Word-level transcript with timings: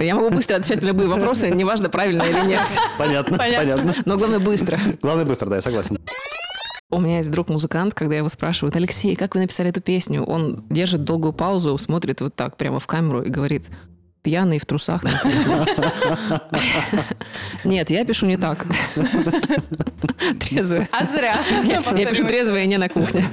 Я 0.00 0.14
могу 0.14 0.30
быстро 0.30 0.56
отвечать 0.56 0.82
на 0.82 0.86
любые 0.86 1.08
вопросы, 1.08 1.50
неважно, 1.50 1.88
правильно 1.88 2.22
или 2.22 2.46
нет. 2.46 2.62
Понятно, 2.98 3.36
Понятно. 3.38 3.74
понятно. 3.76 4.02
Но 4.04 4.16
главное 4.16 4.38
быстро. 4.38 4.78
Главное 5.02 5.24
быстро, 5.24 5.46
да, 5.48 5.56
я 5.56 5.62
согласен. 5.62 5.98
У 6.90 7.00
меня 7.00 7.18
есть 7.18 7.30
друг-музыкант, 7.30 7.92
когда 7.94 8.16
его 8.16 8.28
спрашивают, 8.30 8.74
Алексей, 8.76 9.14
как 9.14 9.34
вы 9.34 9.42
написали 9.42 9.68
эту 9.70 9.80
песню? 9.82 10.24
Он 10.24 10.64
держит 10.70 11.04
долгую 11.04 11.32
паузу, 11.34 11.76
смотрит 11.76 12.20
вот 12.22 12.34
так 12.34 12.56
прямо 12.56 12.80
в 12.80 12.86
камеру 12.86 13.20
и 13.22 13.28
говорит, 13.28 13.70
пьяный 14.22 14.58
в 14.58 14.64
трусах. 14.64 15.02
Нет, 17.64 17.90
я 17.90 18.04
пишу 18.06 18.24
не 18.26 18.36
так. 18.38 18.64
Трезвая. 20.40 20.88
А 20.92 21.04
зря. 21.04 21.42
Я 21.64 22.06
пишу 22.06 22.26
трезвая 22.26 22.64
и 22.64 22.66
не 22.66 22.78
на 22.78 22.88
кухне. 22.88 23.24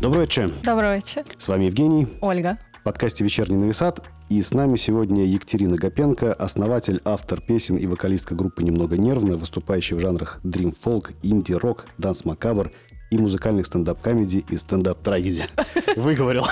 Добрый 0.00 0.22
вечер. 0.22 0.50
Добрый 0.62 0.96
вечер. 0.96 1.24
С 1.36 1.48
вами 1.48 1.64
Евгений, 1.64 2.06
Ольга. 2.20 2.58
Подкасте 2.88 3.22
«Вечерний 3.22 3.58
Нависат». 3.58 4.00
И 4.30 4.40
с 4.40 4.54
нами 4.54 4.76
сегодня 4.76 5.22
Екатерина 5.26 5.76
Гопенко, 5.76 6.32
основатель, 6.32 7.02
автор 7.04 7.38
песен 7.38 7.76
и 7.76 7.84
вокалистка 7.84 8.34
группы 8.34 8.62
«Немного 8.62 8.96
нервно», 8.96 9.36
выступающая 9.36 9.94
в 9.94 10.00
жанрах 10.00 10.40
дрим-фолк, 10.42 11.12
инди-рок, 11.22 11.84
данс-макабр 11.98 12.72
и 13.10 13.18
музыкальных 13.18 13.66
стендап-комедий 13.66 14.42
и 14.48 14.56
стендап-трагедий. 14.56 15.44
Выговорил. 15.96 16.46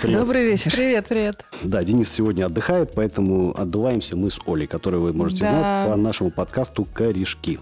Привет. 0.00 0.18
Добрый 0.18 0.46
вечер. 0.46 0.72
Привет, 0.72 1.08
привет. 1.08 1.44
Да, 1.62 1.82
Денис 1.82 2.10
сегодня 2.10 2.46
отдыхает, 2.46 2.94
поэтому 2.94 3.54
отдуваемся 3.54 4.16
мы 4.16 4.30
с 4.30 4.38
Олей, 4.46 4.66
которую 4.66 5.02
вы 5.02 5.12
можете 5.12 5.44
Да. 5.44 5.50
знать 5.50 5.90
по 5.90 5.96
нашему 5.96 6.30
подкасту 6.30 6.86
«Корешки». 6.86 7.58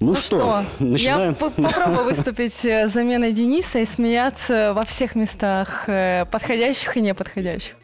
Ну, 0.00 0.08
Ну 0.10 0.14
что, 0.14 0.64
Я 0.78 0.86
начинаем? 0.86 1.34
по- 1.34 1.50
попробую 1.50 2.04
выступить 2.08 2.64
э, 2.64 2.86
заменой 2.86 3.32
Дениса 3.32 3.80
и 3.80 3.84
смеяться 3.84 4.72
во 4.74 4.84
всех 4.84 5.16
местах, 5.16 5.84
э, 5.88 6.24
подходящих 6.30 6.96
и 6.96 7.00
неподходящих. 7.00 7.74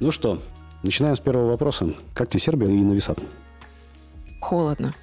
Ну 0.00 0.10
что, 0.10 0.40
начинаем 0.82 1.14
с 1.14 1.20
первого 1.20 1.50
вопроса. 1.52 1.90
Как 2.12 2.28
тебе 2.28 2.40
Сербия 2.40 2.66
и 2.68 2.76
Нависат? 2.82 3.18
Холодно. 4.40 4.94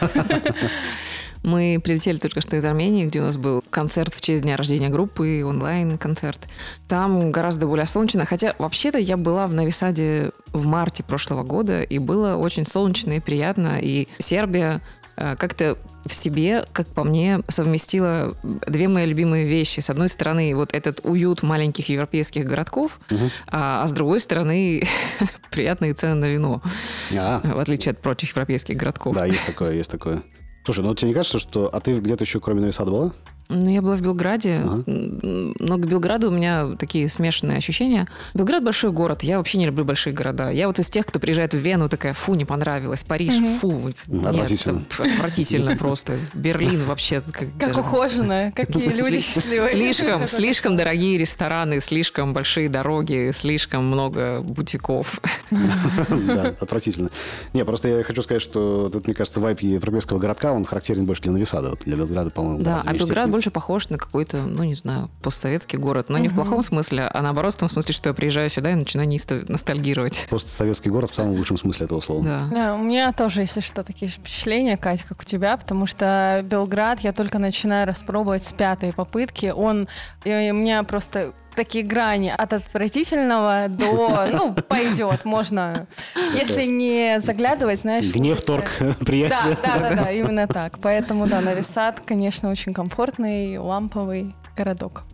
Мы 1.42 1.80
прилетели 1.82 2.18
только 2.18 2.40
что 2.42 2.56
из 2.56 2.64
Армении, 2.64 3.06
где 3.06 3.20
у 3.20 3.24
нас 3.24 3.36
был 3.38 3.62
концерт 3.70 4.12
в 4.14 4.20
честь 4.20 4.42
дня 4.42 4.56
рождения 4.58 4.88
группы, 4.90 5.42
онлайн-концерт. 5.44 6.40
Там 6.86 7.30
гораздо 7.32 7.66
более 7.66 7.86
солнечно. 7.86 8.26
Хотя, 8.26 8.54
вообще-то, 8.58 8.98
я 8.98 9.16
была 9.16 9.46
в 9.46 9.54
Нависаде 9.54 10.32
в 10.52 10.66
марте 10.66 11.02
прошлого 11.02 11.42
года, 11.42 11.82
и 11.82 11.98
было 11.98 12.36
очень 12.36 12.66
солнечно 12.66 13.12
и 13.12 13.20
приятно. 13.20 13.78
И 13.80 14.06
Сербия 14.18 14.82
э, 15.16 15.34
как-то 15.36 15.78
в 16.04 16.14
себе, 16.14 16.64
как 16.72 16.86
по 16.88 17.04
мне, 17.04 17.40
совместила 17.48 18.36
две 18.42 18.88
мои 18.88 19.06
любимые 19.06 19.44
вещи. 19.44 19.80
С 19.80 19.90
одной 19.90 20.08
стороны, 20.08 20.54
вот 20.54 20.74
этот 20.74 21.00
уют 21.04 21.42
маленьких 21.42 21.88
европейских 21.88 22.44
городков, 22.44 23.00
а, 23.46 23.82
а 23.82 23.86
с 23.86 23.92
другой 23.92 24.20
стороны, 24.20 24.82
приятные 25.50 25.94
цены 25.94 26.14
на 26.14 26.24
вино, 26.26 26.62
А, 27.16 27.40
в 27.44 27.58
отличие 27.58 27.92
от 27.92 28.00
прочих 28.00 28.30
европейских 28.30 28.76
городков. 28.76 29.14
да, 29.16 29.26
есть 29.26 29.46
такое, 29.46 29.74
есть 29.74 29.90
такое. 29.90 30.22
Слушай, 30.64 30.84
ну 30.84 30.94
тебе 30.94 31.08
не 31.08 31.14
кажется, 31.14 31.38
что... 31.38 31.68
А 31.72 31.80
ты 31.80 31.94
где-то 31.98 32.24
еще 32.24 32.40
кроме 32.40 32.60
Нависада 32.60 32.90
была? 32.90 33.12
Ну, 33.50 33.68
я 33.68 33.82
была 33.82 33.96
в 33.96 34.00
Белграде, 34.00 34.60
Ага. 34.64 34.82
Но 34.86 35.76
к 35.76 35.86
Белграду 35.86 36.28
у 36.28 36.30
меня 36.30 36.76
такие 36.78 37.08
смешанные 37.08 37.58
ощущения. 37.58 38.06
Белград 38.34 38.62
большой 38.64 38.92
город, 38.92 39.22
я 39.22 39.38
вообще 39.38 39.58
не 39.58 39.66
люблю 39.66 39.84
большие 39.84 40.12
города. 40.12 40.50
Я 40.50 40.66
вот 40.68 40.78
из 40.78 40.88
тех, 40.88 41.04
кто 41.06 41.18
приезжает 41.18 41.52
в 41.52 41.58
Вену, 41.58 41.88
такая, 41.88 42.12
фу, 42.14 42.34
не 42.34 42.44
понравилось, 42.44 43.02
Париж, 43.02 43.34
фу, 43.60 43.92
нет, 44.06 44.26
Отвратительно. 44.26 44.82
отвратительно 44.98 45.76
просто. 45.76 46.18
Берлин 46.34 46.84
вообще. 46.84 47.20
Как, 47.20 47.48
Как 47.58 47.68
даже- 47.68 47.80
ухоженная, 47.80 48.52
какие 48.52 48.88
люди 48.96 49.20
счастливые. 49.20 49.70
Слишком, 49.70 50.26
слишком 50.26 50.76
дорогие 50.76 51.18
рестораны, 51.18 51.80
слишком 51.80 52.32
большие 52.32 52.68
дороги, 52.68 53.32
слишком 53.34 53.86
много 53.86 54.40
бутиков. 54.42 55.20
Да, 56.10 56.54
отвратительно. 56.60 57.10
Не, 57.52 57.64
просто 57.64 57.88
я 57.88 58.02
хочу 58.04 58.22
сказать, 58.22 58.42
что 58.42 58.88
тут, 58.92 59.06
мне 59.06 59.14
кажется, 59.14 59.40
вайп 59.40 59.60
европейского 59.60 60.18
городка, 60.18 60.52
он 60.52 60.64
характерен 60.64 61.06
больше 61.06 61.22
для 61.22 61.32
Нависада. 61.32 61.76
Для 61.84 61.96
Белграда, 61.96 62.30
по-моему. 62.30 62.62
Да, 62.62 62.82
а 62.84 62.92
Белград. 62.94 63.28
Больше 63.40 63.50
похож 63.50 63.88
на 63.88 63.96
какой-то, 63.96 64.42
ну, 64.42 64.64
не 64.64 64.74
знаю, 64.74 65.08
постсоветский 65.22 65.78
город. 65.78 66.10
Но 66.10 66.18
не 66.18 66.28
в 66.28 66.34
плохом 66.34 66.62
смысле, 66.62 67.08
а 67.10 67.22
наоборот 67.22 67.54
в 67.54 67.56
том 67.56 67.70
смысле, 67.70 67.94
что 67.94 68.10
я 68.10 68.14
приезжаю 68.14 68.50
сюда 68.50 68.72
и 68.72 68.74
начинаю 68.74 69.08
неисто- 69.08 69.50
ностальгировать. 69.50 70.26
Постсоветский 70.28 70.90
город 70.90 71.08
в 71.08 71.14
самом 71.14 71.32
лучшем 71.36 71.56
смысле 71.56 71.86
этого 71.86 72.02
слова. 72.02 72.22
Да. 72.22 72.48
Да, 72.52 72.74
у 72.74 72.78
меня 72.82 73.10
тоже, 73.14 73.40
если 73.40 73.60
что, 73.60 73.82
такие 73.82 74.10
впечатления, 74.10 74.76
Катя, 74.76 75.04
как 75.08 75.22
у 75.22 75.24
тебя, 75.24 75.56
потому 75.56 75.86
что 75.86 76.42
Белград 76.44 77.00
я 77.00 77.14
только 77.14 77.38
начинаю 77.38 77.86
распробовать 77.86 78.44
с 78.44 78.52
пятой 78.52 78.92
попытки. 78.92 79.46
Он, 79.56 79.88
и 80.24 80.50
у 80.50 80.54
меня 80.54 80.82
просто 80.82 81.32
такие 81.54 81.84
грани 81.84 82.32
от 82.36 82.52
отвратительного 82.52 83.66
до, 83.68 84.28
ну, 84.32 84.54
пойдет, 84.54 85.24
можно, 85.24 85.86
если 86.34 86.64
не 86.64 87.20
заглядывать, 87.20 87.80
знаешь... 87.80 88.12
Гнев, 88.12 88.40
торг, 88.42 88.70
Да, 88.80 88.94
приятие. 89.04 89.56
да, 89.62 89.78
да, 89.78 89.94
да, 90.04 90.10
именно 90.10 90.46
так. 90.46 90.78
Поэтому, 90.80 91.26
да, 91.26 91.40
Нависад, 91.40 92.00
конечно, 92.00 92.50
очень 92.50 92.72
комфортный, 92.72 93.58
ламповый 93.58 94.34
городок. 94.56 95.04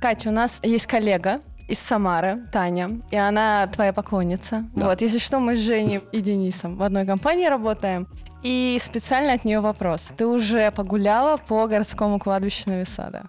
Катя, 0.00 0.28
у 0.28 0.32
нас 0.32 0.60
есть 0.62 0.86
коллега 0.86 1.40
из 1.68 1.78
Самары, 1.80 2.38
Таня, 2.52 3.00
и 3.10 3.16
она 3.16 3.66
твоя 3.66 3.92
поклонница. 3.92 4.64
Да. 4.74 4.86
Вот, 4.86 5.02
если 5.02 5.18
что, 5.18 5.38
мы 5.38 5.56
с 5.56 5.60
Женей 5.60 6.00
и 6.12 6.20
Денисом 6.20 6.76
в 6.76 6.82
одной 6.82 7.04
компании 7.04 7.46
работаем. 7.46 8.06
И 8.42 8.78
специально 8.80 9.32
от 9.32 9.44
нее 9.44 9.60
вопрос. 9.60 10.12
Ты 10.16 10.26
уже 10.26 10.70
погуляла 10.70 11.36
по 11.36 11.66
городскому 11.66 12.20
кладбищу 12.20 12.70
Нависада? 12.70 13.24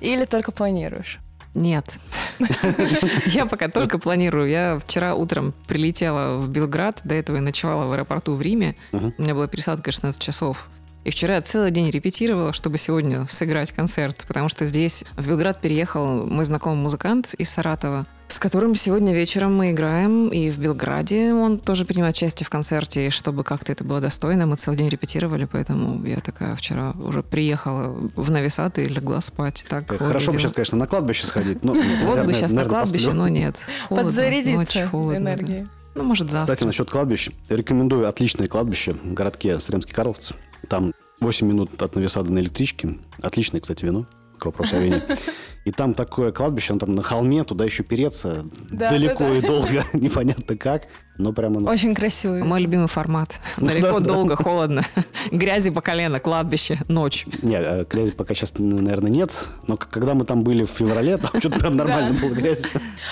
Или 0.00 0.24
только 0.24 0.52
планируешь? 0.52 1.20
Нет. 1.54 1.98
Я 3.26 3.46
пока 3.46 3.68
только 3.68 3.98
планирую. 3.98 4.48
Я 4.48 4.78
вчера 4.78 5.14
утром 5.14 5.52
прилетела 5.66 6.38
в 6.38 6.48
Белград, 6.48 7.00
до 7.04 7.14
этого 7.14 7.36
я 7.36 7.42
ночевала 7.42 7.86
в 7.86 7.92
аэропорту 7.92 8.34
в 8.34 8.42
Риме. 8.42 8.76
У 8.92 9.22
меня 9.22 9.34
была 9.34 9.48
пересадка 9.48 9.90
16 9.90 10.20
часов. 10.20 10.68
И 11.04 11.10
вчера 11.10 11.36
я 11.36 11.42
целый 11.42 11.70
день 11.70 11.88
репетировала, 11.90 12.52
чтобы 12.52 12.76
сегодня 12.76 13.26
сыграть 13.26 13.72
концерт, 13.72 14.24
потому 14.28 14.48
что 14.50 14.66
здесь 14.66 15.04
в 15.16 15.26
Белград 15.28 15.60
переехал 15.60 16.26
мой 16.26 16.44
знакомый 16.44 16.78
музыкант 16.78 17.34
из 17.38 17.48
Саратова, 17.48 18.06
с 18.28 18.38
которым 18.38 18.74
сегодня 18.74 19.14
вечером 19.14 19.56
мы 19.56 19.70
играем, 19.70 20.28
и 20.28 20.50
в 20.50 20.58
Белграде 20.58 21.32
он 21.32 21.58
тоже 21.58 21.86
принимает 21.86 22.16
участие 22.16 22.44
в 22.44 22.50
концерте, 22.50 23.06
и 23.06 23.10
чтобы 23.10 23.44
как-то 23.44 23.72
это 23.72 23.82
было 23.82 24.00
достойно, 24.00 24.44
мы 24.46 24.56
целый 24.56 24.76
день 24.76 24.88
репетировали, 24.90 25.46
поэтому 25.50 26.04
я 26.04 26.20
такая 26.20 26.54
вчера 26.54 26.92
уже 26.92 27.22
приехала 27.22 27.96
в 28.14 28.30
Нависат 28.30 28.78
и 28.78 28.84
легла 28.84 29.22
спать. 29.22 29.64
Так 29.68 29.90
Э, 29.92 29.96
Хорошо 29.98 30.32
бы 30.32 30.38
сейчас, 30.38 30.52
конечно, 30.52 30.76
на 30.76 30.86
кладбище 30.86 31.26
сходить. 31.26 31.64
но, 31.64 31.74
Вот 32.04 32.26
бы 32.26 32.34
сейчас 32.34 32.52
на 32.52 32.66
кладбище, 32.66 33.12
но 33.12 33.26
нет. 33.26 33.56
Подзарядиться 33.88 34.82
энергией. 34.82 35.66
Ну, 35.96 36.04
может, 36.04 36.30
завтра. 36.30 36.52
Кстати, 36.54 36.64
насчет 36.66 36.90
кладбищ. 36.90 37.30
Рекомендую 37.48 38.08
отличное 38.08 38.46
кладбище 38.46 38.92
в 38.92 39.12
городке 39.14 39.58
Сремский 39.60 39.92
Карловцы. 39.94 40.34
Там 40.68 40.92
8 41.20 41.46
минут 41.46 41.80
от 41.82 41.94
Нависада 41.96 42.32
на 42.32 42.38
электричке. 42.38 42.98
Отличное, 43.22 43.60
кстати, 43.60 43.84
вино. 43.84 44.06
К 44.38 44.46
вопросу 44.46 44.76
о 44.76 44.80
вине. 44.80 45.02
И 45.66 45.72
там 45.72 45.92
такое 45.92 46.32
кладбище, 46.32 46.72
оно 46.72 46.80
там 46.80 46.94
на 46.94 47.02
холме, 47.02 47.44
туда 47.44 47.66
еще 47.66 47.82
переться 47.82 48.46
Да, 48.70 48.88
далеко 48.88 49.24
да, 49.24 49.30
да. 49.30 49.36
и 49.36 49.40
долго, 49.42 49.84
непонятно 49.92 50.56
как, 50.56 50.84
но 51.18 51.34
прямо... 51.34 51.60
ну, 51.60 51.68
Очень 51.68 51.94
красивый. 51.94 52.42
Мой 52.42 52.62
любимый 52.62 52.88
формат. 52.88 53.38
Далеко, 53.58 53.98
Да, 53.98 54.06
да. 54.06 54.14
долго, 54.14 54.36
холодно. 54.36 54.82
Грязи 55.30 55.68
по 55.68 55.82
колено, 55.82 56.18
кладбище, 56.18 56.78
ночь. 56.88 57.26
Не, 57.42 57.56
э, 57.56 57.84
грязи 57.84 58.12
пока 58.12 58.32
сейчас, 58.32 58.54
наверное, 58.58 59.10
нет, 59.10 59.32
но 59.68 59.76
когда 59.76 60.14
мы 60.14 60.24
там 60.24 60.44
были 60.44 60.64
в 60.64 60.70
феврале, 60.70 61.18
там 61.18 61.30
что-то 61.38 61.58
прям 61.58 61.76
нормально 61.76 62.18
было 62.18 62.30
грязь. 62.32 62.62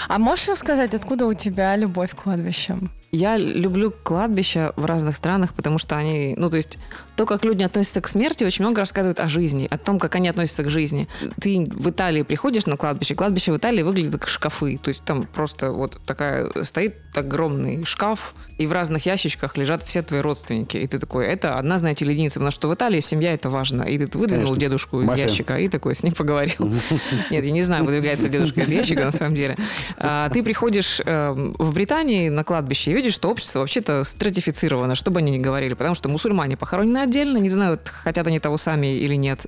А 0.08 0.18
можешь 0.18 0.48
рассказать, 0.48 0.94
откуда 0.94 1.26
у 1.26 1.34
тебя 1.34 1.76
любовь 1.76 2.12
к 2.12 2.22
кладбищам? 2.22 2.90
Я 3.10 3.38
люблю 3.38 3.90
кладбища 3.90 4.72
в 4.76 4.84
разных 4.84 5.16
странах, 5.16 5.54
потому 5.54 5.78
что 5.78 5.96
они, 5.96 6.34
ну, 6.36 6.50
то 6.50 6.56
есть, 6.56 6.78
то, 7.16 7.24
как 7.24 7.44
люди 7.44 7.62
относятся 7.62 8.02
к 8.02 8.08
смерти, 8.08 8.44
очень 8.44 8.64
много 8.64 8.80
рассказывают 8.80 9.18
о 9.20 9.28
жизни, 9.28 9.66
о 9.70 9.78
том, 9.78 9.98
как 9.98 10.14
они 10.16 10.28
относятся 10.28 10.62
к 10.62 10.70
жизни. 10.70 11.08
Ты 11.40 11.66
в 11.70 11.88
Италии 11.88 12.22
приходишь 12.22 12.66
на 12.66 12.76
кладбище, 12.76 13.14
кладбище 13.14 13.52
в 13.52 13.56
Италии 13.56 13.82
выглядит 13.82 14.12
как 14.12 14.28
шкафы, 14.28 14.78
то 14.78 14.88
есть 14.88 15.04
там 15.04 15.24
просто 15.24 15.70
вот 15.70 16.00
такая, 16.04 16.50
стоит 16.62 16.96
огромный 17.18 17.84
шкаф, 17.84 18.34
и 18.58 18.66
в 18.66 18.72
разных 18.72 19.06
ящичках 19.06 19.56
лежат 19.56 19.82
все 19.82 20.02
твои 20.02 20.20
родственники, 20.20 20.76
и 20.76 20.86
ты 20.86 20.98
такой, 20.98 21.26
это 21.26 21.58
одна, 21.58 21.78
знаете, 21.78 22.04
единица, 22.04 22.34
потому 22.40 22.50
что 22.50 22.68
в 22.68 22.74
Италии 22.74 23.00
семья 23.00 23.32
это 23.34 23.50
важно, 23.50 23.82
и 23.82 23.98
ты 23.98 24.18
выдвинул 24.18 24.46
Конечно. 24.48 24.60
дедушку 24.60 25.00
из 25.02 25.06
Мафия. 25.06 25.26
ящика, 25.26 25.56
и 25.58 25.68
такой 25.68 25.94
с 25.94 26.02
ним 26.02 26.12
поговорил. 26.14 26.56
Нет, 27.30 27.44
я 27.44 27.52
не 27.52 27.62
знаю, 27.62 27.84
выдвигается 27.84 28.28
дедушка 28.28 28.62
из 28.62 28.70
ящика, 28.70 29.04
на 29.04 29.12
самом 29.12 29.34
деле. 29.34 29.56
А, 29.96 30.28
Ты 30.30 30.42
приходишь 30.42 31.00
эм, 31.04 31.54
в 31.58 31.72
Британии 31.72 32.28
на 32.28 32.42
кладбище 32.44 32.90
и 32.90 32.94
видишь, 32.94 33.14
что 33.14 33.30
общество 33.30 33.60
вообще-то 33.60 34.02
стратифицировано, 34.04 34.94
что 34.94 35.10
бы 35.10 35.18
они 35.20 35.30
ни 35.32 35.38
говорили, 35.38 35.74
потому 35.74 35.94
что 35.94 36.08
мусульмане 36.08 36.56
похоронены 36.56 36.98
отдельно, 36.98 37.38
не 37.38 37.50
знаю, 37.50 37.78
хотят 37.84 38.26
они 38.26 38.40
того 38.40 38.56
сами 38.56 38.88
или 38.98 39.14
нет. 39.14 39.46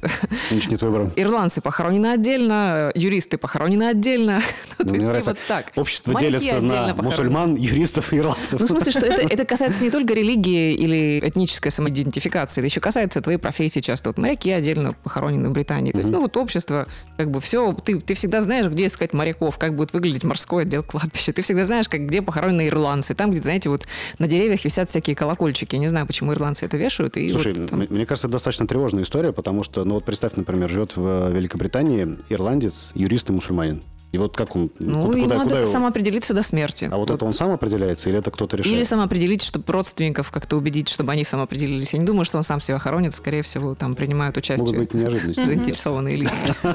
Ничего 0.50 0.70
нет 0.72 0.82
выбора. 0.82 1.12
Ирландцы 1.16 1.60
похоронены 1.60 2.12
отдельно, 2.12 2.92
юристы 2.94 3.38
похоронены 3.38 3.84
отдельно. 3.84 4.40
Ну, 4.78 4.86
мне 4.86 4.94
есть 4.94 5.06
нравится. 5.06 5.30
вот 5.30 5.38
так. 5.46 5.72
Общество 5.76 6.18
делится 6.18 6.60
на 6.60 6.94
мусульман, 6.94 7.54
юристов 7.60 8.12
и 8.12 8.18
ирландцев. 8.18 8.60
Ну, 8.60 8.66
в 8.66 8.68
смысле, 8.68 8.92
что 8.92 9.06
это, 9.06 9.22
это 9.22 9.44
касается 9.44 9.84
не 9.84 9.90
только 9.90 10.14
религии 10.14 10.74
или 10.74 11.20
этнической 11.22 11.70
самоидентификации, 11.70 12.60
это 12.60 12.66
еще 12.66 12.80
касается 12.80 13.20
твоей 13.20 13.38
профессии 13.38 13.80
часто. 13.80 14.08
Вот 14.10 14.18
моряки 14.18 14.50
отдельно 14.50 14.94
похоронены 14.94 15.48
в 15.48 15.52
Британии. 15.52 15.92
То 15.92 15.98
есть, 15.98 16.10
ну, 16.10 16.20
вот 16.20 16.36
общество, 16.36 16.86
как 17.16 17.30
бы 17.30 17.40
все, 17.40 17.72
ты, 17.72 18.00
ты 18.00 18.14
всегда 18.14 18.40
знаешь, 18.40 18.66
где 18.66 18.86
искать 18.86 19.12
моряков, 19.12 19.58
как 19.58 19.74
будет 19.76 19.92
выглядеть 19.92 20.24
морской 20.24 20.62
отдел 20.62 20.82
кладбища. 20.82 21.32
Ты 21.32 21.42
всегда 21.42 21.66
знаешь, 21.66 21.88
как, 21.88 22.06
где 22.06 22.22
похоронены 22.22 22.68
ирландцы. 22.68 23.14
Там, 23.14 23.30
где, 23.30 23.42
знаете, 23.42 23.68
вот 23.68 23.86
на 24.18 24.26
деревьях 24.26 24.64
висят 24.64 24.88
всякие 24.88 25.14
колокольчики. 25.16 25.74
Я 25.74 25.80
не 25.80 25.88
знаю, 25.88 26.06
почему 26.06 26.32
ирландцы 26.32 26.66
это 26.66 26.76
вешают. 26.76 27.16
И 27.16 27.30
Слушай, 27.30 27.54
вот 27.54 27.70
там- 27.70 27.86
мне 27.88 28.06
кажется, 28.06 28.26
это 28.26 28.32
достаточно 28.32 28.66
тревожная 28.66 29.04
история, 29.04 29.32
потому 29.32 29.62
что, 29.62 29.84
ну 29.84 29.94
вот 29.94 30.04
представь, 30.04 30.34
например, 30.36 30.70
живет 30.70 30.96
в 30.96 31.06
э, 31.06 31.32
Великобритании 31.32 32.18
ирландец, 32.28 32.92
юрист 32.94 33.30
и 33.30 33.32
мусульманин. 33.32 33.82
И 34.12 34.18
вот 34.18 34.36
как 34.36 34.56
он, 34.56 34.70
ну, 34.80 35.06
куда, 35.06 35.18
ему 35.18 35.24
куда, 35.24 35.36
надо 35.36 35.48
куда 35.50 35.60
его- 35.60 35.70
самоопределиться 35.70 36.34
до 36.34 36.42
смерти. 36.42 36.88
А 36.90 36.96
вот, 36.96 37.10
это 37.10 37.24
он 37.24 37.32
сам 37.32 37.52
определяется 37.52 38.10
или 38.10 38.18
это 38.18 38.32
кто-то 38.32 38.56
решает? 38.56 38.76
Или 38.76 38.82
самоопределить, 38.82 39.42
чтобы 39.42 39.72
родственников 39.72 40.32
как-то 40.32 40.56
убедить, 40.56 40.88
чтобы 40.88 41.12
они 41.12 41.22
самоопределились. 41.22 41.92
Я 41.92 42.00
не 42.00 42.06
думаю, 42.06 42.24
что 42.24 42.36
он 42.36 42.42
сам 42.42 42.60
себя 42.60 42.78
хоронит. 42.78 43.14
Скорее 43.14 43.42
всего, 43.42 43.76
там 43.76 43.94
принимают 43.94 44.34
Могут 44.34 44.44
участие 44.44 44.78
быть 44.78 44.94
неожиданности. 44.94 45.40
заинтересованные 45.44 46.16
лица. 46.16 46.56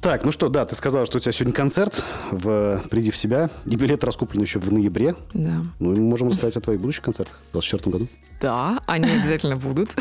Так, 0.00 0.24
ну 0.24 0.32
что, 0.32 0.48
да, 0.48 0.64
ты 0.64 0.74
сказала, 0.74 1.06
что 1.06 1.18
у 1.18 1.20
тебя 1.20 1.30
сегодня 1.30 1.54
концерт 1.54 2.02
в 2.32 2.82
«Приди 2.90 3.12
в 3.12 3.16
себя», 3.16 3.50
и 3.64 3.76
билет 3.76 4.02
раскуплен 4.02 4.42
еще 4.42 4.58
в 4.58 4.72
ноябре. 4.72 5.14
Да. 5.32 5.60
Ну, 5.78 5.94
мы 5.94 6.00
можем 6.00 6.28
рассказать 6.28 6.56
о 6.56 6.60
твоих 6.60 6.80
будущих 6.80 7.04
концертах 7.04 7.38
в 7.50 7.52
2024 7.52 7.92
году. 7.92 8.08
Да, 8.42 8.80
они 8.86 9.08
обязательно 9.20 9.56
будут. 9.56 9.94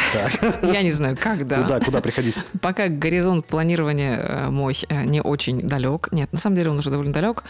Я 0.64 0.82
не 0.82 0.92
знаю, 0.92 1.16
когда. 1.18 1.62
Куда, 1.62 1.80
куда 1.80 2.02
приходить? 2.02 2.44
Пока 2.60 2.88
горизонт 2.88 3.46
планирования 3.46 4.18
э, 4.18 4.50
мой 4.50 4.76
э, 4.90 5.04
не 5.06 5.22
очень 5.22 5.62
далек. 5.62 6.10
Нет, 6.12 6.34
на 6.34 6.40
самом 6.40 6.56
деле 6.56 6.72
он 6.72 6.80
уже 6.80 6.90
довольно 6.90 7.14
далек. 7.14 7.44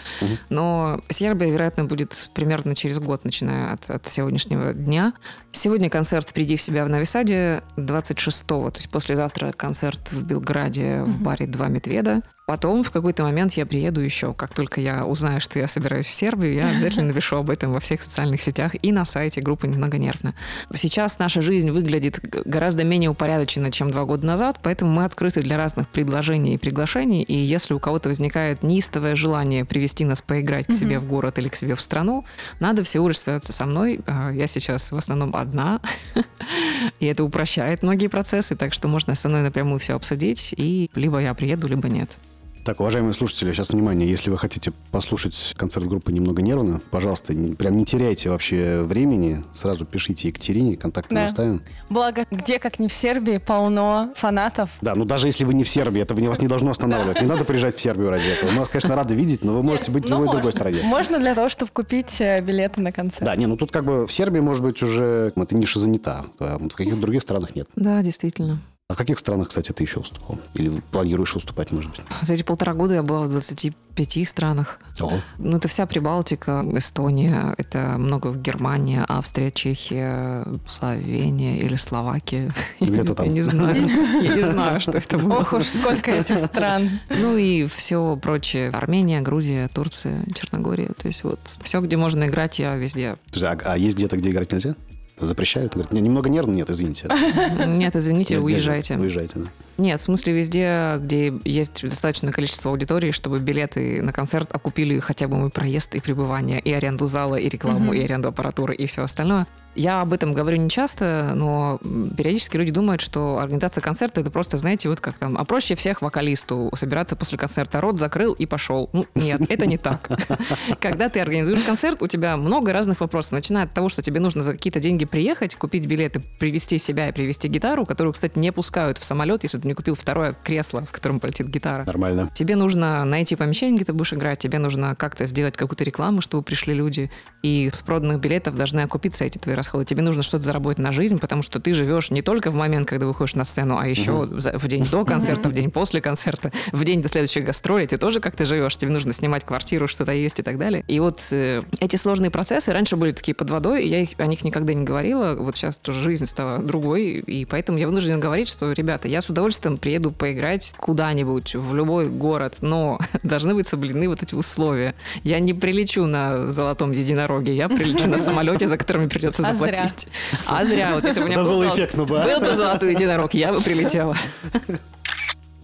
Но 0.49 1.01
Сербия, 1.09 1.49
вероятно, 1.49 1.85
будет 1.85 2.29
примерно 2.33 2.75
через 2.75 2.99
год, 2.99 3.23
начиная 3.23 3.73
от, 3.73 3.89
от 3.89 4.07
сегодняшнего 4.07 4.73
дня. 4.73 5.13
Сегодня 5.53 5.89
концерт 5.89 6.31
«Приди 6.33 6.55
в 6.55 6.61
себя» 6.61 6.83
в 6.85 6.89
Новисаде 6.89 7.63
26-го. 7.77 8.71
То 8.71 8.77
есть 8.77 8.89
послезавтра 8.89 9.51
концерт 9.51 10.11
в 10.11 10.23
Белграде 10.25 11.03
в 11.03 11.21
баре 11.21 11.45
«Два 11.45 11.67
медведа». 11.67 12.21
Потом 12.47 12.83
в 12.83 12.91
какой-то 12.91 13.23
момент 13.23 13.53
я 13.53 13.65
приеду 13.65 14.01
еще. 14.01 14.33
Как 14.33 14.53
только 14.53 14.81
я 14.81 15.05
узнаю, 15.05 15.39
что 15.39 15.59
я 15.59 15.67
собираюсь 15.67 16.07
в 16.07 16.13
Сербию, 16.13 16.53
я 16.53 16.69
обязательно 16.69 17.07
напишу 17.07 17.37
об 17.37 17.49
этом 17.49 17.71
во 17.71 17.79
всех 17.79 18.01
социальных 18.01 18.41
сетях 18.41 18.73
и 18.81 18.91
на 18.91 19.05
сайте 19.05 19.39
группы 19.39 19.67
«Немного 19.67 19.97
нервно». 19.97 20.33
Сейчас 20.81 21.19
наша 21.19 21.43
жизнь 21.43 21.69
выглядит 21.69 22.19
гораздо 22.43 22.83
менее 22.83 23.11
упорядоченно, 23.11 23.69
чем 23.69 23.91
два 23.91 24.05
года 24.05 24.25
назад, 24.25 24.57
поэтому 24.63 24.89
мы 24.89 25.05
открыты 25.05 25.39
для 25.39 25.55
разных 25.55 25.87
предложений 25.87 26.55
и 26.55 26.57
приглашений. 26.57 27.21
И 27.21 27.35
если 27.35 27.75
у 27.75 27.79
кого-то 27.79 28.09
возникает 28.09 28.63
неистовое 28.63 29.13
желание 29.13 29.63
привести 29.63 30.05
нас 30.05 30.23
поиграть 30.23 30.65
к 30.65 30.73
себе 30.73 30.97
в 30.97 31.05
город 31.05 31.37
или 31.37 31.49
к 31.49 31.55
себе 31.55 31.75
в 31.75 31.81
страну, 31.81 32.25
надо 32.59 32.81
всего 32.81 33.09
лишь 33.09 33.19
связаться 33.19 33.53
со 33.53 33.67
мной. 33.67 33.99
А, 34.07 34.31
Я 34.31 34.47
сейчас 34.47 34.91
в 34.91 34.97
основном 34.97 35.35
одна, 35.35 35.81
и 36.99 37.05
это 37.05 37.23
упрощает 37.23 37.83
многие 37.83 38.07
процессы, 38.07 38.55
так 38.55 38.73
что 38.73 38.87
можно 38.87 39.13
со 39.13 39.29
мной 39.29 39.43
напрямую 39.43 39.77
все 39.77 39.93
обсудить, 39.93 40.55
и 40.57 40.89
либо 40.95 41.19
я 41.19 41.35
приеду, 41.35 41.67
либо 41.67 41.89
нет. 41.89 42.17
Так, 42.63 42.79
уважаемые 42.79 43.13
слушатели, 43.15 43.51
сейчас 43.53 43.69
внимание, 43.69 44.07
если 44.07 44.29
вы 44.29 44.37
хотите 44.37 44.71
послушать 44.91 45.55
концерт 45.57 45.87
группы 45.87 46.11
«Немного 46.11 46.43
нервно», 46.43 46.79
пожалуйста, 46.91 47.33
не- 47.33 47.55
прям 47.55 47.75
не 47.75 47.85
теряйте 47.85 48.29
вообще 48.29 48.81
времени, 48.83 49.43
сразу 49.51 49.83
пишите 49.83 50.27
Екатерине, 50.27 50.77
контакты 50.77 51.15
мы 51.15 51.21
Да. 51.21 51.25
оставим. 51.25 51.61
Благо, 51.89 52.23
где, 52.29 52.59
как 52.59 52.77
не 52.77 52.87
в 52.87 52.93
Сербии, 52.93 53.39
полно 53.39 54.13
фанатов. 54.15 54.69
Да, 54.81 54.93
ну 54.93 55.05
даже 55.05 55.27
если 55.27 55.43
вы 55.43 55.55
не 55.55 55.63
в 55.63 55.69
Сербии, 55.69 56.01
это 56.03 56.13
вас 56.13 56.39
не 56.39 56.47
должно 56.47 56.69
останавливать. 56.69 57.19
Не 57.19 57.27
надо 57.27 57.45
приезжать 57.45 57.75
в 57.77 57.81
Сербию 57.81 58.11
ради 58.11 58.27
этого. 58.27 58.51
Мы 58.51 58.59
вас, 58.59 58.69
конечно, 58.69 58.95
рады 58.95 59.15
видеть, 59.15 59.43
но 59.43 59.53
вы 59.53 59.63
можете 59.63 59.89
быть 59.89 60.05
в 60.05 60.09
Ну, 60.09 60.17
любой 60.17 60.27
другой 60.27 60.43
можно. 60.43 60.59
стране. 60.59 60.81
Можно 60.83 61.17
для 61.17 61.33
того, 61.33 61.49
чтобы 61.49 61.71
купить 61.71 62.21
э, 62.21 62.41
билеты 62.43 62.79
на 62.79 62.91
концерт. 62.91 63.25
Да, 63.25 63.35
не, 63.35 63.47
ну 63.47 63.57
тут 63.57 63.71
как 63.71 63.85
бы 63.85 64.05
в 64.05 64.11
Сербии, 64.13 64.39
может 64.39 64.61
быть, 64.63 64.83
уже 64.83 65.33
эта 65.35 65.55
ниша 65.55 65.79
занята. 65.79 66.25
а 66.39 66.59
в 66.59 66.75
каких-то 66.75 67.01
других 67.01 67.23
странах 67.23 67.55
нет. 67.55 67.67
Да, 67.75 68.03
действительно. 68.03 68.59
А 68.91 68.93
в 68.93 68.97
каких 68.97 69.19
странах, 69.19 69.47
кстати, 69.47 69.71
ты 69.71 69.85
еще 69.85 70.01
выступал? 70.01 70.37
Или 70.53 70.81
планируешь 70.91 71.33
выступать, 71.33 71.71
может 71.71 71.91
быть? 71.91 72.01
За 72.23 72.33
эти 72.33 72.43
полтора 72.43 72.73
года 72.73 72.95
я 72.95 73.03
была 73.03 73.21
в 73.21 73.29
25 73.29 74.27
странах. 74.27 74.79
Ого. 74.99 75.21
Ну, 75.37 75.55
это 75.55 75.69
вся 75.69 75.85
Прибалтика, 75.85 76.65
Эстония, 76.73 77.55
это 77.57 77.95
много 77.97 78.33
Германия, 78.33 79.05
Австрия, 79.07 79.49
Чехия, 79.49 80.45
Словения 80.65 81.59
или 81.59 81.77
Словакия. 81.77 82.53
Я 82.81 82.87
Где-то 82.87 83.07
не- 83.07 83.15
там. 83.15 83.25
Я 83.27 83.31
не 83.31 83.41
знаю. 83.41 83.87
Я 84.23 84.35
не 84.35 84.43
знаю, 84.43 84.81
что 84.81 84.97
это 84.97 85.17
было. 85.17 85.39
Ох 85.39 85.53
уж 85.53 85.67
сколько 85.67 86.11
этих 86.11 86.45
стран. 86.47 86.99
Ну 87.09 87.37
и 87.37 87.67
все 87.67 88.17
прочее. 88.21 88.71
Армения, 88.71 89.21
Грузия, 89.21 89.69
Турция, 89.73 90.25
Черногория. 90.35 90.89
То 90.97 91.07
есть 91.07 91.23
вот 91.23 91.39
все, 91.63 91.79
где 91.79 91.95
можно 91.95 92.25
играть, 92.25 92.59
я 92.59 92.75
везде. 92.75 93.17
А, 93.41 93.57
а 93.63 93.77
есть 93.77 93.95
где-то, 93.95 94.17
где 94.17 94.31
играть 94.31 94.51
нельзя? 94.51 94.75
Запрещают? 95.25 95.73
Говорят, 95.73 95.91
не, 95.91 96.01
немного 96.01 96.29
нервно? 96.29 96.53
Нет, 96.53 96.69
извините. 96.69 97.07
Нет, 97.65 97.95
извините, 97.95 98.39
уезжайте. 98.39 98.97
Уезжайте, 98.97 99.39
да. 99.39 99.45
Нет, 99.77 99.99
в 99.99 100.03
смысле 100.03 100.33
везде, 100.33 100.97
где 100.99 101.33
есть 101.43 101.81
достаточное 101.83 102.31
количество 102.31 102.69
аудитории, 102.69 103.11
чтобы 103.11 103.39
билеты 103.39 104.01
на 104.01 104.13
концерт 104.13 104.53
окупили 104.53 104.99
хотя 104.99 105.27
бы 105.27 105.37
мой 105.37 105.49
проезд 105.49 105.95
и 105.95 105.99
пребывание, 105.99 106.59
и 106.59 106.71
аренду 106.71 107.05
зала, 107.05 107.35
и 107.35 107.49
рекламу, 107.49 107.93
и 107.93 108.01
аренду 108.01 108.27
аппаратуры, 108.27 108.75
и 108.75 108.85
все 108.85 109.03
остальное. 109.03 109.47
Я 109.75 110.01
об 110.01 110.13
этом 110.13 110.33
говорю 110.33 110.57
не 110.57 110.69
часто, 110.69 111.33
но 111.35 111.79
периодически 112.17 112.57
люди 112.57 112.71
думают, 112.71 113.01
что 113.01 113.39
организация 113.39 113.81
концерта 113.81 114.21
это 114.21 114.31
просто, 114.31 114.57
знаете, 114.57 114.89
вот 114.89 114.99
как 114.99 115.17
там, 115.17 115.37
а 115.37 115.45
проще 115.45 115.75
всех 115.75 116.01
вокалисту 116.01 116.71
собираться 116.75 117.15
после 117.15 117.37
концерта, 117.37 117.79
рот 117.79 117.97
закрыл 117.97 118.33
и 118.33 118.45
пошел. 118.45 118.89
Ну, 118.93 119.05
нет, 119.15 119.41
это 119.49 119.65
не 119.65 119.77
так. 119.77 120.09
Когда 120.79 121.09
ты 121.09 121.19
организуешь 121.19 121.61
концерт, 121.61 122.01
у 122.01 122.07
тебя 122.07 122.35
много 122.37 122.73
разных 122.73 122.99
вопросов, 122.99 123.33
начиная 123.33 123.65
от 123.65 123.73
того, 123.73 123.87
что 123.89 124.01
тебе 124.01 124.19
нужно 124.19 124.41
за 124.41 124.53
какие-то 124.53 124.79
деньги 124.79 125.05
приехать, 125.05 125.55
купить 125.55 125.85
билеты, 125.85 126.21
привезти 126.39 126.77
себя 126.77 127.09
и 127.09 127.11
привезти 127.11 127.47
гитару, 127.47 127.85
которую, 127.85 128.13
кстати, 128.13 128.37
не 128.37 128.51
пускают 128.51 128.97
в 128.97 129.05
самолет, 129.05 129.43
если 129.43 129.59
ты 129.59 129.67
не 129.67 129.73
купил 129.73 129.95
второе 129.95 130.33
кресло, 130.43 130.85
в 130.85 130.91
котором 130.91 131.19
полетит 131.19 131.47
гитара. 131.47 131.85
Нормально. 131.85 132.29
Тебе 132.33 132.55
нужно 132.55 133.05
найти 133.05 133.35
помещение, 133.35 133.77
где 133.77 133.85
ты 133.85 133.93
будешь 133.93 134.13
играть, 134.13 134.39
тебе 134.39 134.59
нужно 134.59 134.95
как-то 134.95 135.25
сделать 135.25 135.55
какую-то 135.55 135.83
рекламу, 135.83 136.21
чтобы 136.21 136.43
пришли 136.43 136.73
люди, 136.73 137.09
и 137.41 137.69
с 137.73 137.81
проданных 137.81 138.19
билетов 138.19 138.55
должны 138.55 138.81
окупиться 138.81 139.23
эти 139.23 139.37
твои 139.37 139.55
расходы. 139.61 139.85
Тебе 139.85 140.01
нужно 140.01 140.23
что-то 140.23 140.43
заработать 140.43 140.79
на 140.79 140.91
жизнь, 140.91 141.19
потому 141.19 141.41
что 141.41 141.59
ты 141.59 141.73
живешь 141.73 142.11
не 142.11 142.21
только 142.21 142.51
в 142.51 142.55
момент, 142.55 142.87
когда 142.87 143.05
выходишь 143.05 143.35
на 143.35 143.43
сцену, 143.43 143.77
а 143.79 143.87
еще 143.87 144.27
за- 144.37 144.57
в 144.57 144.67
день 144.67 144.85
до 144.85 145.05
концерта, 145.05 145.49
в 145.49 145.53
день 145.53 145.71
после 145.71 146.01
концерта, 146.01 146.51
в 146.71 146.83
день 146.83 147.01
до 147.01 147.09
следующей 147.09 147.41
гастроли, 147.41 147.85
ты 147.85 147.97
тоже 147.97 148.19
как-то 148.19 148.45
живешь, 148.45 148.75
тебе 148.77 148.91
нужно 148.91 149.13
снимать 149.13 149.45
квартиру, 149.45 149.87
что-то 149.87 150.11
есть 150.11 150.39
и 150.39 150.43
так 150.43 150.57
далее. 150.57 150.83
И 150.87 150.99
вот 150.99 151.21
э, 151.31 151.61
эти 151.79 151.95
сложные 151.95 152.31
процессы 152.31 152.73
раньше 152.73 152.95
были 152.95 153.11
такие 153.11 153.35
под 153.35 153.49
водой, 153.49 153.83
и 153.83 153.87
я 153.87 153.99
их, 154.01 154.09
о 154.17 154.25
них 154.25 154.43
никогда 154.43 154.73
не 154.73 154.83
говорила, 154.83 155.35
вот 155.35 155.57
сейчас 155.57 155.77
тоже 155.77 156.01
жизнь 156.01 156.25
стала 156.25 156.59
другой, 156.59 157.19
и 157.19 157.45
поэтому 157.45 157.77
я 157.77 157.87
вынуждена 157.87 158.17
говорить, 158.17 158.47
что, 158.47 158.71
ребята, 158.71 159.07
я 159.07 159.21
с 159.21 159.29
удовольствием 159.29 159.77
приеду 159.77 160.11
поиграть 160.11 160.73
куда-нибудь, 160.77 161.55
в 161.55 161.75
любой 161.75 162.09
город, 162.09 162.57
но 162.61 162.99
должны 163.23 163.53
быть 163.53 163.67
соблюдены 163.67 164.09
вот 164.09 164.21
эти 164.23 164.35
условия. 164.35 164.95
Я 165.23 165.39
не 165.39 165.53
прилечу 165.53 166.05
на 166.05 166.47
золотом 166.51 166.91
единороге, 166.91 167.53
я 167.53 167.69
прилечу 167.69 168.07
на 168.09 168.17
самолете, 168.17 168.67
за 168.67 168.77
которым 168.77 169.03
мне 169.03 169.09
придется 169.09 169.41
А 169.51 169.53
зря. 169.53 169.73
заплатить. 169.73 170.07
А 170.47 170.65
зря. 170.65 170.91
Вот 170.95 171.05
если 171.05 171.19
бы 171.19 171.25
у 171.25 171.29
меня 171.29 171.43
был, 171.43 171.61
золот- 171.63 171.73
эффектно 171.75 172.05
бы, 172.05 172.19
был 172.23 172.39
бы 172.39 172.55
золотой 172.55 172.93
единорог, 172.93 173.33
я 173.33 173.53
бы 173.53 173.61
прилетела. 173.61 174.15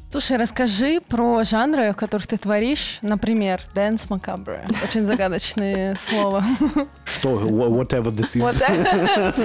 Слушай, 0.10 0.38
расскажи 0.38 1.02
про 1.02 1.44
жанры, 1.44 1.92
в 1.92 1.96
которых 1.98 2.28
ты 2.28 2.38
творишь. 2.38 3.00
Например, 3.02 3.62
dance 3.76 4.08
macabre. 4.08 4.60
Очень 4.82 5.06
загадочное 5.06 5.96
слово. 6.00 6.44
Что? 7.04 7.32
Wha- 7.42 7.70
Whatever 7.70 8.14
this 8.16 8.38
is. 8.38 9.44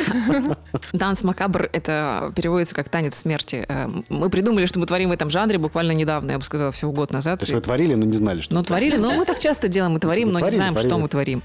Данс 0.93 1.25
макабр— 1.25 1.69
это 1.73 2.33
переводится 2.37 2.77
как 2.77 2.89
танец 2.89 3.17
смерти. 3.17 3.65
Э, 3.69 3.89
Мы 4.09 4.31
придумали, 4.31 4.67
что 4.67 4.79
мы 4.79 4.87
творим 4.87 5.09
в 5.11 5.13
этом 5.13 5.31
жанре 5.31 5.59
буквально 5.59 5.93
недавно, 5.93 6.31
я 6.31 6.39
бы 6.39 6.45
сказала, 6.45 6.71
всего 6.71 6.93
год 6.93 7.11
назад. 7.11 7.41
То 7.41 7.45
есть 7.45 7.55
вы 7.55 7.61
творили, 7.61 7.95
но 7.95 8.05
не 8.07 8.15
знали, 8.17 8.41
что 8.41 8.55
Но 8.55 8.61
это. 8.61 8.69
творили, 8.69 8.97
но 8.97 9.13
мы 9.15 9.25
так 9.25 9.41
часто 9.41 9.67
делаем, 9.67 9.95
мы 9.95 9.99
творим, 9.99 10.31
Ну, 10.31 10.39
но 10.39 10.45
не 10.47 10.51
знаем, 10.53 10.79
что 10.79 10.97
мы 10.97 11.09
творим. 11.09 11.43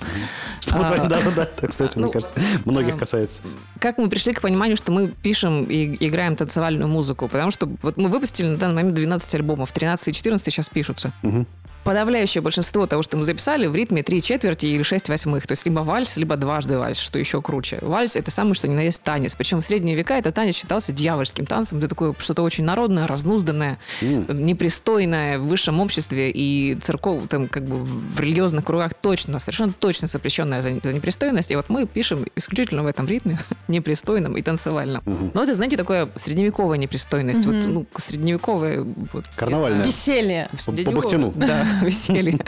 Что 0.60 0.78
мы 0.78 0.84
А, 0.84 0.88
творим? 0.88 1.08
Да-да-да. 1.08 1.50
Кстати, 1.68 1.98
мне 1.98 2.06
ну, 2.06 2.12
кажется, 2.12 2.36
многих 2.66 2.98
касается. 3.00 3.42
Как 3.80 3.98
мы 3.98 4.10
пришли 4.10 4.34
к 4.34 4.42
пониманию, 4.42 4.78
что 4.78 4.92
мы 4.92 5.08
пишем 5.08 5.64
и 5.66 5.98
играем 6.08 6.36
танцевальную 6.36 6.88
музыку? 6.88 7.28
Потому 7.28 7.50
что 7.50 7.68
вот 7.82 7.98
мы 7.98 8.10
выпустили 8.10 8.46
на 8.48 8.58
данный 8.58 8.76
момент 8.76 8.94
12 9.08 9.36
альбомов, 9.36 9.72
13 9.72 10.10
и 10.10 10.14
14 10.14 10.54
сейчас 10.54 10.70
пишутся. 10.70 11.14
Мгм. 11.22 11.48
Подавляющее 11.88 12.42
большинство 12.42 12.86
того, 12.86 13.02
что 13.02 13.16
мы 13.16 13.24
записали, 13.24 13.66
в 13.66 13.74
ритме 13.74 14.04
три 14.04 14.22
четверти 14.22 14.66
или 14.66 14.84
шесть 14.84 15.08
восьмых. 15.08 15.48
То 15.48 15.54
есть 15.54 15.66
либо 15.66 15.80
вальс, 15.80 16.18
либо 16.18 16.36
дважды 16.36 16.78
вальс, 16.78 16.98
что 16.98 17.18
еще 17.18 17.42
круче. 17.42 17.80
Вальс— 17.82 18.16
это 18.18 18.30
самый 18.30 18.56
что 18.56 18.68
ни 18.68 18.74
на 18.74 18.82
есть 18.82 19.04
танец. 19.04 19.36
Причем 19.36 19.62
в 19.62 19.64
средние 19.64 19.96
века 19.96 20.18
это 20.18 20.34
танец 20.34 20.56
считался 20.56 20.92
дьявольским 20.92 21.46
танцем. 21.46 21.78
Это 21.78 21.88
такое 21.88 22.14
что-то 22.20 22.42
очень 22.44 22.66
народное, 22.66 23.08
разнузданное, 23.08 23.80
непристойное 24.02 25.40
в 25.40 25.48
высшем 25.48 25.80
обществе 25.80 26.30
и 26.30 26.76
церков, 26.82 27.30
там, 27.30 27.48
как 27.48 27.64
бы 27.64 27.78
в 27.78 28.20
религиозных 28.20 28.66
кругах 28.66 28.94
точно, 28.94 29.40
совершенно 29.40 29.72
точно 29.72 30.10
запрещенная 30.10 30.62
за, 30.62 30.72
за 30.84 30.92
непристойность. 30.92 31.52
И 31.52 31.56
вот 31.56 31.70
мы 31.70 31.88
пишем 31.88 32.26
исключительно 32.36 32.84
в 32.84 32.88
этом 32.88 33.08
ритме, 33.08 33.40
непристойном 33.70 34.36
и 34.36 34.42
танцевальном. 34.42 35.04
Но 35.34 35.42
это, 35.42 35.54
знаете, 35.54 35.78
такое 35.78 36.10
средневековая 36.18 36.78
непристойность. 36.78 37.46
Вот, 37.46 37.56
ну, 37.66 37.86
средневековая... 37.96 38.86
Вот, 39.14 39.26
Карнавальное. 39.38 39.86
Веселье. 39.86 40.50
По, 40.66 40.72
по 40.74 40.92
Бахтину. 40.92 41.32
Да, 41.34 41.66
веселье. 41.82 42.40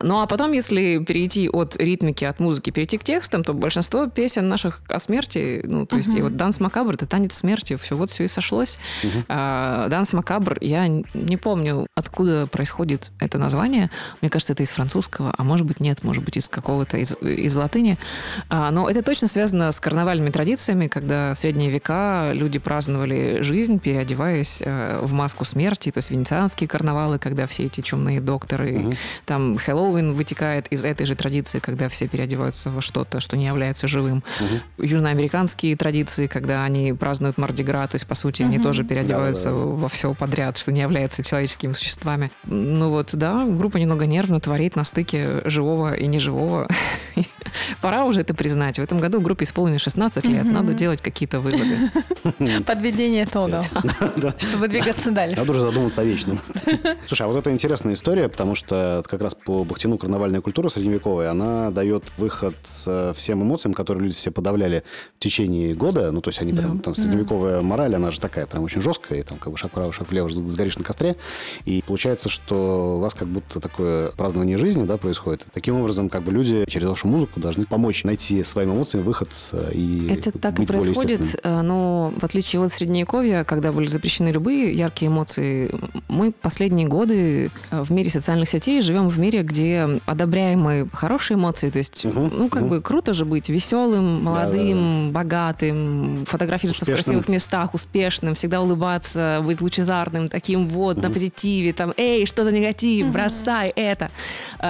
Ну, 0.00 0.20
а 0.20 0.26
потом, 0.26 0.52
если 0.52 0.98
перейти 0.98 1.48
от 1.48 1.76
ритмики, 1.76 2.24
от 2.24 2.40
музыки, 2.40 2.70
перейти 2.70 2.98
к 2.98 3.04
текстам, 3.04 3.44
то 3.44 3.54
большинство 3.54 4.06
песен 4.06 4.48
наших 4.48 4.80
о 4.88 4.98
смерти, 4.98 5.62
ну, 5.64 5.86
то 5.86 5.96
есть, 5.96 6.14
и 6.14 6.22
вот 6.22 6.36
«Данс 6.36 6.60
Макабр»— 6.60 6.94
это 6.94 7.06
танец 7.06 7.34
смерти, 7.34 7.76
все, 7.76 7.96
вот 7.96 8.10
все 8.10 8.24
и 8.24 8.28
сошлось. 8.28 8.78
А, 9.28 9.88
«Данс 9.88 10.12
Макабр», 10.12 10.58
я 10.60 10.86
не 10.88 11.36
помню, 11.36 11.86
откуда 11.94 12.46
происходит 12.46 13.10
это 13.20 13.38
название. 13.38 13.90
Мне 14.20 14.30
кажется, 14.30 14.52
это 14.52 14.62
из 14.62 14.70
французского, 14.70 15.34
а 15.36 15.44
может 15.44 15.66
быть, 15.66 15.80
нет, 15.80 16.02
может 16.04 16.24
быть, 16.24 16.36
из 16.36 16.48
какого-то, 16.48 16.98
из, 16.98 17.16
из 17.20 17.56
латыни. 17.56 17.98
А, 18.48 18.70
но 18.70 18.88
это 18.88 19.02
точно 19.02 19.28
связано 19.28 19.72
с 19.72 19.80
карнавальными 19.80 20.30
традициями, 20.30 20.88
когда 20.88 21.34
в 21.34 21.38
средние 21.38 21.70
века 21.70 22.30
люди 22.32 22.58
праздновали 22.58 23.40
жизнь, 23.40 23.78
переодеваясь 23.78 24.62
э, 24.64 25.00
в 25.02 25.12
маску 25.12 25.44
смерти, 25.44 25.90
то 25.90 25.98
есть 25.98 26.10
венецианские 26.10 26.68
карнавалы, 26.68 27.18
когда 27.18 27.46
все 27.46 27.66
эти 27.66 27.80
чумные 27.80 28.20
докторы, 28.20 28.67
угу. 28.76 28.94
там 29.24 29.56
Хэллоуин 29.58 30.14
вытекает 30.14 30.66
из 30.68 30.84
этой 30.84 31.06
же 31.06 31.14
традиции, 31.14 31.58
когда 31.58 31.88
все 31.88 32.08
переодеваются 32.08 32.70
во 32.70 32.80
что-то, 32.80 33.20
что 33.20 33.36
не 33.36 33.46
является 33.46 33.88
живым. 33.88 34.22
Угу. 34.40 34.84
Южноамериканские 34.84 35.76
традиции, 35.76 36.26
когда 36.26 36.64
они 36.64 36.92
празднуют 36.92 37.38
Мардигра, 37.38 37.86
то 37.86 37.94
есть, 37.94 38.06
по 38.06 38.14
сути, 38.14 38.42
угу. 38.42 38.50
они 38.50 38.58
тоже 38.58 38.84
переодеваются 38.84 39.50
да, 39.50 39.56
да, 39.56 39.60
да. 39.60 39.66
во 39.66 39.88
все 39.88 40.14
подряд, 40.14 40.56
что 40.56 40.72
не 40.72 40.80
является 40.80 41.22
человеческими 41.22 41.72
существами. 41.72 42.30
Ну 42.44 42.90
вот, 42.90 43.14
да, 43.14 43.44
группа 43.44 43.76
немного 43.76 44.06
нервно 44.06 44.40
творит 44.40 44.76
на 44.76 44.84
стыке 44.84 45.42
живого 45.44 45.94
и 45.94 46.06
неживого. 46.06 46.68
Пора 47.80 48.04
уже 48.04 48.20
это 48.20 48.34
признать. 48.34 48.78
В 48.78 48.82
этом 48.82 48.98
году 48.98 49.20
группе 49.20 49.44
исполнилось 49.44 49.82
16 49.82 50.24
лет. 50.26 50.44
Надо 50.44 50.74
делать 50.74 51.02
какие-то 51.02 51.40
выводы. 51.40 51.90
Подведение 52.66 53.24
итогов. 53.24 53.68
Чтобы 54.38 54.68
двигаться 54.68 55.10
дальше. 55.10 55.36
Надо 55.36 55.50
уже 55.50 55.60
задуматься 55.60 56.00
о 56.00 56.04
вечном. 56.04 56.38
Слушай, 57.06 57.22
а 57.22 57.26
вот 57.28 57.36
это 57.38 57.50
интересная 57.50 57.94
история, 57.94 58.28
потому 58.28 58.54
что 58.58 59.02
как 59.06 59.22
раз 59.22 59.34
по 59.34 59.64
Бахтину 59.64 59.98
карнавальная 59.98 60.40
культура 60.40 60.68
средневековая, 60.68 61.30
она 61.30 61.70
дает 61.70 62.04
выход 62.18 62.56
э, 62.86 63.12
всем 63.14 63.42
эмоциям, 63.42 63.74
которые 63.74 64.04
люди 64.04 64.16
все 64.16 64.30
подавляли 64.30 64.82
в 65.16 65.18
течение 65.20 65.74
года. 65.74 66.10
Ну, 66.12 66.20
то 66.20 66.28
есть 66.28 66.42
они 66.42 66.52
прям, 66.52 66.80
там, 66.80 66.94
средневековая 66.94 67.62
мораль, 67.62 67.94
она 67.94 68.10
же 68.10 68.20
такая 68.20 68.46
прям 68.46 68.64
очень 68.64 68.80
жесткая, 68.80 69.20
и 69.20 69.22
там 69.22 69.38
как 69.38 69.52
бы 69.52 69.58
шаг 69.58 69.70
вправо, 69.70 69.92
шаг 69.92 70.10
влево, 70.10 70.28
сгоришь 70.28 70.76
на 70.76 70.84
костре. 70.84 71.16
И 71.64 71.82
получается, 71.86 72.28
что 72.28 72.96
у 72.96 73.00
вас 73.00 73.14
как 73.14 73.28
будто 73.28 73.60
такое 73.60 74.10
празднование 74.12 74.58
жизни, 74.58 74.84
да, 74.84 74.96
происходит. 74.96 75.46
Таким 75.52 75.80
образом, 75.80 76.08
как 76.08 76.22
бы 76.24 76.32
люди 76.32 76.64
через 76.68 76.88
вашу 76.88 77.08
музыку 77.08 77.40
должны 77.40 77.66
помочь 77.66 78.04
найти 78.04 78.42
своим 78.44 78.74
эмоциям 78.74 79.04
выход 79.04 79.30
э, 79.52 79.72
и 79.72 80.08
Это 80.10 80.32
так 80.36 80.58
и 80.58 80.66
происходит, 80.66 81.38
э, 81.42 81.62
но 81.62 82.12
в 82.16 82.24
отличие 82.24 82.62
от 82.62 82.72
Средневековья, 82.72 83.44
когда 83.44 83.72
были 83.72 83.86
запрещены 83.86 84.28
любые 84.28 84.72
яркие 84.72 85.10
эмоции, 85.10 85.72
мы 86.08 86.32
последние 86.32 86.86
годы 86.86 87.50
в 87.70 87.92
мире 87.92 88.10
социальных 88.10 88.47
сетей 88.48 88.80
живем 88.82 89.08
в 89.08 89.18
мире, 89.18 89.42
где 89.42 90.00
одобряемые 90.06 90.88
хорошие 90.92 91.36
эмоции, 91.36 91.70
то 91.70 91.78
есть, 91.78 92.04
угу, 92.04 92.20
ну, 92.20 92.48
как 92.48 92.62
угу. 92.62 92.70
бы 92.70 92.82
круто 92.82 93.12
же 93.12 93.24
быть 93.24 93.48
веселым, 93.48 94.24
молодым, 94.24 94.78
да, 94.78 94.84
да, 94.84 95.06
да. 95.06 95.12
богатым, 95.12 96.24
фотографироваться 96.26 96.84
успешным. 96.84 97.02
в 97.02 97.04
красивых 97.04 97.28
местах, 97.28 97.74
успешным, 97.74 98.34
всегда 98.34 98.60
улыбаться, 98.60 99.40
быть 99.44 99.60
лучезарным, 99.60 100.28
таким 100.28 100.68
вот, 100.68 100.98
угу. 100.98 101.06
на 101.06 101.12
позитиве, 101.12 101.72
там, 101.72 101.92
эй, 101.96 102.26
что 102.26 102.44
за 102.44 102.52
негатив, 102.52 103.06
угу. 103.06 103.12
бросай 103.12 103.72
это. 103.76 104.10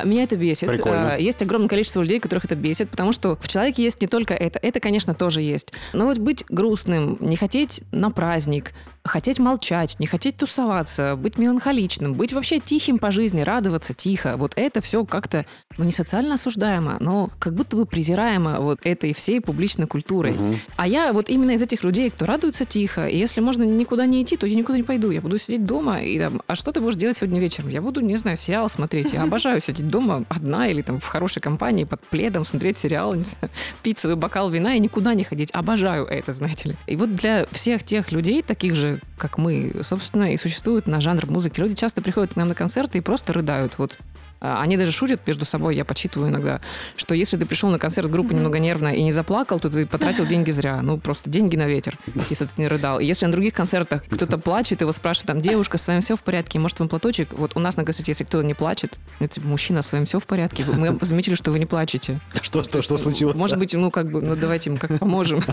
Меня 0.05 0.25
это 0.25 0.37
бесит. 0.37 0.69
Прикольно. 0.69 1.17
Есть 1.19 1.43
огромное 1.43 1.69
количество 1.69 2.03
людей, 2.03 2.21
которых 2.21 2.45
это 2.45 2.57
бесит, 2.57 2.91
потому 2.91 3.13
что 3.13 3.37
в 3.41 3.49
человеке 3.49 3.83
есть 3.83 4.01
не 4.01 4.09
только 4.09 4.35
это. 4.35 4.59
Это, 4.61 4.81
конечно, 4.81 5.15
тоже 5.15 5.41
есть. 5.41 5.73
Но 5.93 6.07
вот 6.07 6.19
быть 6.19 6.45
грустным, 6.49 7.17
не 7.21 7.37
хотеть 7.37 7.83
на 7.93 8.11
праздник, 8.11 8.73
хотеть 9.09 9.39
молчать, 9.39 9.97
не 9.99 10.07
хотеть 10.07 10.37
тусоваться, 10.37 11.17
быть 11.17 11.39
меланхоличным, 11.39 12.15
быть 12.15 12.33
вообще 12.33 12.61
тихим 12.61 12.99
по 12.99 13.11
жизни, 13.11 13.43
радоваться 13.43 13.95
тихо. 13.95 14.37
Вот 14.37 14.53
это 14.57 14.81
все 14.81 15.05
как-то, 15.05 15.47
ну, 15.77 15.85
не 15.85 15.93
социально 15.93 16.35
осуждаемо, 16.35 16.97
но 17.01 17.31
как 17.39 17.55
будто 17.55 17.77
бы 17.77 17.87
презираемо 17.87 18.61
вот 18.61 18.79
этой 18.85 19.13
всей 19.15 19.41
публичной 19.41 19.87
культурой. 19.87 20.35
Угу. 20.35 20.55
А 20.77 20.89
я 20.89 21.13
вот 21.13 21.29
именно 21.29 21.53
из 21.53 21.63
этих 21.63 21.83
людей, 21.83 22.11
кто 22.11 22.27
радуется 22.27 22.65
тихо, 22.65 23.07
и 23.07 23.17
если 23.17 23.41
можно 23.41 23.65
никуда 23.65 24.07
не 24.07 24.23
идти, 24.23 24.37
то 24.37 24.47
я 24.47 24.55
никуда 24.55 24.79
не 24.79 24.85
пойду. 24.85 25.11
Я 25.11 25.21
буду 25.21 25.39
сидеть 25.39 25.65
дома, 25.67 26.01
и 26.03 26.19
там, 26.19 26.41
а 26.47 26.55
что 26.55 26.73
ты 26.73 26.81
будешь 26.81 26.97
делать 26.97 27.17
сегодня 27.17 27.41
вечером? 27.41 27.71
Я 27.71 27.83
буду, 27.83 28.01
не 28.01 28.17
знаю, 28.17 28.37
сериал 28.37 28.69
смотреть. 28.69 29.13
Я 29.13 29.23
обожаю 29.23 29.61
сидеть 29.61 29.89
дома 29.89 30.25
одна 30.29 30.69
или 30.69 30.83
там 30.83 31.01
в 31.01 31.07
хорошей 31.07 31.41
компании 31.41 31.85
под 31.85 32.01
пледом, 32.03 32.45
смотреть 32.45 32.79
сериал, 32.79 33.15
не 33.15 33.25
знаю, 33.25 33.51
пить 33.83 33.99
свой 33.99 34.17
бокал 34.17 34.51
вина 34.51 34.75
и 34.75 34.81
никуда 34.81 35.15
не 35.15 35.25
ходить. 35.25 35.51
Обожаю 35.53 36.05
это, 36.05 36.33
знаете 36.33 36.71
ли. 36.71 36.77
И 36.87 36.97
вот 36.97 37.15
для 37.15 37.47
всех 37.53 37.83
тех 37.85 38.13
людей, 38.13 38.43
таких 38.43 38.75
же, 38.75 38.98
как 39.17 39.39
мы, 39.39 39.73
собственно, 39.83 40.33
и 40.33 40.37
существует 40.37 40.87
на 40.87 41.01
жанр 41.01 41.27
музыки. 41.27 41.61
Люди 41.61 41.75
часто 41.75 42.03
приходят 42.03 42.35
к 42.35 42.37
нам 42.37 42.49
на 42.49 42.55
концерты 42.55 42.99
и 42.99 43.03
просто 43.03 43.33
рыдают. 43.33 43.79
Вот 43.79 43.99
они 44.41 44.77
даже 44.77 44.93
шутят 44.93 45.27
между 45.27 45.45
собой, 45.45 45.77
я 45.77 45.85
почитываю 45.85 46.31
иногда, 46.31 46.61
что 46.97 47.15
если 47.15 47.37
ты 47.37 47.47
пришел 47.47 47.71
на 47.71 47.79
концерт 47.79 48.11
группы 48.11 48.33
mm-hmm. 48.33 48.37
немного 48.37 48.59
нервно 48.59 48.89
и 48.89 49.03
не 49.03 49.13
заплакал, 49.13 49.61
то 49.61 49.71
ты 49.71 49.87
потратил 49.87 50.27
деньги 50.29 50.51
зря. 50.51 50.81
Ну, 50.83 50.99
просто 50.99 51.31
деньги 51.31 51.57
на 51.57 51.67
ветер, 51.67 51.99
если 52.31 52.47
ты 52.47 52.53
не 52.57 52.69
рыдал. 52.69 53.01
И 53.01 53.05
если 53.05 53.27
на 53.27 53.33
других 53.33 53.55
концертах 53.55 54.05
кто-то 54.05 54.39
плачет, 54.39 54.81
его 54.81 54.93
спрашивают, 54.93 55.27
там, 55.27 55.41
девушка, 55.41 55.79
с 55.79 55.87
вами 55.87 56.01
все 56.01 56.17
в 56.17 56.23
порядке, 56.23 56.59
может, 56.59 56.79
вам 56.79 56.89
платочек? 56.89 57.33
Вот 57.33 57.53
у 57.57 57.61
нас 57.61 57.77
на 57.77 57.85
концерте, 57.85 58.13
если 58.13 58.25
кто-то 58.25 58.45
не 58.45 58.55
плачет, 58.55 58.99
ну, 59.21 59.27
типа, 59.27 59.47
мужчина, 59.47 59.83
с 59.83 59.93
вами 59.93 60.05
все 60.05 60.21
в 60.21 60.27
порядке, 60.27 60.65
мы 60.65 60.97
заметили, 61.01 61.35
что 61.35 61.51
вы 61.51 61.59
не 61.59 61.67
плачете. 61.67 62.21
Что, 62.43 62.65
что, 62.65 62.81
что 62.81 62.97
случилось? 62.97 63.39
Может 63.39 63.59
быть, 63.59 63.75
ну, 63.75 63.91
как 63.91 64.11
бы, 64.11 64.23
ну, 64.23 64.35
давайте 64.35 64.71
им 64.71 64.79
как 64.79 64.99
поможем. 64.99 65.43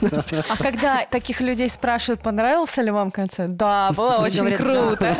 А 0.49 0.57
когда 0.57 1.05
таких 1.05 1.41
людей 1.41 1.69
спрашивают, 1.69 2.21
понравился 2.21 2.81
ли 2.81 2.91
вам 2.91 3.11
концерт? 3.11 3.55
Да, 3.55 3.91
было 3.91 4.17
очень 4.17 4.51
круто. 4.53 5.17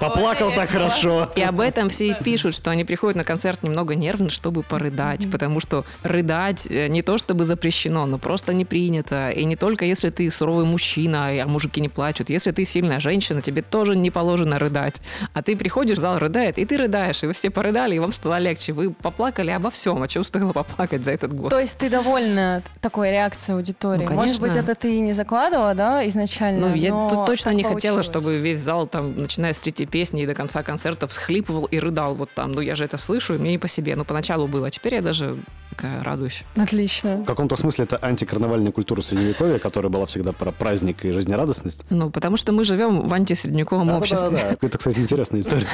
Поплакал 0.00 0.52
так 0.52 0.70
хорошо. 0.70 1.30
И 1.36 1.42
об 1.42 1.60
этом 1.60 1.88
все 1.88 2.08
и 2.08 2.14
пишут, 2.14 2.54
что 2.54 2.70
они 2.70 2.84
приходят 2.94 3.16
на 3.16 3.24
концерт 3.24 3.62
не 3.62 3.74
немного 3.74 3.96
нервно, 3.96 4.30
чтобы 4.30 4.62
порыдать, 4.62 5.22
mm-hmm. 5.22 5.32
потому 5.32 5.58
что 5.58 5.84
рыдать 6.04 6.68
э, 6.70 6.86
не 6.86 7.02
то 7.02 7.18
чтобы 7.18 7.44
запрещено, 7.44 8.06
но 8.06 8.18
просто 8.18 8.54
не 8.54 8.64
принято. 8.64 9.30
И 9.30 9.44
не 9.44 9.56
только 9.56 9.84
если 9.84 10.10
ты 10.10 10.30
суровый 10.30 10.64
мужчина, 10.64 11.26
а 11.42 11.46
мужики 11.48 11.80
не 11.80 11.88
плачут. 11.88 12.30
Если 12.30 12.52
ты 12.52 12.64
сильная 12.64 13.00
женщина, 13.00 13.42
тебе 13.42 13.62
тоже 13.62 13.96
не 13.96 14.12
положено 14.12 14.60
рыдать. 14.60 15.02
А 15.32 15.42
ты 15.42 15.56
приходишь, 15.56 15.98
зал 15.98 16.18
рыдает, 16.18 16.58
и 16.58 16.64
ты 16.64 16.76
рыдаешь, 16.76 17.24
и 17.24 17.26
вы 17.26 17.32
все 17.32 17.50
порыдали, 17.50 17.96
и 17.96 17.98
вам 17.98 18.12
стало 18.12 18.38
легче. 18.38 18.72
Вы 18.72 18.92
поплакали 18.92 19.50
обо 19.50 19.70
всем, 19.70 20.00
о 20.00 20.06
чем 20.06 20.22
стоило 20.22 20.52
поплакать 20.52 21.02
за 21.02 21.10
этот 21.10 21.34
год. 21.34 21.50
То 21.50 21.58
есть 21.58 21.76
ты 21.76 21.90
довольна 21.90 22.62
такой 22.80 23.10
реакцией 23.10 23.56
аудитории? 23.56 24.06
Ну, 24.08 24.14
Может 24.14 24.40
быть, 24.40 24.56
это 24.56 24.76
ты 24.76 25.00
не 25.00 25.12
закладывала, 25.12 25.74
да, 25.74 26.06
изначально? 26.06 26.68
Ну, 26.68 26.74
я 26.76 26.90
тут 27.08 27.26
точно 27.26 27.50
не 27.50 27.64
получилось. 27.64 27.82
хотела, 27.82 28.02
чтобы 28.04 28.38
весь 28.38 28.58
зал, 28.58 28.86
там, 28.86 29.20
начиная 29.20 29.52
с 29.52 29.58
третьей 29.58 29.86
песни 29.86 30.22
и 30.22 30.26
до 30.26 30.34
конца 30.34 30.62
концерта, 30.62 31.08
всхлипывал 31.08 31.64
и 31.64 31.80
рыдал 31.80 32.14
вот 32.14 32.30
там. 32.34 32.52
Ну, 32.52 32.60
я 32.60 32.76
же 32.76 32.83
это 32.84 32.98
слышу, 32.98 33.34
и 33.34 33.38
мне 33.38 33.52
не 33.52 33.58
по 33.58 33.68
себе. 33.68 33.96
Ну, 33.96 34.04
поначалу 34.04 34.46
было, 34.46 34.68
а 34.68 34.70
теперь 34.70 34.94
я 34.94 35.02
даже 35.02 35.36
такая 35.70 36.02
радуюсь. 36.02 36.44
Отлично. 36.56 37.16
В 37.16 37.24
каком-то 37.24 37.56
смысле 37.56 37.84
это 37.84 37.98
антикарнавальная 38.00 38.72
культура 38.72 39.02
Средневековья, 39.02 39.58
которая 39.58 39.90
была 39.90 40.06
всегда 40.06 40.32
про 40.32 40.52
праздник 40.52 41.04
и 41.04 41.10
жизнерадостность. 41.10 41.84
Ну, 41.90 42.10
потому 42.10 42.36
что 42.36 42.52
мы 42.52 42.64
живем 42.64 43.08
в 43.08 43.12
антисредневековом 43.12 43.88
да, 43.88 43.98
обществе. 43.98 44.30
Да, 44.30 44.36
да, 44.36 44.50
да. 44.50 44.66
Это, 44.66 44.78
кстати, 44.78 45.00
интересная 45.00 45.40
история. 45.40 45.66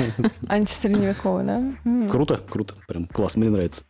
Антисредневековый, 0.48 1.44
да? 1.44 2.08
Круто, 2.08 2.40
круто. 2.48 2.74
Прям 2.86 3.06
класс, 3.06 3.36
мне 3.36 3.50
нравится. 3.50 3.84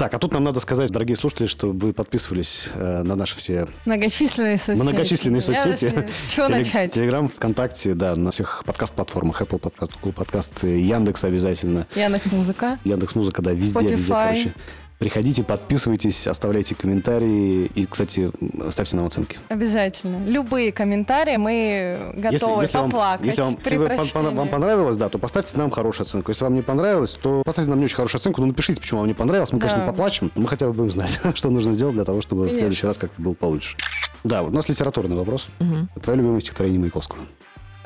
Так, 0.00 0.14
а 0.14 0.18
тут 0.18 0.32
нам 0.32 0.44
надо 0.44 0.60
сказать, 0.60 0.90
дорогие 0.90 1.14
слушатели, 1.14 1.46
что 1.46 1.72
вы 1.72 1.92
подписывались 1.92 2.70
э, 2.74 3.02
на 3.02 3.16
наши 3.16 3.36
все... 3.36 3.68
Многочисленные 3.84 4.56
соцсети. 4.56 4.82
Многочисленные 4.82 5.40
соцсети. 5.42 5.92
С 6.10 6.32
чего 6.32 6.46
Телег, 6.46 6.58
начать? 6.60 6.92
Телеграм, 6.92 7.28
ВКонтакте, 7.28 7.92
да, 7.92 8.16
на 8.16 8.30
всех 8.30 8.62
подкаст-платформах. 8.64 9.42
Apple 9.42 9.58
подкаст, 9.58 9.92
Google 10.00 10.14
подкаст, 10.14 10.62
Яндекс 10.64 11.24
обязательно. 11.24 11.86
Яндекс 11.94 12.32
Музыка. 12.32 12.78
Яндекс 12.84 13.14
Музыка, 13.14 13.42
да, 13.42 13.52
везде, 13.52 13.78
Spotify. 13.78 13.96
везде, 13.96 14.12
короче. 14.14 14.54
Приходите, 15.00 15.42
подписывайтесь, 15.42 16.26
оставляйте 16.26 16.74
комментарии 16.74 17.70
и, 17.74 17.86
кстати, 17.86 18.30
ставьте 18.68 18.96
нам 18.96 19.06
оценки. 19.06 19.38
Обязательно. 19.48 20.26
Любые 20.26 20.72
комментарии 20.72 21.38
мы 21.38 22.12
готовы 22.16 22.64
если, 22.64 22.78
если 22.78 22.78
поплакать. 22.90 23.38
Вам, 23.38 23.58
если 23.64 24.18
вам, 24.18 24.34
вам 24.34 24.48
понравилось, 24.50 24.98
да, 24.98 25.08
то 25.08 25.18
поставьте 25.18 25.56
нам 25.56 25.70
хорошую 25.70 26.04
оценку. 26.04 26.30
Если 26.30 26.44
вам 26.44 26.54
не 26.54 26.60
понравилось, 26.60 27.14
то 27.14 27.42
поставьте 27.46 27.70
нам 27.70 27.78
не 27.78 27.86
очень 27.86 27.96
хорошую 27.96 28.18
оценку, 28.18 28.42
но 28.42 28.48
напишите, 28.48 28.78
почему 28.78 29.00
вам 29.00 29.08
не 29.08 29.14
понравилось. 29.14 29.54
Мы, 29.54 29.58
да. 29.58 29.68
конечно, 29.68 29.90
поплачем, 29.90 30.30
мы 30.34 30.46
хотя 30.46 30.66
бы 30.66 30.74
будем 30.74 30.90
знать, 30.90 31.18
что 31.34 31.48
нужно 31.48 31.72
сделать 31.72 31.94
для 31.94 32.04
того, 32.04 32.20
чтобы 32.20 32.42
конечно. 32.42 32.58
в 32.58 32.60
следующий 32.60 32.86
раз 32.86 32.98
как-то 32.98 33.22
было 33.22 33.32
получше. 33.32 33.78
Да, 34.22 34.42
вот 34.42 34.52
у 34.52 34.54
нас 34.54 34.68
литературный 34.68 35.16
вопрос. 35.16 35.48
Угу. 35.60 36.02
Твое 36.02 36.18
любимое 36.18 36.40
стихотворение 36.40 36.78
Маяковского? 36.78 37.20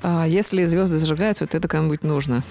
А 0.06 0.26
если 0.26 0.64
звезды 0.64 0.98
зажигаются, 0.98 1.46
то 1.46 1.56
это 1.56 1.66
кому-нибудь 1.66 2.02
нужно. 2.02 2.42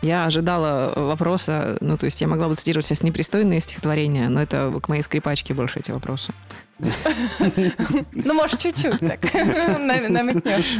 Я 0.00 0.24
ожидала 0.24 0.94
вопроса, 0.96 1.76
ну, 1.82 1.98
то 1.98 2.06
есть 2.06 2.22
я 2.22 2.26
могла 2.26 2.48
бы 2.48 2.54
цитировать 2.54 2.86
сейчас 2.86 3.02
непристойные 3.02 3.60
стихотворения, 3.60 4.30
но 4.30 4.40
это 4.40 4.72
к 4.82 4.88
моей 4.88 5.02
скрипачке 5.02 5.52
больше 5.52 5.80
эти 5.80 5.90
вопросы. 5.90 6.32
Ну, 6.78 8.32
может, 8.32 8.60
чуть-чуть 8.60 8.98
так 9.00 9.22
намекнешь. 9.34 10.78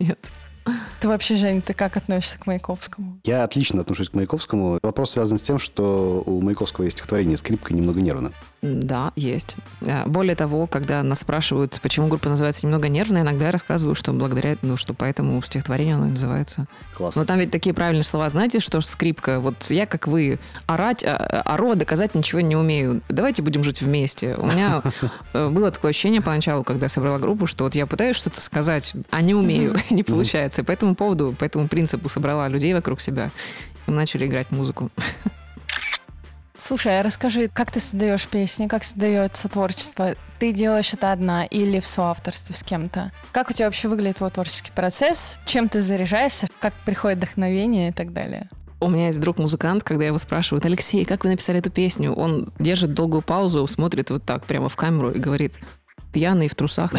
Нет. 0.00 0.32
Ты 1.00 1.08
вообще, 1.08 1.36
Жень, 1.36 1.60
ты 1.60 1.74
как 1.74 1.98
относишься 1.98 2.38
к 2.38 2.46
Маяковскому? 2.46 3.20
Я 3.24 3.44
отлично 3.44 3.82
отношусь 3.82 4.08
к 4.08 4.14
Маяковскому. 4.14 4.78
Вопрос 4.82 5.10
связан 5.10 5.36
с 5.36 5.42
тем, 5.42 5.58
что 5.58 6.22
у 6.24 6.40
Маяковского 6.40 6.84
есть 6.84 6.96
стихотворение 6.96 7.36
«Скрипка 7.36 7.74
немного 7.74 8.00
нервно». 8.00 8.32
Да, 8.62 9.12
есть. 9.16 9.56
А, 9.80 10.06
более 10.06 10.36
того, 10.36 10.68
когда 10.68 11.02
нас 11.02 11.20
спрашивают, 11.20 11.80
почему 11.82 12.06
группа 12.06 12.28
называется 12.28 12.64
«Немного 12.64 12.88
нервная», 12.88 13.22
иногда 13.22 13.46
я 13.46 13.50
рассказываю, 13.50 13.96
что 13.96 14.12
благодаря, 14.12 14.56
ну, 14.62 14.76
что 14.76 14.94
поэтому 14.94 15.42
стихотворение 15.42 15.96
оно 15.96 16.06
называется. 16.06 16.66
Классно. 16.94 17.22
Но 17.22 17.26
там 17.26 17.38
ведь 17.38 17.50
такие 17.50 17.74
правильные 17.74 18.04
слова. 18.04 18.28
Знаете, 18.28 18.60
что 18.60 18.80
скрипка? 18.80 19.40
Вот 19.40 19.68
я, 19.70 19.84
как 19.86 20.06
вы, 20.06 20.38
орать, 20.66 21.02
а, 21.04 21.42
ору, 21.44 21.72
а 21.72 21.74
доказать 21.74 22.14
ничего 22.14 22.40
не 22.40 22.54
умею. 22.54 23.02
Давайте 23.08 23.42
будем 23.42 23.64
жить 23.64 23.82
вместе. 23.82 24.36
У 24.36 24.46
меня 24.46 24.80
э, 25.32 25.48
было 25.48 25.72
такое 25.72 25.90
ощущение 25.90 26.20
поначалу, 26.20 26.62
когда 26.62 26.84
я 26.84 26.88
собрала 26.88 27.18
группу, 27.18 27.46
что 27.46 27.64
вот 27.64 27.74
я 27.74 27.86
пытаюсь 27.86 28.14
что-то 28.14 28.40
сказать, 28.40 28.94
а 29.10 29.22
не 29.22 29.34
умею, 29.34 29.76
не 29.90 30.04
получается. 30.04 30.62
И 30.62 30.64
по 30.64 30.70
этому 30.70 30.94
поводу, 30.94 31.34
по 31.36 31.44
этому 31.44 31.66
принципу 31.66 32.08
собрала 32.08 32.46
людей 32.46 32.72
вокруг 32.74 33.00
себя 33.00 33.32
и 33.86 33.90
мы 33.90 33.96
начали 33.96 34.26
играть 34.26 34.50
музыку. 34.50 34.90
Слушай, 36.64 37.00
а 37.00 37.02
расскажи, 37.02 37.50
как 37.52 37.72
ты 37.72 37.80
создаешь 37.80 38.28
песни, 38.28 38.68
как 38.68 38.84
создается 38.84 39.48
творчество? 39.48 40.14
Ты 40.38 40.52
делаешь 40.52 40.94
это 40.94 41.10
одна 41.10 41.44
или 41.44 41.80
в 41.80 41.86
соавторстве 41.86 42.54
с 42.54 42.62
кем-то? 42.62 43.10
Как 43.32 43.50
у 43.50 43.52
тебя 43.52 43.66
вообще 43.66 43.88
выглядит 43.88 44.18
твой 44.18 44.30
творческий 44.30 44.70
процесс? 44.70 45.38
Чем 45.44 45.68
ты 45.68 45.80
заряжаешься? 45.80 46.46
Как 46.60 46.72
приходит 46.84 47.18
вдохновение 47.18 47.88
и 47.88 47.92
так 47.92 48.12
далее? 48.12 48.48
У 48.78 48.88
меня 48.88 49.08
есть 49.08 49.18
друг-музыкант, 49.18 49.82
когда 49.82 50.04
его 50.04 50.18
спрашивают, 50.18 50.64
Алексей, 50.64 51.04
как 51.04 51.24
вы 51.24 51.30
написали 51.30 51.58
эту 51.58 51.70
песню? 51.70 52.12
Он 52.12 52.52
держит 52.60 52.94
долгую 52.94 53.22
паузу, 53.22 53.66
смотрит 53.66 54.10
вот 54.10 54.24
так 54.24 54.44
прямо 54.44 54.68
в 54.68 54.76
камеру 54.76 55.10
и 55.10 55.18
говорит, 55.18 55.58
пьяный 56.12 56.48
в 56.48 56.54
трусах. 56.54 56.92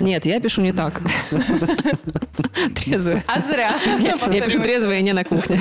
Нет, 0.00 0.26
я 0.26 0.40
пишу 0.40 0.60
не 0.60 0.72
так. 0.72 1.00
Трезвая. 2.74 3.24
А 3.26 3.40
зря. 3.40 3.78
Я 3.98 4.42
пишу 4.42 4.60
трезвая 4.60 5.00
не 5.00 5.12
на 5.12 5.24
кухне. 5.24 5.60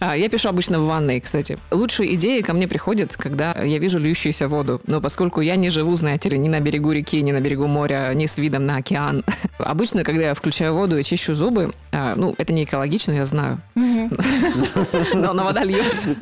А, 0.00 0.16
я 0.16 0.28
пишу 0.28 0.48
обычно 0.48 0.80
в 0.80 0.86
ванной, 0.86 1.20
кстати. 1.20 1.58
Лучшие 1.70 2.14
идеи 2.14 2.40
ко 2.40 2.52
мне 2.52 2.68
приходят, 2.68 3.16
когда 3.16 3.52
я 3.52 3.78
вижу 3.78 3.98
льющуюся 3.98 4.48
воду. 4.48 4.80
Но 4.86 5.00
поскольку 5.00 5.40
я 5.40 5.56
не 5.56 5.70
живу, 5.70 5.96
знаете 5.96 6.28
ли, 6.28 6.38
ни 6.38 6.48
на 6.48 6.60
берегу 6.60 6.92
реки, 6.92 7.20
ни 7.22 7.32
на 7.32 7.40
берегу 7.40 7.66
моря, 7.66 8.12
ни 8.14 8.26
с 8.26 8.38
видом 8.38 8.64
на 8.64 8.76
океан. 8.76 9.24
Обычно, 9.58 10.04
когда 10.04 10.24
я 10.24 10.34
включаю 10.34 10.74
воду 10.74 10.98
и 10.98 11.02
чищу 11.02 11.34
зубы, 11.34 11.72
а, 11.92 12.14
ну, 12.16 12.34
это 12.38 12.52
не 12.52 12.64
экологично, 12.64 13.12
я 13.12 13.24
знаю. 13.24 13.60
Но, 13.74 15.32
но 15.32 15.44
вода 15.44 15.64
льется. 15.64 16.16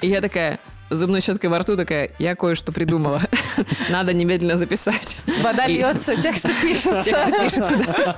И 0.00 0.08
я 0.08 0.20
такая, 0.20 0.58
зубной 0.90 1.20
щеткой 1.20 1.50
во 1.50 1.58
рту 1.58 1.76
такая, 1.76 2.10
я 2.18 2.34
кое-что 2.34 2.72
придумала. 2.72 3.22
Надо 3.90 4.12
немедленно 4.12 4.56
записать. 4.56 5.16
Вода 5.42 5.66
льется, 5.66 6.16
тексты 6.16 6.50
пишутся. 6.60 7.02
Тексты 7.04 7.32
пишутся, 7.40 7.76
да. 7.86 8.16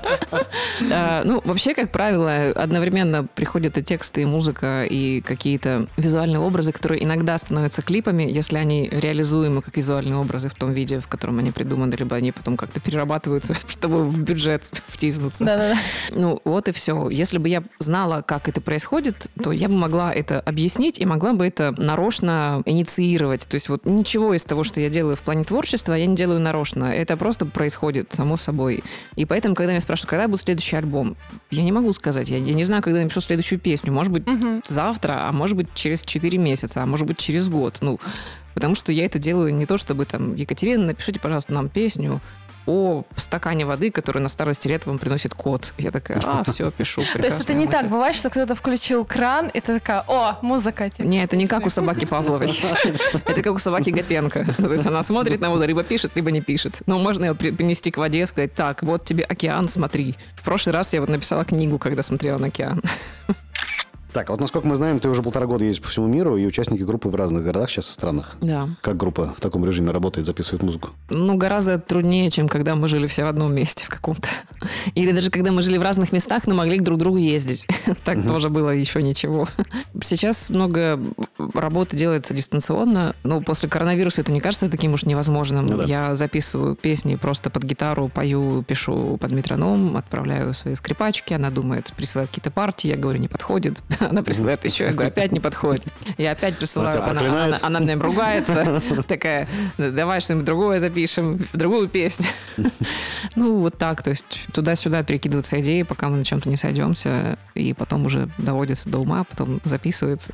А, 0.90 1.22
ну, 1.24 1.40
вообще, 1.44 1.74
как 1.74 1.90
правило, 1.90 2.50
одновременно 2.54 3.24
приходят 3.24 3.78
и 3.78 3.82
тексты, 3.82 4.22
и 4.22 4.24
музыка, 4.24 4.84
и 4.84 5.20
какие-то 5.20 5.86
визуальные 5.96 6.40
образы, 6.40 6.72
которые 6.72 7.04
иногда 7.04 7.38
становятся 7.38 7.82
клипами, 7.82 8.24
если 8.24 8.56
они 8.56 8.88
реализуемы 8.88 9.62
как 9.62 9.76
визуальные 9.76 10.16
образы 10.16 10.48
в 10.48 10.54
том 10.54 10.72
виде, 10.72 11.00
в 11.00 11.08
котором 11.08 11.38
они 11.38 11.50
придуманы, 11.52 11.94
либо 11.94 12.16
они 12.16 12.32
потом 12.32 12.56
как-то 12.56 12.80
перерабатываются, 12.80 13.54
чтобы 13.68 14.04
в 14.04 14.20
бюджет 14.20 14.70
втиснуться. 14.86 15.44
Да-да-да. 15.44 15.78
Ну, 16.10 16.40
вот 16.44 16.68
и 16.68 16.72
все. 16.72 17.08
Если 17.10 17.38
бы 17.38 17.48
я 17.48 17.62
знала, 17.78 18.22
как 18.22 18.48
это 18.48 18.60
происходит, 18.60 19.30
то 19.42 19.52
я 19.52 19.68
бы 19.68 19.74
могла 19.74 20.12
это 20.12 20.40
объяснить 20.40 20.98
и 20.98 21.06
могла 21.06 21.32
бы 21.32 21.46
это 21.46 21.74
нарочно 21.76 22.55
инициировать. 22.64 23.46
То 23.48 23.54
есть 23.54 23.68
вот 23.68 23.84
ничего 23.84 24.34
из 24.34 24.44
того, 24.44 24.64
что 24.64 24.80
я 24.80 24.88
делаю 24.88 25.16
в 25.16 25.22
плане 25.22 25.44
творчества, 25.44 25.94
я 25.94 26.06
не 26.06 26.16
делаю 26.16 26.40
нарочно. 26.40 26.84
Это 26.84 27.16
просто 27.16 27.46
происходит 27.46 28.12
само 28.12 28.36
собой. 28.36 28.82
И 29.16 29.24
поэтому, 29.24 29.54
когда 29.54 29.72
меня 29.72 29.80
спрашивают, 29.80 30.10
когда 30.10 30.28
будет 30.28 30.40
следующий 30.40 30.76
альбом, 30.76 31.16
я 31.50 31.62
не 31.62 31.72
могу 31.72 31.92
сказать. 31.92 32.28
Я, 32.28 32.38
я 32.38 32.54
не 32.54 32.64
знаю, 32.64 32.82
когда 32.82 33.02
напишу 33.02 33.20
следующую 33.20 33.58
песню. 33.58 33.92
Может 33.92 34.12
быть, 34.12 34.28
угу. 34.28 34.62
завтра, 34.64 35.28
а 35.28 35.32
может 35.32 35.56
быть, 35.56 35.68
через 35.74 36.02
4 36.02 36.38
месяца, 36.38 36.82
а 36.82 36.86
может 36.86 37.06
быть, 37.06 37.18
через 37.18 37.48
год. 37.48 37.78
Ну, 37.80 38.00
потому 38.54 38.74
что 38.74 38.92
я 38.92 39.04
это 39.04 39.18
делаю 39.18 39.54
не 39.54 39.66
то, 39.66 39.76
чтобы 39.78 40.06
там, 40.06 40.34
Екатерина, 40.34 40.86
напишите, 40.86 41.20
пожалуйста, 41.20 41.52
нам 41.52 41.68
песню, 41.68 42.20
о 42.66 43.04
стакане 43.16 43.64
воды, 43.64 43.90
который 43.90 44.20
на 44.20 44.28
старости 44.28 44.68
лет 44.68 44.86
вам 44.86 44.98
приносит 44.98 45.34
кот. 45.34 45.72
Я 45.78 45.90
такая, 45.90 46.20
а, 46.24 46.44
все, 46.50 46.70
пишу. 46.70 47.02
То 47.14 47.26
есть 47.26 47.40
это 47.40 47.54
не 47.54 47.66
так 47.66 47.88
бывает, 47.88 48.16
что 48.16 48.30
кто-то 48.30 48.54
включил 48.54 49.04
кран, 49.04 49.48
и 49.48 49.60
ты 49.60 49.74
такая, 49.74 50.04
о, 50.06 50.38
музыка. 50.42 50.90
Не, 50.98 51.22
это 51.22 51.36
не 51.36 51.46
как 51.46 51.66
у 51.66 51.68
собаки 51.68 52.04
Павловой. 52.04 52.46
Это 53.26 53.42
как 53.42 53.54
у 53.54 53.58
собаки 53.58 53.90
Гапенко. 53.90 54.46
То 54.56 54.72
есть 54.72 54.86
она 54.86 55.02
смотрит 55.02 55.40
на 55.40 55.50
воду, 55.50 55.64
либо 55.64 55.82
пишет, 55.82 56.12
либо 56.14 56.30
не 56.30 56.40
пишет. 56.40 56.82
Но 56.86 56.98
можно 56.98 57.24
ее 57.24 57.34
принести 57.34 57.90
к 57.90 57.98
воде 57.98 58.22
и 58.22 58.26
сказать, 58.26 58.54
так, 58.54 58.82
вот 58.82 59.04
тебе 59.04 59.24
океан, 59.24 59.68
смотри. 59.68 60.16
В 60.34 60.42
прошлый 60.44 60.74
раз 60.74 60.92
я 60.94 61.00
вот 61.00 61.08
написала 61.08 61.44
книгу, 61.44 61.78
когда 61.78 62.02
смотрела 62.02 62.38
на 62.38 62.48
океан. 62.48 62.82
Так, 64.16 64.30
а 64.30 64.32
вот 64.32 64.40
насколько 64.40 64.66
мы 64.66 64.76
знаем, 64.76 64.98
ты 64.98 65.10
уже 65.10 65.22
полтора 65.22 65.44
года 65.44 65.66
ездишь 65.66 65.82
по 65.82 65.90
всему 65.90 66.06
миру, 66.06 66.38
и 66.38 66.46
участники 66.46 66.82
группы 66.84 67.10
в 67.10 67.14
разных 67.14 67.44
городах, 67.44 67.68
сейчас 67.68 67.90
и 67.90 67.92
странах. 67.92 68.36
Да. 68.40 68.70
Как 68.80 68.96
группа 68.96 69.34
в 69.36 69.42
таком 69.42 69.62
режиме 69.66 69.90
работает, 69.90 70.26
записывает 70.26 70.62
музыку? 70.62 70.88
Ну, 71.10 71.36
гораздо 71.36 71.76
труднее, 71.76 72.30
чем 72.30 72.48
когда 72.48 72.74
мы 72.76 72.88
жили 72.88 73.08
все 73.08 73.24
в 73.24 73.26
одном 73.26 73.54
месте 73.54 73.84
в 73.84 73.90
каком-то. 73.90 74.26
Или 74.94 75.12
даже 75.12 75.28
когда 75.28 75.52
мы 75.52 75.60
жили 75.60 75.76
в 75.76 75.82
разных 75.82 76.12
местах, 76.12 76.46
но 76.46 76.54
могли 76.54 76.78
к 76.78 76.82
друг 76.82 76.98
другу 76.98 77.18
ездить. 77.18 77.66
Так 78.04 78.26
тоже 78.26 78.48
было 78.48 78.70
еще 78.70 79.02
ничего. 79.02 79.46
Сейчас 80.02 80.48
много 80.48 80.98
работы 81.52 81.96
делается 81.96 82.32
дистанционно. 82.32 83.14
Но 83.22 83.42
после 83.42 83.68
коронавируса 83.68 84.22
это 84.22 84.32
не 84.32 84.40
кажется 84.40 84.70
таким 84.70 84.94
уж 84.94 85.04
невозможным. 85.04 85.66
Ну 85.66 85.82
Я 85.82 86.14
записываю 86.16 86.74
песни 86.74 87.16
просто 87.16 87.50
под 87.50 87.64
гитару, 87.64 88.08
пою, 88.08 88.62
пишу 88.62 89.18
под 89.20 89.32
метроном, 89.32 89.96
отправляю 89.96 90.54
свои 90.54 90.74
скрипачки. 90.74 91.34
Она 91.34 91.50
думает, 91.50 91.92
присылает 91.96 92.30
какие-то 92.30 92.50
партии. 92.50 92.88
Я 92.88 92.96
говорю, 92.96 93.18
не 93.18 93.28
подходит 93.28 93.82
она 94.10 94.22
присылает 94.22 94.64
еще, 94.64 94.84
я 94.84 94.92
говорю, 94.92 95.08
опять 95.08 95.32
не 95.32 95.40
подходит. 95.40 95.84
Я 96.18 96.32
опять 96.32 96.58
присылаю, 96.58 97.02
она, 97.02 97.20
она, 97.20 97.44
она, 97.44 97.58
она 97.62 97.80
меня 97.80 97.98
ругается, 97.98 98.82
такая, 99.06 99.48
давай 99.78 100.20
что-нибудь 100.20 100.46
другое 100.46 100.80
запишем, 100.80 101.38
другую 101.52 101.88
песню. 101.88 102.26
Ну, 103.34 103.58
вот 103.58 103.76
так, 103.76 104.02
то 104.02 104.10
есть 104.10 104.46
туда-сюда 104.52 105.02
перекидываются 105.02 105.60
идеи, 105.60 105.82
пока 105.82 106.08
мы 106.08 106.16
на 106.18 106.24
чем-то 106.24 106.48
не 106.48 106.56
сойдемся, 106.56 107.38
и 107.54 107.74
потом 107.74 108.06
уже 108.06 108.30
доводится 108.38 108.88
до 108.88 108.98
ума, 108.98 109.24
потом 109.24 109.60
записывается. 109.64 110.32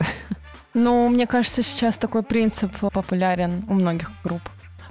Ну, 0.75 1.09
мне 1.09 1.27
кажется, 1.27 1.63
сейчас 1.63 1.97
такой 1.99 2.23
принцип 2.23 2.71
популярен 2.93 3.65
у 3.69 3.75
многих 3.75 4.11
групп. 4.23 4.43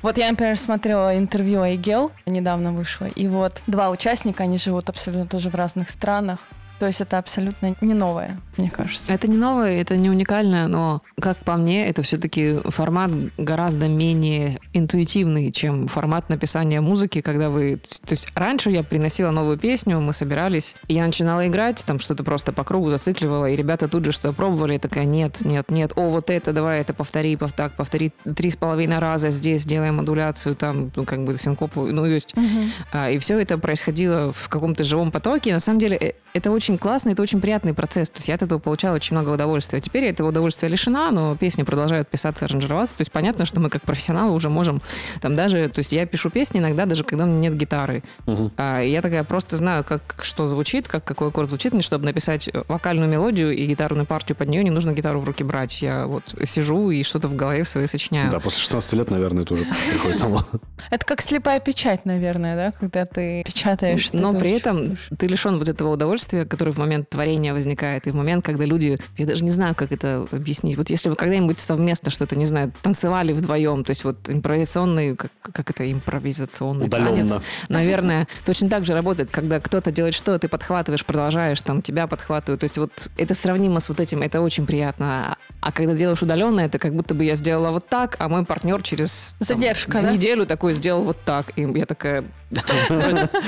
Вот 0.02 0.17
я, 0.17 0.30
например, 0.30 0.58
смотрела 0.58 1.17
интервью 1.17 1.62
Айгел, 1.62 2.12
недавно 2.26 2.72
вышло, 2.72 3.06
и 3.06 3.28
вот 3.28 3.62
два 3.67 3.91
участника, 3.91 4.44
они 4.44 4.58
живут 4.58 4.89
абсолютно 4.89 5.28
тоже 5.28 5.50
в 5.50 5.56
разных 5.56 5.89
странах, 5.89 6.39
то 6.80 6.88
есть 6.88 7.00
это 7.00 7.20
абсолютно 7.20 7.76
не 7.82 7.94
новое, 7.94 8.39
мне 8.58 8.70
кажется. 8.70 9.14
Это 9.14 9.30
не 9.30 9.38
новое, 9.38 9.82
это 9.82 9.96
не 9.96 10.10
уникальное, 10.10 10.68
но, 10.68 11.02
как 11.20 11.38
по 11.38 11.56
мне, 11.56 11.88
это 11.88 12.02
все-таки 12.02 12.60
формат 12.66 13.12
гораздо 13.38 13.88
менее 13.88 14.58
интуитивный, 14.74 15.52
чем 15.52 15.88
формат 15.88 16.30
написания 16.30 16.82
музыки, 16.82 17.22
когда 17.22 17.50
вы... 17.50 17.78
То 17.78 18.12
есть 18.12 18.30
раньше 18.36 18.70
я 18.72 18.84
приносила 18.84 19.32
новую 19.32 19.58
песню, 19.58 20.00
мы 20.00 20.14
собирались, 20.14 20.76
и 20.88 20.96
я 20.96 21.06
начинала 21.06 21.48
играть, 21.48 21.84
там 21.86 22.00
что-то 22.00 22.24
просто 22.24 22.52
по 22.52 22.64
кругу 22.64 22.90
зацикливала, 22.90 23.50
и 23.50 23.56
ребята 23.56 23.88
тут 23.88 24.06
же 24.06 24.12
что 24.12 24.34
пробовали, 24.34 24.78
такая, 24.78 25.06
нет, 25.06 25.40
нет, 25.42 25.72
нет, 25.72 25.94
о, 25.96 26.10
вот 26.10 26.30
это, 26.30 26.54
давай 26.54 26.82
это 26.82 26.94
повтори, 26.94 27.38
так, 27.56 27.76
повтори 27.76 28.12
три 28.36 28.50
с 28.50 28.56
половиной 28.56 29.00
раза 29.00 29.30
здесь, 29.30 29.66
делаем 29.66 29.96
модуляцию, 29.96 30.56
там, 30.56 30.92
ну, 30.96 31.06
как 31.06 31.24
бы 31.24 31.38
синкопу, 31.38 31.88
ну, 31.88 32.04
то 32.04 32.10
есть... 32.10 32.36
Угу. 32.38 32.46
А, 32.94 33.10
и 33.10 33.18
все 33.20 33.40
это 33.40 33.58
происходило 33.58 34.32
в 34.32 34.50
каком-то 34.50 34.84
живом 34.84 35.12
потоке. 35.12 35.54
На 35.54 35.60
самом 35.60 35.80
деле, 35.80 35.98
э, 35.98 36.14
это 36.34 36.52
очень 36.52 36.78
классный, 36.78 37.14
это 37.14 37.22
очень 37.22 37.42
приятный 37.42 37.74
процесс. 37.74 38.10
То 38.10 38.18
есть 38.18 38.28
я 38.28 38.36
от 38.36 38.42
этого 38.52 38.60
получала 38.60 38.96
очень 38.96 39.16
много 39.16 39.30
удовольствия. 39.30 39.80
Теперь 39.80 40.04
я 40.04 40.10
этого 40.10 40.30
удовольствия 40.30 40.68
лишена, 40.68 41.12
но 41.12 41.36
песни 41.36 41.64
продолжают 41.64 42.10
писаться, 42.10 42.46
аранжироваться. 42.46 42.98
То 42.98 43.02
есть 43.02 43.12
понятно, 43.12 43.46
что 43.46 43.60
мы 43.60 43.70
как 43.70 43.84
профессионалы 43.84 44.34
уже 44.34 44.50
можем 44.50 44.82
там 45.22 45.36
даже... 45.36 45.70
То 45.70 45.80
есть 45.80 45.94
я 45.94 46.06
пишу 46.06 46.30
песни 46.30 46.60
иногда 46.60 46.86
даже, 46.86 47.04
когда 47.04 47.24
у 47.24 47.28
меня 47.28 47.50
нет 47.50 47.56
гитары. 47.56 48.04
Угу. 48.28 48.52
А, 48.58 48.82
я 48.82 49.02
такая 49.02 49.24
просто 49.24 49.58
знаю, 49.58 49.84
как 49.84 50.20
что 50.22 50.48
звучит, 50.48 50.88
как 50.88 51.04
какой 51.04 51.30
аккорд 51.30 51.50
звучит. 51.50 51.74
Мне, 51.74 51.82
чтобы 51.82 52.06
написать 52.06 52.50
вокальную 52.68 53.10
мелодию 53.10 53.56
и 53.56 53.66
гитарную 53.66 54.06
партию 54.06 54.36
под 54.36 54.50
нее, 54.50 54.64
не 54.64 54.70
нужно 54.70 54.92
гитару 54.92 55.20
в 55.20 55.24
руки 55.24 55.44
брать. 55.44 55.82
Я 55.82 56.06
вот 56.06 56.24
сижу 56.44 56.92
и 56.92 57.04
что-то 57.04 57.28
в 57.28 57.36
голове 57.36 57.64
в 57.64 57.70
своей 57.70 57.88
сочиняю. 57.88 58.32
Да, 58.32 58.40
после 58.40 58.60
16 58.60 58.94
лет, 58.94 59.10
наверное, 59.10 59.44
это 59.44 59.54
уже 59.54 59.66
приходит 59.90 60.18
само. 60.18 60.44
Это 60.90 61.06
как 61.06 61.22
слепая 61.22 61.60
печать, 61.60 62.06
наверное, 62.06 62.56
да? 62.56 62.72
Когда 62.72 63.06
ты 63.06 63.44
печатаешь. 63.46 64.12
Но 64.12 64.34
при 64.34 64.52
этом 64.52 64.98
ты 65.18 65.28
лишен 65.28 65.58
вот 65.58 65.70
этого 65.70 65.94
удовольствия, 65.94 66.46
который 66.46 66.74
в 66.74 66.78
момент 66.78 67.10
творения 67.10 67.54
возникает, 67.54 68.08
и 68.08 68.12
в 68.12 68.16
момент, 68.16 68.31
когда 68.39 68.63
люди, 68.63 68.98
я 69.17 69.26
даже 69.26 69.44
не 69.44 69.50
знаю, 69.50 69.76
как 69.76 69.91
это 69.91 70.28
объяснить. 70.32 70.78
Вот 70.78 70.89
если 70.89 71.10
вы 71.10 71.15
когда-нибудь 71.15 71.60
совместно 71.60 72.12
что-то, 72.12 72.38
не 72.38 72.46
знаю, 72.46 72.72
танцевали 72.82 73.34
вдвоем, 73.34 73.84
то 73.84 73.89
есть 73.91 74.04
вот 74.06 74.30
импровизационный, 74.30 75.17
как, 75.17 75.32
как 75.41 75.70
это, 75.72 75.91
импровизационный 75.91 76.86
Удаленно. 76.86 77.10
танец, 77.10 77.34
наверное, 77.67 78.28
точно 78.46 78.70
так 78.70 78.86
же 78.86 78.94
работает, 78.94 79.30
когда 79.30 79.60
кто-то 79.60 79.91
делает 79.91 80.13
что, 80.13 80.38
ты 80.39 80.48
подхватываешь, 80.48 81.04
продолжаешь, 81.06 81.62
там, 81.62 81.82
тебя 81.82 82.08
подхватывают. 82.08 82.62
То 82.62 82.65
есть 82.65 82.78
вот 82.78 83.10
это 83.17 83.34
сравнимо 83.34 83.80
с 83.80 83.89
вот 83.89 84.00
этим, 84.00 84.22
это 84.22 84.41
очень 84.41 84.65
приятно. 84.65 85.36
А 85.60 85.72
когда 85.72 85.94
делаешь 85.94 86.22
удаленно, 86.22 86.62
это 86.62 86.80
как 86.80 86.96
будто 86.96 87.13
бы 87.15 87.26
я 87.26 87.36
сделала 87.36 87.72
вот 87.72 87.88
так, 87.88 88.15
а 88.20 88.30
мой 88.30 88.46
партнер 88.46 88.82
через 88.82 89.36
там, 89.39 89.48
Задержка, 89.48 90.02
да? 90.02 90.12
неделю 90.12 90.46
такой 90.46 90.74
сделал 90.74 91.04
вот 91.04 91.17
так. 91.26 91.52
И 91.56 91.62
я 91.62 91.86
такая, 91.86 92.24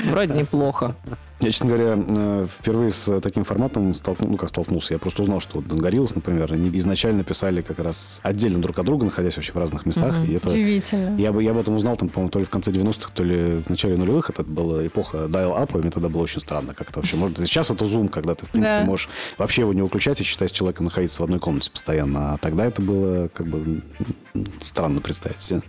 вроде 0.04 0.34
неплохо. 0.34 0.96
Я, 1.44 1.50
честно 1.50 1.66
говоря, 1.66 1.94
э, 1.96 2.46
впервые 2.50 2.90
с 2.90 3.20
таким 3.20 3.44
форматом 3.44 3.94
столкнулся, 3.94 4.30
ну 4.30 4.36
как 4.38 4.48
столкнулся, 4.48 4.94
я 4.94 4.98
просто 4.98 5.22
узнал, 5.22 5.40
что 5.40 5.60
вот 5.60 5.66
Гориллас, 5.66 6.14
например, 6.14 6.52
они 6.52 6.70
изначально 6.78 7.22
писали 7.22 7.60
как 7.60 7.78
раз 7.78 8.20
отдельно 8.22 8.60
друг 8.60 8.78
от 8.78 8.86
друга, 8.86 9.04
находясь 9.04 9.36
вообще 9.36 9.52
в 9.52 9.56
разных 9.56 9.84
местах, 9.84 10.16
и 10.26 10.32
это... 10.32 10.48
Удивительно. 10.50 11.16
Я, 11.18 11.32
бы, 11.32 11.42
я 11.42 11.50
об 11.50 11.58
этом 11.58 11.74
узнал, 11.74 11.96
там, 11.96 12.08
по-моему, 12.08 12.30
то 12.30 12.38
ли 12.38 12.44
в 12.44 12.50
конце 12.50 12.70
90-х, 12.70 13.10
то 13.14 13.22
ли 13.22 13.62
в 13.62 13.68
начале 13.68 13.96
нулевых. 13.96 14.30
Это 14.30 14.42
была 14.42 14.86
эпоха 14.86 15.26
dial-up, 15.26 15.74
и 15.74 15.78
мне 15.78 15.90
тогда 15.90 16.08
было 16.08 16.22
очень 16.22 16.40
странно, 16.40 16.74
как 16.74 16.90
это 16.90 17.00
вообще 17.00 17.16
может. 17.16 17.36
Сейчас 17.38 17.70
это 17.70 17.84
Zoom, 17.84 18.08
когда 18.08 18.34
ты, 18.34 18.46
в 18.46 18.50
принципе, 18.50 18.80
Да. 18.80 18.84
можешь 18.86 19.08
вообще 19.36 19.62
его 19.62 19.72
не 19.74 19.82
выключать 19.82 20.20
и 20.20 20.24
считать 20.24 20.48
с 20.48 20.52
человеком 20.52 20.86
находиться 20.86 21.20
в 21.20 21.24
одной 21.24 21.40
комнате 21.40 21.70
постоянно. 21.70 22.34
А 22.34 22.38
тогда 22.38 22.64
это 22.64 22.80
было 22.80 23.28
как 23.28 23.46
бы 23.46 23.82
странно 24.60 25.00
представить 25.00 25.40
себе. 25.42 25.62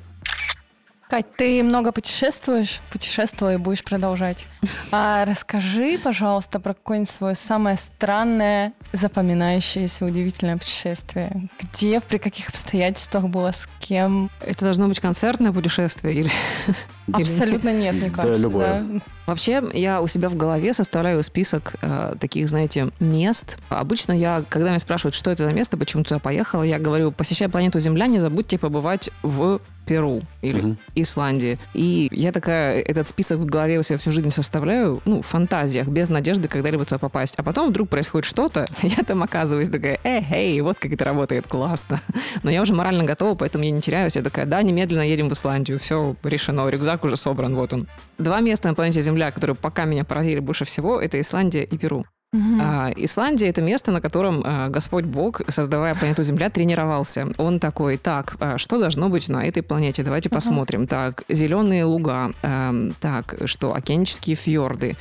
Кать, 1.09 1.35
ты 1.37 1.63
много 1.63 1.91
путешествуешь, 1.91 2.81
путешествуй 2.91 3.55
и 3.55 3.57
будешь 3.57 3.83
продолжать. 3.83 4.47
А 4.91 5.25
расскажи, 5.25 5.99
пожалуйста, 6.01 6.59
про 6.59 6.73
какое-нибудь 6.73 7.09
свое 7.09 7.35
самое 7.35 7.75
странное, 7.75 8.73
запоминающееся, 8.93 10.05
удивительное 10.05 10.57
путешествие. 10.57 11.49
Где, 11.59 11.99
при 11.99 12.17
каких 12.17 12.49
обстоятельствах 12.49 13.25
было, 13.25 13.51
с 13.51 13.67
кем? 13.79 14.29
Это 14.39 14.65
должно 14.65 14.87
быть 14.87 14.99
концертное 14.99 15.51
путешествие 15.51 16.15
или... 16.15 16.31
или- 17.07 17.21
Абсолютно 17.21 17.71
нет, 17.73 17.95
мне 17.95 18.09
кажется. 18.09 18.41
любое. 18.41 18.81
да. 18.81 18.99
Вообще, 19.27 19.63
я 19.73 20.01
у 20.01 20.07
себя 20.07 20.29
в 20.29 20.35
голове 20.35 20.71
составляю 20.73 21.23
список 21.23 21.75
э, 21.81 22.13
таких, 22.19 22.47
знаете, 22.47 22.89
мест. 22.99 23.57
Обычно 23.69 24.11
я, 24.13 24.43
когда 24.49 24.69
меня 24.69 24.79
спрашивают, 24.79 25.15
что 25.15 25.31
это 25.31 25.47
за 25.47 25.53
место, 25.53 25.77
почему 25.77 26.03
туда 26.03 26.19
поехала, 26.19 26.61
я 26.61 26.77
говорю, 26.77 27.11
посещай 27.11 27.49
планету 27.49 27.79
Земля, 27.79 28.05
не 28.05 28.19
забудьте 28.19 28.59
побывать 28.59 29.09
в 29.23 29.59
Перу 29.87 30.21
или 30.41 30.61
Мгм. 30.61 30.77
Исландии. 30.95 31.59
И 31.73 32.07
я 32.11 32.31
такая 32.31 32.81
этот 32.81 33.05
список 33.07 33.37
в 33.39 33.45
голове 33.45 33.79
у 33.79 33.83
себя 33.83 33.97
всю 33.99 34.11
жизнь 34.11 34.29
составляю, 34.31 35.01
ну, 35.05 35.21
в 35.21 35.25
фантазиях, 35.27 35.87
без 35.87 36.09
надежды 36.09 36.47
когда-либо 36.47 36.85
туда 36.85 36.97
попасть. 36.99 37.35
А 37.37 37.43
потом 37.43 37.69
вдруг 37.69 37.89
происходит 37.89 38.25
что-то, 38.25 38.67
я 38.83 39.03
там 39.03 39.23
оказываюсь 39.23 39.69
такая, 39.69 39.99
эй, 40.03 40.23
эй, 40.31 40.61
вот 40.61 40.77
как 40.79 40.91
это 40.91 41.03
работает, 41.03 41.47
классно. 41.47 41.99
Но 42.43 42.51
я 42.51 42.61
уже 42.61 42.73
морально 42.75 43.03
готова, 43.05 43.33
поэтому 43.35 43.63
я 43.63 43.71
не 43.71 43.81
теряюсь. 43.81 44.15
Я 44.15 44.21
такая, 44.21 44.45
да, 44.45 44.61
немедленно 44.61 45.01
едем 45.07 45.29
в 45.29 45.33
Исландию, 45.33 45.79
все 45.79 46.15
решено, 46.23 46.67
рюкзак 46.69 46.94
уже 47.03 47.17
собран, 47.17 47.55
вот 47.55 47.73
он. 47.73 47.87
Два 48.17 48.39
места 48.39 48.69
на 48.69 48.75
планете 48.75 49.01
Земля, 49.01 49.31
которые 49.31 49.55
пока 49.55 49.85
меня 49.85 50.05
поразили 50.05 50.39
больше 50.39 50.65
всего, 50.65 51.01
это 51.01 51.19
Исландия 51.19 51.63
и 51.63 51.77
Перу. 51.77 52.05
Мгм. 52.35 52.61
А, 52.61 52.91
Исландия 52.95 53.47
это 53.47 53.61
место, 53.61 53.91
на 53.91 54.01
котором 54.01 54.41
а, 54.43 54.67
Господь 54.67 55.05
Бог, 55.05 55.41
создавая 55.47 55.95
планету 55.95 56.23
Земля, 56.23 56.49
тренировался. 56.49 57.27
Он 57.37 57.59
такой, 57.59 57.97
так, 57.97 58.35
а, 58.39 58.57
что 58.57 58.79
должно 58.79 59.09
быть 59.09 59.29
на 59.29 59.45
этой 59.47 59.63
планете? 59.63 60.03
Давайте 60.03 60.29
посмотрим. 60.29 60.85
Так, 60.85 61.23
зеленые 61.29 61.85
луга, 61.85 62.31
так, 62.99 63.35
что 63.45 63.73
океанические 63.73 64.35
фьорды, 64.35 64.97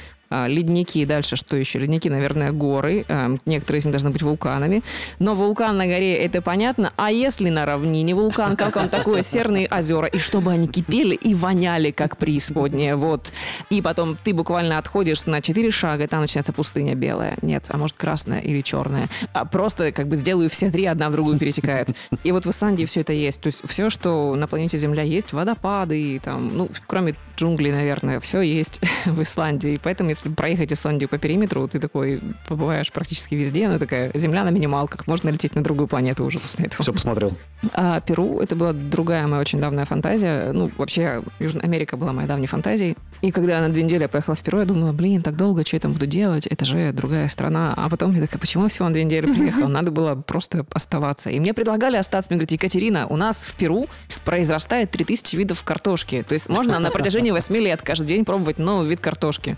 ледники, 0.46 1.04
дальше 1.04 1.36
что 1.36 1.56
еще? 1.56 1.78
Ледники, 1.78 2.08
наверное, 2.08 2.52
горы, 2.52 3.04
эм, 3.08 3.40
некоторые 3.46 3.80
из 3.80 3.84
них 3.84 3.92
должны 3.92 4.10
быть 4.10 4.22
вулканами. 4.22 4.82
Но 5.18 5.34
вулкан 5.34 5.76
на 5.76 5.86
горе, 5.86 6.16
это 6.16 6.42
понятно. 6.42 6.92
А 6.96 7.10
если 7.10 7.48
на 7.50 7.66
равнине 7.66 8.14
вулкан, 8.14 8.56
как 8.56 8.76
он 8.76 8.88
такое, 8.88 9.22
серные 9.22 9.68
озера, 9.68 10.06
и 10.06 10.18
чтобы 10.18 10.52
они 10.52 10.68
кипели 10.68 11.14
и 11.14 11.34
воняли, 11.34 11.90
как 11.90 12.16
преисподняя, 12.16 12.96
вот. 12.96 13.32
И 13.70 13.82
потом 13.82 14.16
ты 14.22 14.32
буквально 14.34 14.78
отходишь 14.78 15.26
на 15.26 15.40
4 15.40 15.70
шага, 15.70 16.04
и 16.04 16.06
там 16.06 16.20
начинается 16.20 16.52
пустыня 16.52 16.94
белая. 16.94 17.36
Нет, 17.42 17.66
а 17.68 17.76
может 17.76 17.96
красная 17.96 18.40
или 18.40 18.60
черная. 18.60 19.08
А 19.32 19.44
просто 19.44 19.92
как 19.92 20.08
бы 20.08 20.16
сделаю 20.16 20.48
все 20.50 20.70
три, 20.70 20.86
одна 20.86 21.08
в 21.08 21.12
другую 21.12 21.38
пересекает. 21.38 21.94
И 22.24 22.32
вот 22.32 22.46
в 22.46 22.50
Исландии 22.50 22.84
все 22.84 23.00
это 23.00 23.12
есть. 23.12 23.40
То 23.40 23.48
есть 23.48 23.62
все, 23.66 23.90
что 23.90 24.34
на 24.34 24.46
планете 24.48 24.78
Земля 24.78 25.02
есть, 25.02 25.32
водопады, 25.32 26.20
там, 26.22 26.56
ну, 26.56 26.68
кроме 26.86 27.14
джунглей, 27.36 27.72
наверное, 27.72 28.20
все 28.20 28.40
есть 28.40 28.80
в 29.06 29.22
Исландии. 29.22 29.80
Поэтому, 29.82 30.10
если 30.10 30.28
проехать 30.28 30.72
Исландию 30.72 31.08
по 31.08 31.18
периметру, 31.18 31.66
ты 31.68 31.78
такой 31.78 32.20
побываешь 32.48 32.92
практически 32.92 33.34
везде, 33.34 33.66
она 33.66 33.78
такая 33.78 34.10
земля 34.14 34.44
на 34.44 34.50
минималках, 34.50 35.06
можно 35.06 35.30
лететь 35.30 35.54
на 35.54 35.62
другую 35.62 35.88
планету 35.88 36.24
уже 36.24 36.38
после 36.38 36.66
этого. 36.66 36.82
Все 36.82 36.92
посмотрел. 36.92 37.36
А 37.72 38.00
Перу 38.00 38.40
это 38.40 38.56
была 38.56 38.72
другая 38.72 39.26
моя 39.26 39.40
очень 39.40 39.60
давняя 39.60 39.84
фантазия. 39.84 40.52
Ну, 40.52 40.70
вообще, 40.76 41.22
Южная 41.38 41.64
Америка 41.64 41.96
была 41.96 42.12
моей 42.12 42.28
давней 42.28 42.46
фантазией. 42.46 42.96
И 43.22 43.30
когда 43.30 43.56
я 43.56 43.60
на 43.60 43.70
две 43.70 43.82
недели 43.82 44.02
я 44.02 44.08
поехала 44.08 44.34
в 44.34 44.42
Перу, 44.42 44.58
я 44.58 44.64
думала, 44.64 44.92
блин, 44.92 45.22
так 45.22 45.36
долго, 45.36 45.64
что 45.64 45.76
я 45.76 45.80
там 45.80 45.92
буду 45.92 46.06
делать? 46.06 46.46
Это 46.46 46.64
же 46.64 46.92
другая 46.92 47.28
страна. 47.28 47.74
А 47.76 47.88
потом 47.88 48.12
я 48.12 48.20
такая, 48.20 48.38
почему 48.38 48.68
всего 48.68 48.88
на 48.88 48.94
две 48.94 49.04
недели 49.04 49.26
приехала? 49.32 49.68
Надо 49.68 49.90
было 49.90 50.14
просто 50.14 50.66
оставаться. 50.72 51.30
И 51.30 51.40
мне 51.40 51.54
предлагали 51.54 51.96
остаться. 51.96 52.30
Мне 52.30 52.38
говорят, 52.38 52.52
Екатерина, 52.52 53.06
у 53.06 53.16
нас 53.16 53.44
в 53.44 53.54
Перу 53.56 53.86
произрастает 54.24 54.90
3000 54.90 55.36
видов 55.36 55.64
картошки. 55.64 56.24
То 56.26 56.34
есть 56.34 56.48
можно 56.48 56.78
на 56.78 56.90
протяжении 56.90 57.23
8 57.32 57.54
лет 57.56 57.82
каждый 57.82 58.06
день 58.06 58.24
пробовать 58.24 58.58
новый 58.58 58.86
вид 58.88 59.00
картошки. 59.00 59.56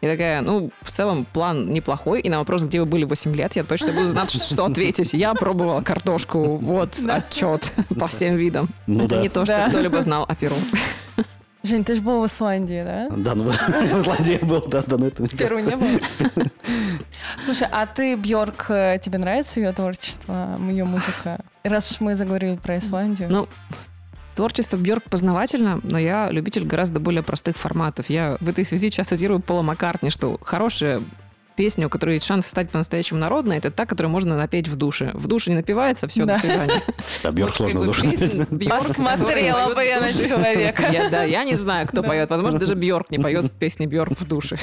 И 0.00 0.06
такая, 0.06 0.40
ну, 0.40 0.70
в 0.82 0.90
целом 0.90 1.24
план 1.32 1.70
неплохой. 1.70 2.20
И 2.22 2.28
на 2.28 2.38
вопрос, 2.38 2.64
где 2.64 2.80
вы 2.80 2.86
были 2.86 3.04
8 3.04 3.34
лет, 3.36 3.54
я 3.54 3.62
точно 3.62 3.92
буду 3.92 4.08
знать, 4.08 4.30
что 4.32 4.64
ответить. 4.64 5.12
Я 5.14 5.32
пробовала 5.34 5.80
картошку, 5.80 6.56
вот 6.56 6.98
отчет 7.08 7.72
по 8.00 8.08
всем 8.08 8.34
видам. 8.36 8.68
Ну 8.88 9.04
Это 9.04 9.16
да. 9.16 9.22
не 9.22 9.28
то, 9.28 9.44
что 9.44 9.56
Да. 9.56 9.68
кто-либо 9.68 10.00
знал 10.02 10.24
о 10.28 10.34
Перу. 10.34 10.56
Жень, 11.62 11.84
ты 11.84 11.94
же 11.94 12.02
был 12.02 12.20
в 12.22 12.26
Исландии, 12.26 12.82
да? 12.84 13.08
Да, 13.16 13.36
ну 13.36 13.44
в 13.44 14.00
Исландии 14.00 14.40
был, 14.42 14.64
да, 14.66 14.82
да, 14.84 14.96
но 14.96 15.06
это 15.06 15.22
мне 15.22 15.30
В 15.30 15.36
Перу 15.36 15.58
не 15.60 15.76
было? 15.76 16.00
Слушай, 17.38 17.68
а 17.70 17.86
ты, 17.86 18.16
Бьорк, 18.16 18.66
э, 18.70 18.98
тебе 19.00 19.18
нравится 19.18 19.60
ее 19.60 19.72
творчество, 19.72 20.58
ее 20.68 20.84
музыка? 20.84 21.38
Раз 21.62 21.92
уж 21.92 22.00
мы 22.00 22.16
заговорили 22.16 22.56
про 22.56 22.78
Исландию. 22.78 23.28
Ну, 23.30 23.48
Творчество 24.34 24.76
Бьорк 24.76 25.04
познавательно, 25.10 25.80
но 25.82 25.98
я 25.98 26.30
любитель 26.30 26.64
гораздо 26.64 27.00
более 27.00 27.22
простых 27.22 27.56
форматов. 27.56 28.08
Я 28.08 28.38
в 28.40 28.48
этой 28.48 28.64
связи 28.64 28.88
часто 28.90 29.16
цитирую 29.16 29.40
Пола 29.40 29.62
Маккартни, 29.62 30.08
что 30.10 30.38
хорошая 30.42 31.02
песня, 31.54 31.86
у 31.86 31.90
которой 31.90 32.14
есть 32.14 32.24
шанс 32.24 32.46
стать 32.46 32.70
по-настоящему 32.70 33.20
народной, 33.20 33.58
это 33.58 33.70
та, 33.70 33.84
которую 33.84 34.10
можно 34.10 34.36
напеть 34.38 34.68
в 34.68 34.76
душе. 34.76 35.10
В 35.12 35.26
душе 35.26 35.50
не 35.50 35.56
напивается, 35.56 36.08
все, 36.08 36.24
Да. 36.24 36.34
до 36.36 36.40
свидания. 36.40 36.82
Да, 37.22 37.30
Бьорк 37.30 37.54
сложно 37.54 37.80
в. 37.80 37.84
Бьорк, 38.50 38.86
Посмотрела 38.88 39.74
бы 39.74 39.84
я 39.84 40.00
на 40.00 40.06
душе. 40.06 40.28
человека. 40.30 40.88
Я, 40.90 41.10
да, 41.10 41.24
я 41.24 41.44
не 41.44 41.56
знаю, 41.56 41.86
кто 41.86 42.02
поет. 42.02 42.30
Возможно, 42.30 42.58
даже 42.58 42.74
Бьорк 42.74 43.10
не 43.10 43.18
поет 43.18 43.52
песни 43.52 43.84
Бьорк 43.84 44.18
в 44.18 44.26
душе. 44.26 44.56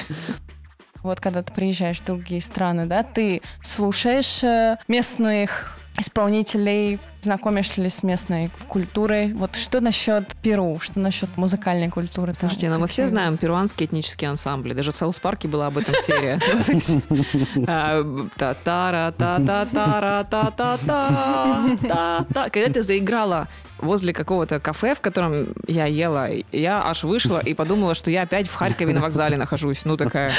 Вот 1.04 1.22
когда 1.22 1.44
ты 1.44 1.54
приезжаешь 1.54 2.00
в 2.02 2.06
другие 2.06 2.42
страны, 2.42 2.86
да, 2.88 3.04
ты 3.04 3.42
слушаешь 3.62 4.44
э, 4.44 4.78
местных 4.90 5.78
исполнителей, 5.98 7.00
знакомишься 7.22 7.82
ли 7.82 7.90
с 7.90 8.04
местной 8.04 8.50
культурой? 8.68 9.34
Вот 9.34 9.56
что 9.56 9.82
насчет 9.82 10.36
Перу, 10.42 10.80
что 10.80 11.00
насчет 11.00 11.36
музыкальной 11.36 11.90
культуры? 11.90 12.32
там? 12.32 12.40
Слушайте, 12.40 12.70
ну 12.70 12.80
мы 12.80 12.88
все 12.88 13.08
знаем 13.08 13.38
перуанские 13.38 13.88
этнические 13.88 14.30
ансамбли. 14.30 14.74
Даже 14.74 14.92
в 14.92 14.96
South 14.96 15.20
Park 15.20 15.44
е 15.44 15.50
была 15.50 15.68
об 15.68 15.78
этом 15.78 15.96
серия. 16.02 16.40
А, 17.68 18.04
Та-тара, 18.38 19.14
та-та-тара, 19.18 20.26
та-та-та, 20.30 21.10
та-та. 21.88 22.50
Когда 22.50 22.74
ты 22.74 22.82
заиграла 22.82 23.48
возле 23.82 24.14
какого-то 24.14 24.60
кафе, 24.60 24.96
в 24.96 25.02
котором 25.02 25.48
я 25.68 25.86
ела, 25.86 26.30
я 26.52 26.84
аж 26.84 27.04
вышла 27.04 27.40
и 27.40 27.54
подумала, 27.54 27.94
что 27.96 28.12
я 28.12 28.24
опять 28.24 28.48
в 28.48 28.56
Харькове 28.56 28.94
на 28.94 29.02
вокзале 29.02 29.38
нахожусь. 29.38 29.86
Ну, 29.86 29.98
такая... 29.98 30.34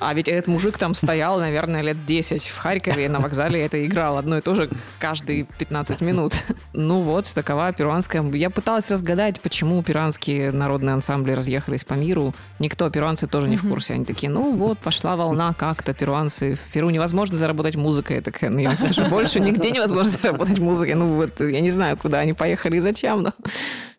А 0.00 0.14
ведь 0.14 0.28
этот 0.28 0.46
мужик 0.48 0.78
там 0.78 0.94
стоял, 0.94 1.38
наверное, 1.38 1.82
лет 1.82 2.04
10 2.06 2.46
в 2.46 2.58
Харькове, 2.58 3.08
на 3.08 3.20
вокзале 3.20 3.64
это 3.64 3.84
играл 3.84 4.18
одно 4.18 4.38
и 4.38 4.40
то 4.40 4.54
же 4.54 4.70
каждые 4.98 5.44
15 5.44 6.00
минут. 6.02 6.34
Ну 6.72 7.02
вот, 7.02 7.32
такова 7.34 7.72
перуанская... 7.72 8.22
Я 8.32 8.50
пыталась 8.50 8.86
разгадать, 9.08 9.40
почему 9.40 9.82
перуанские 9.82 10.52
народные 10.52 10.92
ансамбли 10.92 11.32
разъехались 11.32 11.82
по 11.84 11.94
миру. 11.94 12.34
Никто, 12.58 12.90
перуанцы 12.90 13.26
тоже 13.26 13.48
не 13.48 13.56
в 13.56 13.66
курсе. 13.66 13.94
Они 13.94 14.04
такие, 14.04 14.30
ну 14.30 14.52
вот, 14.52 14.78
пошла 14.78 15.16
волна 15.16 15.54
как-то, 15.54 15.94
перуанцы. 15.94 16.56
В 16.56 16.72
Перу 16.72 16.90
невозможно 16.90 17.38
заработать 17.38 17.76
музыкой. 17.76 18.16
Я 18.16 18.22
такая, 18.22 18.50
ну 18.50 18.58
я 18.58 18.68
вам 18.68 18.76
скажу, 18.76 19.06
больше 19.08 19.40
нигде 19.48 19.70
невозможно 19.70 20.10
заработать 20.10 20.58
музыкой. 20.58 20.94
Ну 20.94 21.14
вот, 21.14 21.40
я 21.40 21.60
не 21.60 21.70
знаю, 21.70 21.96
куда 21.96 22.18
они 22.18 22.34
поехали 22.34 22.76
и 22.76 22.80
зачем, 22.80 23.22
но 23.22 23.32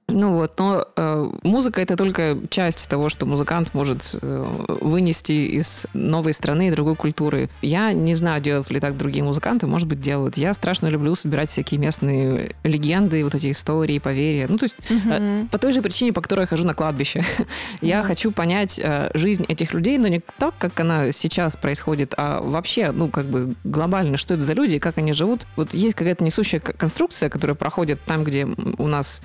Ну 0.10 0.34
вот, 0.34 0.58
но 0.58 0.86
э, 0.95 1.32
музыка 1.43 1.82
это 1.82 1.95
только 1.95 2.38
часть 2.50 2.89
того, 2.89 3.10
что 3.10 3.26
музыкант 3.26 3.74
может 3.74 4.17
э, 4.22 4.65
вынести 4.82 5.32
из 5.32 5.86
новой 5.93 6.34
страны 6.34 6.67
и 6.67 6.72
другой 6.72 6.95
культуры. 6.95 7.50
Я 7.62 7.93
не 7.93 8.15
знаю, 8.15 8.41
делают 8.41 8.69
ли 8.69 8.80
так 8.80 8.98
другие 8.98 9.24
музыканты, 9.24 9.67
может 9.67 9.88
быть, 9.88 10.02
делают. 10.02 10.38
Я 10.38 10.54
страшно 10.54 10.88
люблю 10.88 11.15
собирать 11.15 11.50
всякие 11.50 11.80
местные 11.80 12.56
легенды, 12.63 13.24
вот 13.24 13.36
эти 13.36 13.52
истории, 13.52 14.00
поверья. 14.00 14.48
Ну, 14.48 14.58
то 14.58 14.65
есть 14.65 14.76
э, 14.89 15.45
по 15.52 15.58
той 15.58 15.74
же 15.74 15.82
причине, 15.82 16.13
по 16.13 16.22
которой 16.22 16.41
я 16.41 16.48
хожу 16.48 16.65
на 16.65 16.74
кладбище. 16.74 17.24
я 17.82 18.04
хочу 18.04 18.32
понять 18.32 18.80
э, 18.82 19.10
жизнь 19.13 19.45
этих 19.48 19.74
людей, 19.74 19.98
но 19.98 20.08
не 20.08 20.22
так, 20.38 20.56
как 20.58 20.80
она 20.80 21.12
сейчас 21.12 21.56
происходит, 21.56 22.13
а 22.17 22.41
вообще, 22.41 22.91
ну, 22.91 23.10
как 23.10 23.26
бы 23.26 23.56
глобально, 23.63 24.17
что 24.17 24.34
это 24.34 24.43
за 24.43 24.54
люди 24.54 24.76
и 24.76 24.80
как 24.80 24.98
они 24.98 25.13
живут. 25.13 25.48
Вот 25.56 25.74
есть 25.74 25.95
какая-то 25.95 26.24
несущая 26.24 26.60
конструкция, 26.60 27.30
которая 27.30 27.56
проходит 27.56 28.00
там, 28.06 28.24
где 28.24 28.45
у 28.45 28.88
нас 28.88 29.22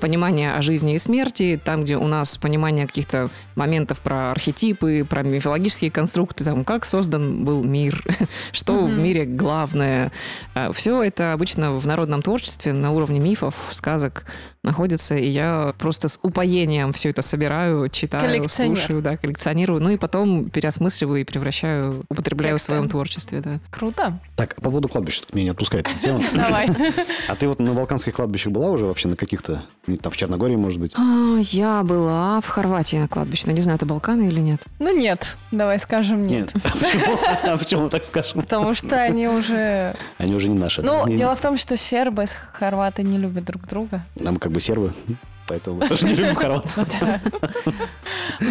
понимание 0.00 0.54
о 0.54 0.62
жизни 0.62 0.94
и 0.94 0.98
смерти, 0.98 1.60
там, 1.62 1.84
где 1.84 1.96
у 1.96 2.06
нас 2.06 2.36
понимание 2.38 2.86
каких-то 2.86 3.30
моментов 3.54 4.00
про 4.00 4.30
архетипы, 4.30 5.06
про 5.08 5.22
мифологические 5.22 5.90
конструкты, 5.90 6.44
там, 6.44 6.64
как 6.64 6.84
создан 6.84 7.44
был 7.44 7.62
мир, 7.62 8.02
что 8.52 8.84
в 8.86 8.98
мире 8.98 9.24
главное. 9.24 10.12
Все 10.72 11.02
это 11.02 11.32
обычно 11.32 11.72
в 11.72 11.86
народном 11.86 12.22
творчестве 12.22 12.72
на 12.72 12.92
уровне 12.92 13.18
мифов, 13.18 13.68
сказок 13.72 14.24
находится, 14.62 15.16
и 15.16 15.28
я 15.28 15.74
просто 15.78 16.08
с 16.08 16.18
упоением 16.22 16.92
все 16.92 17.10
это 17.10 17.22
собираю, 17.22 17.88
читаю, 17.88 18.48
слушаю, 18.48 19.02
да, 19.02 19.16
коллекционирую, 19.16 19.80
ну 19.80 19.90
и 19.90 19.96
потом 19.96 20.50
переосмысливаю 20.50 21.20
и 21.20 21.24
превращаю, 21.24 22.04
употребляю 22.08 22.56
в 22.56 22.60
Тексты. 22.60 22.72
своем 22.72 22.88
творчестве, 22.88 23.40
да. 23.40 23.58
Круто. 23.70 24.18
Так, 24.36 24.54
по 24.56 24.62
поводу 24.64 24.88
кладбища, 24.88 25.22
тут 25.22 25.34
меня 25.34 25.44
не 25.44 25.50
отпускает 25.50 25.88
эта 25.88 25.98
тема. 25.98 26.20
Давай. 26.34 26.68
А 27.28 27.34
ты 27.36 27.48
вот 27.48 27.60
на 27.60 27.72
балканских 27.72 28.14
кладбищах 28.14 28.52
была 28.52 28.68
уже 28.70 28.84
вообще 28.84 29.08
на 29.08 29.16
каких-то, 29.16 29.62
там 30.00 30.12
в 30.12 30.16
Черногории, 30.16 30.56
может 30.56 30.78
быть? 30.78 30.94
А, 30.96 31.38
Я 31.38 31.82
была 31.82 32.40
в 32.40 32.48
Хорватии 32.48 32.96
на 32.96 33.08
кладбище, 33.08 33.44
но 33.46 33.52
не 33.52 33.60
знаю, 33.60 33.76
это 33.76 33.86
Балканы 33.86 34.28
или 34.28 34.40
нет. 34.40 34.62
Ну 34.78 34.96
нет, 34.96 35.36
давай 35.50 35.78
скажем 35.78 36.26
нет. 36.26 36.52
А 36.64 36.70
почему? 36.78 37.18
А 37.52 37.56
почему 37.58 37.88
так 37.88 38.04
скажем? 38.04 38.40
Потому 38.42 38.74
что 38.74 39.00
они 39.00 39.28
уже... 39.28 39.94
Они 40.18 40.34
уже 40.34 40.48
не 40.48 40.58
наши. 40.58 40.82
Ну, 40.82 41.08
дело 41.08 41.34
в 41.36 41.40
том, 41.40 41.56
что 41.58 41.76
сербы 41.76 42.26
с 42.26 42.32
хорваты 42.32 43.02
не 43.02 43.18
любят 43.18 43.44
друг 43.44 43.66
друга. 43.66 44.04
Нам 44.16 44.36
как 44.36 44.51
бы 44.52 44.60
сербы, 44.60 44.92
поэтому 45.48 45.86
тоже 45.88 46.06
не 46.06 46.14
любим 46.14 46.34
хорватов. 46.34 46.78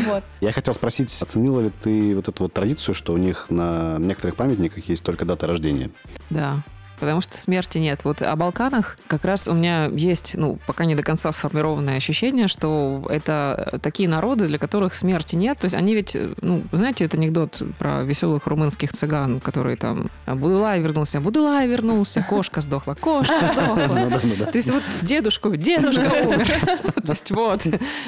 Вот. 0.07 0.23
Я 0.39 0.51
хотел 0.51 0.73
спросить, 0.73 1.11
оценила 1.21 1.61
ли 1.61 1.71
ты 1.81 2.15
вот 2.15 2.27
эту 2.27 2.43
вот 2.43 2.53
традицию, 2.53 2.95
что 2.95 3.13
у 3.13 3.17
них 3.17 3.47
на 3.49 3.97
некоторых 3.97 4.35
памятниках 4.35 4.85
есть 4.85 5.03
только 5.03 5.25
дата 5.25 5.47
рождения? 5.47 5.91
Да. 6.29 6.63
Потому 7.01 7.19
что 7.19 7.35
смерти 7.35 7.79
нет. 7.79 8.01
Вот 8.03 8.21
о 8.21 8.35
Балканах 8.35 8.95
как 9.07 9.25
раз 9.25 9.47
у 9.47 9.53
меня 9.53 9.87
есть, 9.87 10.35
ну, 10.37 10.59
пока 10.67 10.85
не 10.85 10.93
до 10.93 11.01
конца 11.01 11.31
сформированное 11.31 11.97
ощущение, 11.97 12.47
что 12.47 13.03
это 13.09 13.79
такие 13.81 14.07
народы, 14.07 14.45
для 14.45 14.59
которых 14.59 14.93
смерти 14.93 15.35
нет. 15.35 15.57
То 15.57 15.65
есть 15.65 15.75
они 15.75 15.95
ведь, 15.95 16.15
ну, 16.41 16.61
знаете, 16.71 17.05
это 17.05 17.17
анекдот 17.17 17.63
про 17.79 18.03
веселых 18.03 18.45
румынских 18.45 18.91
цыган, 18.91 19.39
которые 19.39 19.77
там 19.77 20.11
Будулай 20.27 20.79
вернулся, 20.79 21.19
Будулай 21.19 21.67
вернулся, 21.67 22.23
кошка 22.29 22.61
сдохла, 22.61 22.93
кошка 22.93 23.33
сдохла. 23.51 24.19
То 24.45 24.57
есть 24.57 24.69
вот 24.69 24.83
дедушку, 25.01 25.55
дедушка 25.55 26.07
умер. 26.23 26.47
То 27.03 27.13
есть 27.13 27.31
вот. 27.31 27.65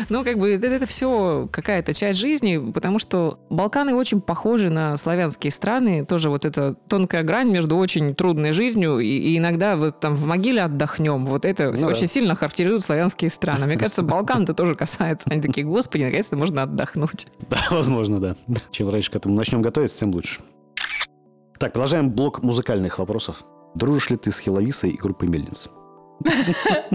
Ну, 0.10 0.24
как 0.24 0.38
бы 0.38 0.52
это 0.52 0.86
все 0.86 1.50
какая-то 1.52 1.96
часть 1.96 2.20
жизни, 2.20 2.72
потому 2.72 3.00
что 3.00 3.40
Балканы 3.50 3.96
очень 3.96 4.22
похожи 4.22 4.70
на 4.70 4.98
славянские 4.98 5.50
страны. 5.50 6.06
Тоже 6.06 6.30
вот 6.30 6.46
эта 6.46 6.76
тонкая 6.88 7.24
грань 7.24 7.50
между 7.50 7.76
очень 7.76 8.14
трудной 8.14 8.52
жизнью 8.52 8.83
и, 8.88 9.06
и 9.06 9.38
иногда 9.38 9.76
вот 9.76 10.00
там 10.00 10.16
в 10.16 10.26
могиле 10.26 10.62
отдохнем. 10.62 11.26
Вот 11.26 11.46
это 11.46 11.72
Ну 11.72 11.88
очень 11.88 12.02
да. 12.02 12.08
сильно 12.08 12.36
характеризует 12.36 12.84
славянские 12.84 13.30
страны. 13.30 13.66
Мне 13.66 13.78
кажется, 13.78 14.04
Балкан 14.04 14.44
это 14.44 14.54
тоже 14.54 14.76
касается. 14.76 15.30
Они 15.30 15.42
такие, 15.42 15.66
господи, 15.66 16.04
наконец-то 16.04 16.36
можно 16.36 16.64
отдохнуть. 16.64 17.28
Да, 17.50 17.60
возможно, 17.72 18.20
да. 18.20 18.36
Чем 18.72 18.90
раньше 18.90 19.12
к 19.12 19.16
этому 19.16 19.36
начнем 19.36 19.62
готовиться, 19.62 20.00
тем 20.00 20.12
лучше. 20.12 20.42
Так, 21.60 21.74
продолжаем 21.74 22.10
блок 22.12 22.44
музыкальных 22.44 23.00
вопросов. 23.00 23.44
Дружишь 23.76 24.10
ли 24.10 24.18
ты 24.18 24.32
с 24.32 24.40
Хиловисой 24.40 24.92
и 24.92 24.98
группой 24.98 25.28
Мельниц? 25.30 25.70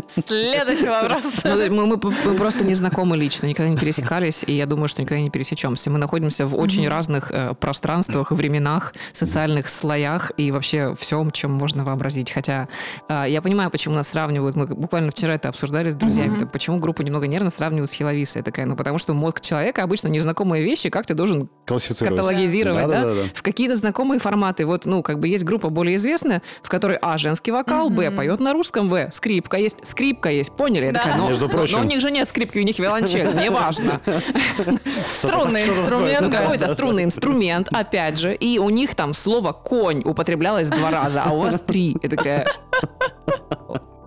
Следующий 0.07 0.89
вопрос. 0.89 1.23
Ну, 1.45 1.87
мы, 1.87 1.97
мы- 1.97 2.15
мы 2.25 2.35
просто 2.35 2.65
не 2.65 2.75
знакомы 2.75 3.17
лично, 3.17 3.47
никогда 3.47 3.71
не 3.71 3.77
пересекались, 3.77 4.45
и 4.47 4.53
я 4.53 4.67
думаю, 4.67 4.89
что 4.89 5.03
никогда 5.03 5.21
не 5.23 5.31
пересечемся. 5.31 5.91
Мы 5.91 5.99
находимся 5.99 6.47
в 6.47 6.55
очень 6.57 6.89
разных 6.89 7.31
э, 7.31 7.55
пространствах, 7.55 8.31
временах, 8.33 8.95
социальных 9.13 9.69
слоях 9.69 10.33
и 10.37 10.51
вообще 10.51 10.95
всем, 10.99 11.31
чем 11.31 11.53
можно 11.53 11.85
вообразить. 11.85 12.31
Хотя 12.31 12.69
э, 13.09 13.25
я 13.29 13.43
понимаю, 13.43 13.71
почему 13.71 13.95
нас 13.95 14.09
сравнивают. 14.09 14.57
Мы 14.57 14.67
буквально 14.67 15.11
вчера 15.11 15.35
это 15.35 15.49
обсуждали 15.49 15.91
с 15.91 15.95
друзьями. 15.95 16.39
Так 16.39 16.53
почему 16.53 16.79
группу 16.79 17.03
немного 17.03 17.27
нервно 17.27 17.51
сравнивают 17.51 17.91
с 17.91 17.95
Хиловисой? 17.95 18.43
Такая, 18.43 18.67
ну 18.67 18.77
потому 18.77 18.99
что 18.99 19.15
мозг 19.15 19.41
человека 19.41 19.83
обычно 19.83 20.09
незнакомые 20.09 20.63
вещи 20.65 20.91
как 20.91 21.07
ты 21.07 21.15
должен 21.15 21.49
каталогизировать, 21.67 22.87
да, 22.89 23.01
Да-да-да. 23.03 23.23
в 23.35 23.43
какие-то 23.43 23.77
знакомые 23.77 24.19
форматы. 24.21 24.65
Вот, 24.67 24.87
ну, 24.87 25.03
как 25.03 25.19
бы 25.19 25.29
есть 25.29 25.45
группа 25.45 25.69
более 25.71 25.97
известная, 25.97 26.43
в 26.63 26.69
которой 26.69 26.99
А, 27.03 27.17
женский 27.19 27.51
вокал, 27.53 27.91
Б, 27.91 28.11
поет 28.11 28.41
на 28.41 28.53
русском, 28.53 28.89
В, 28.89 29.08
скрипка 29.11 29.57
есть, 29.57 29.85
скрипка 29.87 30.31
есть, 30.31 30.53
поняли? 30.57 30.87
Я 30.87 30.93
Да. 30.93 30.99
такая, 31.01 31.17
но, 31.19 31.29
Между 31.29 31.47
но- 31.47 31.53
прочим. 31.53 31.79
но 31.79 31.85
у 31.85 31.87
них 31.87 32.01
же 32.01 32.11
нет 32.11 32.29
скрипки, 32.29 32.59
у 32.59 32.63
них 32.63 32.79
виолончель, 32.79 33.27
неважно. 33.45 34.01
Струнный 35.11 35.65
Ну, 35.67 35.73
инструмент. 35.75 36.31
да. 36.31 36.41
какой-то 36.43 36.69
струнный 36.69 37.05
инструмент, 37.05 37.69
опять 37.73 38.19
же, 38.19 38.35
и 38.35 38.59
у 38.59 38.69
них 38.71 38.95
там 38.95 39.15
слово 39.15 39.53
«конь» 39.53 40.03
употреблялось 40.05 40.69
два 40.69 40.91
раза, 40.91 41.23
а 41.25 41.33
у 41.33 41.41
вас 41.41 41.61
три. 41.61 41.97
Я 42.03 42.09
такая... 42.09 42.47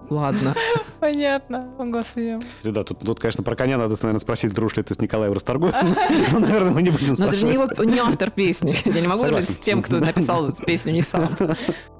Ладно. 0.09 0.53
Понятно. 0.99 1.69
О, 1.79 1.85
господи. 1.85 2.37
Кстати, 2.53 2.73
да, 2.73 2.83
тут, 2.83 2.99
тут, 2.99 3.17
конечно, 3.21 3.45
про 3.45 3.55
коня 3.55 3.77
надо, 3.77 3.95
наверное, 4.01 4.19
спросить, 4.19 4.53
дружишь 4.53 4.75
ли 4.75 4.83
ты 4.83 4.93
с 4.93 4.99
Николаем 4.99 5.31
Расторгуевым. 5.31 5.95
Ну, 6.33 6.39
наверное, 6.39 6.71
мы 6.71 6.81
не 6.81 6.89
будем 6.89 7.15
Но 7.17 7.27
это 7.27 7.35
же 7.37 7.45
не, 7.45 7.53
его, 7.53 7.63
спрашивать. 7.67 7.93
не 7.93 7.99
автор 7.99 8.29
песни. 8.29 8.75
Я 8.83 8.99
не 9.01 9.07
могу 9.07 9.25
жить 9.27 9.45
с 9.45 9.57
тем, 9.59 9.81
кто 9.81 9.99
написал 10.01 10.51
песню 10.67 10.91
не 10.91 11.01
сам. 11.01 11.29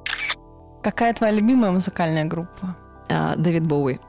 Какая 0.83 1.13
твоя 1.13 1.31
любимая 1.31 1.71
музыкальная 1.71 2.25
группа? 2.25 2.75
А, 3.09 3.35
Дэвид 3.35 3.63
Боуи. 3.65 3.99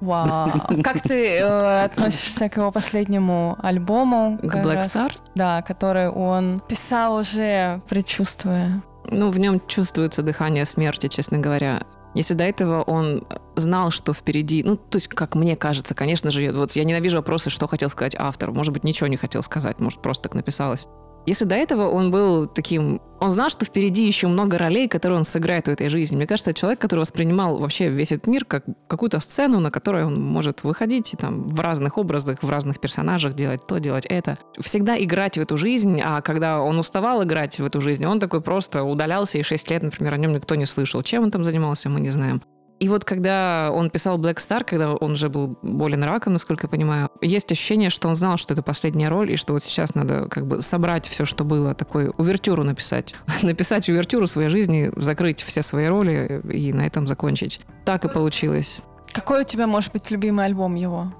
Вау. 0.00 0.50
Как 0.82 1.00
ты 1.00 1.38
э, 1.38 1.84
относишься 1.84 2.48
к 2.48 2.56
его 2.58 2.70
последнему 2.70 3.56
альбому? 3.62 4.38
К 4.42 4.56
Black 4.56 4.74
раз- 4.74 4.94
Star? 4.94 5.12
Да, 5.34 5.62
который 5.62 6.10
он 6.10 6.60
писал 6.68 7.16
уже 7.16 7.80
предчувствуя. 7.88 8.82
Ну, 9.10 9.30
в 9.30 9.38
нем 9.38 9.60
чувствуется 9.66 10.22
дыхание 10.22 10.64
смерти, 10.64 11.08
честно 11.08 11.38
говоря. 11.38 11.82
Если 12.14 12.34
до 12.34 12.44
этого 12.44 12.82
он 12.82 13.26
знал, 13.56 13.90
что 13.90 14.12
впереди, 14.14 14.62
ну, 14.62 14.76
то 14.76 14.96
есть, 14.96 15.08
как 15.08 15.34
мне 15.34 15.56
кажется, 15.56 15.94
конечно 15.94 16.30
же, 16.30 16.52
вот 16.52 16.72
я 16.72 16.84
ненавижу 16.84 17.16
вопросы, 17.16 17.50
что 17.50 17.66
хотел 17.66 17.88
сказать 17.88 18.14
автор. 18.18 18.52
Может 18.52 18.72
быть, 18.72 18.84
ничего 18.84 19.08
не 19.08 19.16
хотел 19.16 19.42
сказать, 19.42 19.80
может, 19.80 20.00
просто 20.00 20.24
так 20.24 20.34
написалось. 20.34 20.86
Если 21.26 21.44
до 21.44 21.54
этого 21.54 21.88
он 21.88 22.10
был 22.10 22.46
таким... 22.46 23.00
Он 23.20 23.30
знал, 23.30 23.48
что 23.48 23.64
впереди 23.64 24.06
еще 24.06 24.26
много 24.26 24.58
ролей, 24.58 24.86
которые 24.86 25.18
он 25.18 25.24
сыграет 25.24 25.66
в 25.66 25.70
этой 25.70 25.88
жизни. 25.88 26.16
Мне 26.16 26.26
кажется, 26.26 26.52
человек, 26.52 26.80
который 26.80 27.00
воспринимал 27.00 27.58
вообще 27.58 27.88
весь 27.88 28.12
этот 28.12 28.26
мир 28.26 28.44
как 28.44 28.64
какую-то 28.86 29.20
сцену, 29.20 29.60
на 29.60 29.70
которой 29.70 30.04
он 30.04 30.20
может 30.20 30.62
выходить 30.62 31.14
там 31.18 31.46
в 31.48 31.58
разных 31.60 31.96
образах, 31.96 32.42
в 32.42 32.50
разных 32.50 32.80
персонажах, 32.80 33.32
делать 33.32 33.66
то, 33.66 33.78
делать 33.78 34.04
это. 34.06 34.38
Всегда 34.60 35.02
играть 35.02 35.38
в 35.38 35.40
эту 35.40 35.56
жизнь, 35.56 36.00
а 36.04 36.20
когда 36.20 36.60
он 36.60 36.78
уставал 36.78 37.22
играть 37.22 37.58
в 37.58 37.64
эту 37.64 37.80
жизнь, 37.80 38.04
он 38.04 38.20
такой 38.20 38.42
просто 38.42 38.82
удалялся, 38.82 39.38
и 39.38 39.42
6 39.42 39.70
лет, 39.70 39.82
например, 39.82 40.12
о 40.12 40.18
нем 40.18 40.32
никто 40.32 40.54
не 40.54 40.66
слышал. 40.66 41.02
Чем 41.02 41.22
он 41.22 41.30
там 41.30 41.44
занимался, 41.44 41.88
мы 41.88 42.00
не 42.00 42.10
знаем. 42.10 42.42
И 42.80 42.88
вот 42.88 43.04
когда 43.04 43.70
он 43.72 43.88
писал 43.88 44.18
Black 44.18 44.36
Star, 44.36 44.64
когда 44.64 44.92
он 44.92 45.12
уже 45.12 45.28
был 45.28 45.56
болен 45.62 46.02
раком, 46.02 46.32
насколько 46.32 46.66
я 46.66 46.68
понимаю, 46.68 47.10
есть 47.20 47.50
ощущение, 47.52 47.88
что 47.88 48.08
он 48.08 48.16
знал, 48.16 48.36
что 48.36 48.52
это 48.52 48.62
последняя 48.62 49.08
роль, 49.08 49.32
и 49.32 49.36
что 49.36 49.52
вот 49.52 49.62
сейчас 49.62 49.94
надо 49.94 50.28
как 50.28 50.46
бы 50.46 50.60
собрать 50.60 51.06
все, 51.06 51.24
что 51.24 51.44
было, 51.44 51.74
такой 51.74 52.10
увертюру 52.16 52.64
написать. 52.64 53.14
написать 53.42 53.88
увертюру 53.88 54.26
своей 54.26 54.48
жизни, 54.48 54.90
закрыть 54.96 55.42
все 55.42 55.62
свои 55.62 55.86
роли 55.86 56.42
и 56.50 56.72
на 56.72 56.86
этом 56.86 57.06
закончить. 57.06 57.60
Так 57.84 58.04
и 58.04 58.08
получилось. 58.08 58.80
Какой 59.12 59.42
у 59.42 59.44
тебя 59.44 59.66
может 59.66 59.92
быть 59.92 60.10
любимый 60.10 60.46
альбом 60.46 60.74
его? 60.74 61.12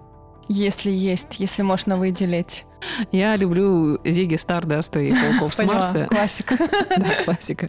Если 0.48 0.90
есть, 0.90 1.40
если 1.40 1.62
можно 1.62 1.96
выделить. 1.96 2.64
Я 3.12 3.36
люблю 3.36 3.98
Зиги 4.04 4.36
Стардаста 4.36 5.00
и 5.00 5.12
Пауков 5.12 5.54
с 5.54 5.56
Поняла, 5.56 5.74
Марса. 5.74 6.06
классика. 6.06 6.56
Да, 6.96 7.24
классика. 7.24 7.68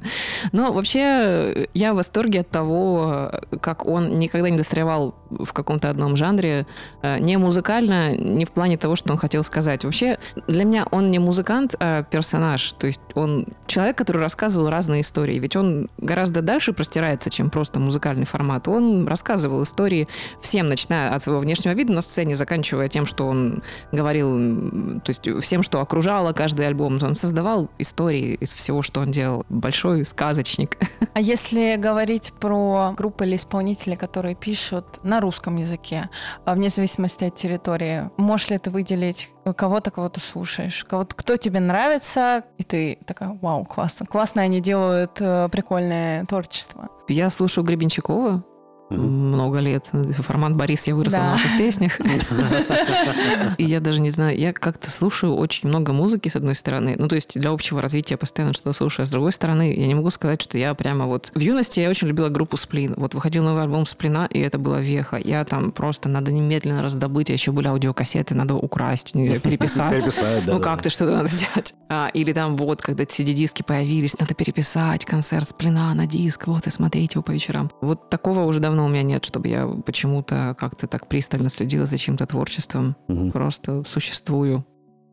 Но 0.52 0.72
вообще 0.72 1.68
я 1.74 1.94
в 1.94 1.98
восторге 1.98 2.42
от 2.42 2.50
того, 2.50 3.32
как 3.62 3.86
он 3.86 4.20
никогда 4.20 4.50
не 4.50 4.58
застревал 4.58 5.16
в 5.30 5.52
каком-то 5.54 5.90
одном 5.90 6.16
жанре, 6.16 6.66
э, 7.02 7.20
не 7.20 7.38
музыкально, 7.38 8.16
не 8.16 8.46
в 8.46 8.52
плане 8.52 8.78
того, 8.78 8.96
что 8.96 9.12
он 9.12 9.18
хотел 9.18 9.44
сказать. 9.44 9.84
Вообще 9.84 10.18
для 10.48 10.64
меня 10.64 10.86
он 10.92 11.12
не 11.12 11.20
музыкант, 11.20 11.76
а 11.80 12.04
персонаж. 12.04 12.74
То 12.74 12.88
есть 12.88 13.00
он 13.16 13.48
человек, 13.68 13.98
который 13.98 14.22
рассказывал 14.22 14.70
разные 14.70 15.02
истории. 15.02 15.40
Ведь 15.40 15.56
он 15.56 15.90
гораздо 15.98 16.42
дальше 16.42 16.74
простирается, 16.74 17.30
чем 17.30 17.50
просто 17.50 17.80
музыкальный 17.80 18.26
формат. 18.26 18.68
Он 18.68 19.08
рассказывал 19.08 19.64
истории 19.64 20.08
всем, 20.40 20.68
начиная 20.68 21.14
от 21.14 21.24
своего 21.24 21.42
внешнего 21.42 21.74
вида 21.74 21.94
на 21.94 22.02
сцене, 22.02 22.36
заканчивая 22.36 22.88
тем, 22.88 23.06
что 23.06 23.28
он 23.28 23.64
говорил 23.92 25.02
То 25.06 25.12
есть 25.12 25.46
всем, 25.46 25.62
что 25.62 25.82
окружало 25.82 26.34
каждый 26.34 26.66
альбом, 26.66 26.98
он 27.02 27.14
создавал 27.14 27.70
истории 27.78 28.34
из 28.40 28.54
всего, 28.54 28.82
что 28.82 29.02
он 29.02 29.12
делал. 29.12 29.46
Большой 29.50 30.04
сказочник. 30.06 30.78
А 31.14 31.22
если 31.22 31.78
говорить 31.78 32.34
про 32.42 32.94
группы 32.98 33.26
или 33.26 33.38
исполнителей, 33.38 33.96
которые 33.96 34.36
пишут 34.36 35.00
на 35.04 35.22
русском 35.22 35.56
языке, 35.56 36.10
а 36.44 36.56
вне 36.56 36.68
зависимости 36.68 37.24
от 37.24 37.36
территории, 37.36 38.10
можешь 38.18 38.50
ли 38.50 38.58
ты 38.58 38.70
выделить 38.70 39.30
кого-то, 39.56 39.92
кого 39.92 40.10
ты 40.10 40.20
слушаешь, 40.20 40.84
кого 40.84 41.06
кто 41.06 41.38
тебе 41.38 41.62
нравится, 41.62 42.44
и 42.58 42.64
ты 42.64 42.98
такая, 43.06 43.38
вау, 43.42 43.64
классно, 43.64 44.06
классно 44.06 44.42
они 44.42 44.60
делают 44.60 45.22
э, 45.22 45.48
прикольное 45.50 46.26
творчество. 46.26 46.90
Я 47.08 47.30
слушаю 47.30 47.64
Гребенщикова, 47.64 48.44
много 48.90 49.60
лет. 49.60 49.92
Формат 50.20 50.56
Борис, 50.56 50.88
я 50.88 50.96
выросла 50.96 51.20
да. 51.20 51.26
на 51.26 51.32
ваших 51.34 51.58
песнях. 51.58 52.00
И 53.58 53.64
я 53.64 53.80
даже 53.80 54.02
не 54.02 54.10
знаю, 54.10 54.38
я 54.38 54.54
как-то 54.54 54.90
слушаю 54.90 55.36
очень 55.36 55.70
много 55.70 55.94
музыки, 55.94 56.30
с 56.30 56.36
одной 56.36 56.56
стороны. 56.56 56.96
Ну, 56.98 57.08
то 57.08 57.16
есть 57.16 57.40
для 57.40 57.50
общего 57.50 57.82
развития 57.82 58.18
постоянно 58.18 58.54
что-то 58.54 58.74
слушаю. 58.74 59.04
А 59.04 59.06
с 59.08 59.10
другой 59.10 59.32
стороны, 59.32 59.74
я 59.74 59.88
не 59.88 59.96
могу 59.96 60.10
сказать, 60.12 60.42
что 60.42 60.58
я 60.58 60.74
прямо 60.74 61.06
вот... 61.06 61.32
В 61.34 61.40
юности 61.40 61.80
я 61.80 61.90
очень 61.90 62.08
любила 62.08 62.30
группу 62.30 62.58
Сплин. 62.58 62.94
Вот 62.98 63.14
выходил 63.14 63.44
новый 63.44 63.64
альбом 63.64 63.86
Сплина, 63.86 64.28
и 64.30 64.40
это 64.40 64.60
была 64.60 64.80
веха. 64.80 65.18
Я 65.18 65.44
там 65.46 65.72
просто 65.72 66.10
надо 66.10 66.32
немедленно 66.32 66.82
раздобыть, 66.82 67.30
а 67.30 67.34
еще 67.34 67.52
были 67.52 67.68
аудиокассеты, 67.68 68.36
надо 68.36 68.56
украсть, 68.56 69.14
переписать. 69.14 69.94
Переписать. 69.94 70.44
Ну, 70.46 70.60
как-то 70.60 70.90
что-то 70.90 71.16
надо 71.16 71.30
сделать. 71.30 71.74
А, 71.90 72.10
или 72.14 72.34
там 72.34 72.56
вот, 72.56 72.82
когда 72.82 73.04
CD-диски 73.04 73.64
появились, 73.64 74.18
надо 74.20 74.34
переписать 74.34 75.06
концерт 75.06 75.48
Сплина 75.48 75.94
на 75.94 76.08
диск, 76.08 76.48
вот, 76.48 76.68
и 76.68 76.70
смотреть 76.70 77.14
его 77.14 77.24
по 77.24 77.32
вечерам. 77.32 77.72
Вот 77.82 78.10
такого 78.10 78.42
уже 78.42 78.60
давно 78.60 78.75
давно 78.76 78.88
у 78.88 78.90
меня 78.90 79.04
нет, 79.04 79.24
чтобы 79.24 79.48
я 79.48 79.68
почему-то 79.68 80.54
как-то 80.60 80.88
так 80.88 81.08
пристально 81.08 81.50
следила 81.50 81.86
за 81.86 81.98
чьим-то 81.98 82.26
творчеством. 82.26 82.96
Угу. 83.08 83.32
Просто 83.32 83.84
существую. 83.86 84.66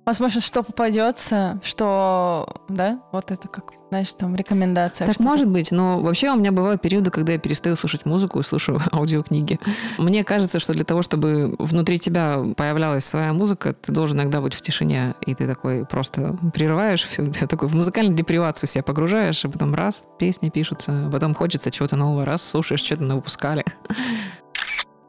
Возможно, 0.04 0.40
что 0.40 0.64
попадется, 0.64 1.60
что, 1.62 2.62
да, 2.68 3.00
вот 3.12 3.30
это 3.30 3.46
как, 3.46 3.72
знаешь, 3.90 4.12
там 4.14 4.34
рекомендация. 4.34 5.06
Так 5.06 5.20
может 5.20 5.48
быть, 5.48 5.70
но 5.70 6.00
вообще 6.00 6.30
у 6.30 6.36
меня 6.36 6.50
бывают 6.50 6.82
периоды, 6.82 7.10
когда 7.10 7.34
я 7.34 7.38
перестаю 7.38 7.76
слушать 7.76 8.04
музыку 8.04 8.40
и 8.40 8.42
слушаю 8.42 8.80
аудиокниги. 8.92 9.60
Мне 9.98 10.24
кажется, 10.24 10.58
что 10.58 10.72
для 10.72 10.82
того, 10.82 11.02
чтобы 11.02 11.54
внутри 11.58 12.00
тебя 12.00 12.38
появлялась 12.56 13.04
своя 13.04 13.32
музыка, 13.32 13.74
ты 13.74 13.92
должен 13.92 14.18
иногда 14.18 14.40
быть 14.40 14.54
в 14.54 14.60
тишине, 14.60 15.14
и 15.24 15.36
ты 15.36 15.46
такой 15.46 15.86
просто 15.86 16.36
прерываешь, 16.52 17.04
все, 17.04 17.24
такой 17.46 17.68
в 17.68 17.76
музыкальной 17.76 18.14
депривации 18.14 18.66
себя 18.66 18.82
погружаешь, 18.82 19.44
и 19.44 19.48
потом 19.48 19.72
раз, 19.72 20.08
песни 20.18 20.48
пишутся, 20.48 21.08
потом 21.12 21.32
хочется 21.32 21.70
чего-то 21.70 21.94
нового, 21.94 22.24
раз, 22.24 22.42
слушаешь, 22.42 22.80
что-то 22.80 23.04
на 23.04 23.14
выпускали. 23.14 23.64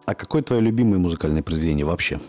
А 0.05 0.13
какое 0.13 0.43
твое 0.43 0.61
любимое 0.61 0.99
музыкальное 0.99 1.41
произведение 1.41 1.85
вообще? 1.85 2.19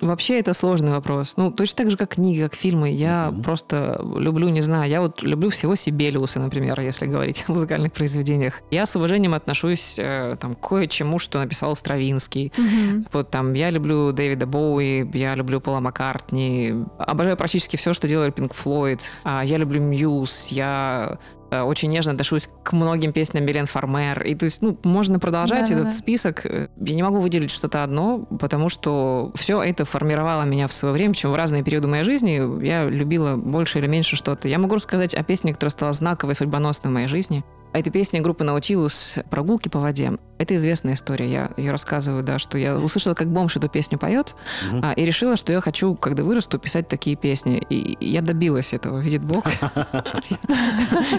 Вообще 0.00 0.40
это 0.40 0.54
сложный 0.54 0.92
вопрос. 0.92 1.36
Ну, 1.36 1.50
точно 1.50 1.76
так 1.76 1.90
же, 1.90 1.96
как 1.96 2.14
книги, 2.14 2.42
как 2.42 2.54
фильмы. 2.54 2.90
Я 2.90 3.30
mm-hmm. 3.30 3.42
просто 3.42 4.00
люблю, 4.16 4.48
не 4.48 4.60
знаю, 4.60 4.90
я 4.90 5.00
вот 5.00 5.22
люблю 5.22 5.50
всего 5.50 5.74
Сибелиуса, 5.74 6.40
например, 6.40 6.80
если 6.80 7.06
говорить 7.06 7.44
о 7.48 7.52
музыкальных 7.52 7.92
произведениях. 7.92 8.62
Я 8.70 8.86
с 8.86 8.96
уважением 8.96 9.34
отношусь 9.34 9.96
э, 9.98 10.36
там, 10.40 10.54
к 10.54 10.68
кое-чему, 10.68 11.18
что 11.18 11.38
написал 11.38 11.76
Стравинский. 11.76 12.52
Mm-hmm. 12.56 13.08
Вот 13.12 13.30
там 13.30 13.52
я 13.52 13.70
люблю 13.70 14.12
Дэвида 14.12 14.46
Боуи, 14.46 15.08
я 15.16 15.34
люблю 15.34 15.60
Пола 15.60 15.80
Маккартни, 15.80 16.84
обожаю 16.98 17.36
практически 17.36 17.76
все, 17.76 17.94
что 17.94 18.08
делали 18.08 18.30
Пинк 18.30 18.52
Флойд. 18.54 19.10
А, 19.22 19.44
я 19.44 19.56
люблю 19.56 19.80
Мьюз, 19.80 20.48
я 20.48 21.18
очень 21.62 21.90
нежно 21.90 22.12
отношусь 22.12 22.48
к 22.62 22.72
многим 22.72 23.12
песням 23.12 23.46
Белен 23.46 23.66
Фармер. 23.66 24.22
И 24.24 24.34
то 24.34 24.44
есть, 24.44 24.62
ну, 24.62 24.76
можно 24.84 25.18
продолжать 25.18 25.68
да, 25.68 25.74
этот 25.74 25.84
да. 25.84 25.90
список. 25.90 26.44
Я 26.44 26.94
не 26.94 27.02
могу 27.02 27.18
выделить 27.18 27.50
что-то 27.50 27.84
одно, 27.84 28.26
потому 28.40 28.68
что 28.68 29.30
все 29.34 29.62
это 29.62 29.84
формировало 29.84 30.42
меня 30.42 30.66
в 30.66 30.72
свое 30.72 30.94
время, 30.94 31.12
причем 31.12 31.30
в 31.30 31.36
разные 31.36 31.62
периоды 31.62 31.86
моей 31.86 32.04
жизни 32.04 32.64
я 32.64 32.84
любила 32.88 33.36
больше 33.36 33.78
или 33.78 33.86
меньше 33.86 34.16
что-то. 34.16 34.48
Я 34.48 34.58
могу 34.58 34.74
рассказать 34.74 35.14
о 35.14 35.22
песне, 35.22 35.52
которая 35.52 35.70
стала 35.70 35.92
знаковой, 35.92 36.34
судьбоносной 36.34 36.90
в 36.90 36.94
моей 36.94 37.08
жизни. 37.08 37.44
А 37.74 37.78
это 37.80 37.90
песня 37.90 38.20
группы 38.20 38.44
Наутилус 38.44 39.18
«Прогулки 39.30 39.68
по 39.68 39.80
воде». 39.80 40.12
Это 40.38 40.54
известная 40.56 40.94
история. 40.94 41.26
Я 41.30 41.50
ее 41.56 41.72
рассказываю, 41.72 42.22
да, 42.22 42.38
что 42.38 42.58
я 42.58 42.76
услышала, 42.76 43.14
как 43.14 43.28
бомж 43.28 43.56
эту 43.56 43.68
песню 43.68 43.98
поет, 43.98 44.34
угу. 44.68 44.80
а, 44.82 44.92
и 44.92 45.04
решила, 45.04 45.36
что 45.36 45.52
я 45.52 45.60
хочу, 45.60 45.94
когда 45.94 46.22
вырасту, 46.22 46.58
писать 46.58 46.86
такие 46.86 47.16
песни. 47.16 47.64
И 47.70 47.96
я 48.04 48.20
добилась 48.20 48.72
этого, 48.72 48.98
видит 48.98 49.24
Бог. 49.24 49.44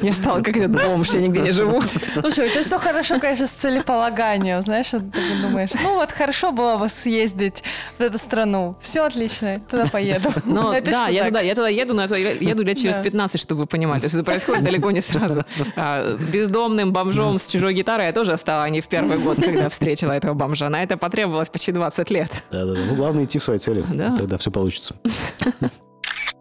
Я 0.02 0.14
стала 0.14 0.42
как 0.42 0.56
этот 0.56 0.72
бомж, 0.72 1.10
я 1.14 1.22
нигде 1.22 1.42
не 1.42 1.52
живу. 1.52 1.82
Слушай, 2.22 2.48
это 2.48 2.64
все 2.64 2.78
хорошо, 2.78 3.20
конечно, 3.20 3.48
с 3.48 3.52
целеполаганием. 3.52 4.62
Знаешь, 4.62 4.90
ты 4.90 5.02
думаешь, 5.42 5.72
ну 5.82 5.96
вот 5.96 6.12
хорошо 6.12 6.52
было 6.52 6.78
бы 6.78 6.88
съездить 6.88 7.64
в 7.98 8.02
эту 8.02 8.18
страну. 8.18 8.76
Все 8.80 9.02
отлично, 9.02 9.60
туда 9.70 9.88
поеду. 9.88 10.32
Да, 10.86 11.08
я 11.08 11.26
туда, 11.26 11.42
я 11.42 11.56
туда 11.56 11.68
еду, 11.70 11.94
но 11.94 12.04
я 12.16 12.32
еду 12.32 12.64
лет 12.64 12.78
через 12.78 12.98
15, 12.98 13.42
чтобы 13.42 13.62
вы 13.62 13.68
понимали. 13.68 14.00
То 14.00 14.06
есть 14.06 14.16
это 14.16 14.24
происходит 14.24 14.64
далеко 14.64 14.92
не 14.92 15.02
сразу. 15.02 15.44
А, 15.76 16.16
без 16.18 16.45
бездомным 16.46 16.94
бомжом 16.94 17.40
с 17.40 17.50
чужой 17.50 17.74
гитарой 17.74 18.08
я 18.08 18.14
тоже 18.14 18.38
стала 18.38 18.70
не 18.70 18.82
в 18.82 18.88
первый 18.88 19.18
год, 19.18 19.38
когда 19.38 19.70
встретила 19.70 20.12
этого 20.12 20.34
бомжа. 20.34 20.70
На 20.70 20.84
это 20.84 20.98
потребовалось 20.98 21.50
почти 21.50 21.72
20 21.72 22.12
лет. 22.12 22.44
Да-да-да. 22.52 22.80
Ну, 22.88 22.96
главное 22.96 23.26
идти 23.26 23.40
в 23.40 23.44
свои 23.44 23.58
цели. 23.58 23.84
Да. 23.94 24.16
Тогда 24.16 24.38
все 24.38 24.52
получится. 24.52 24.96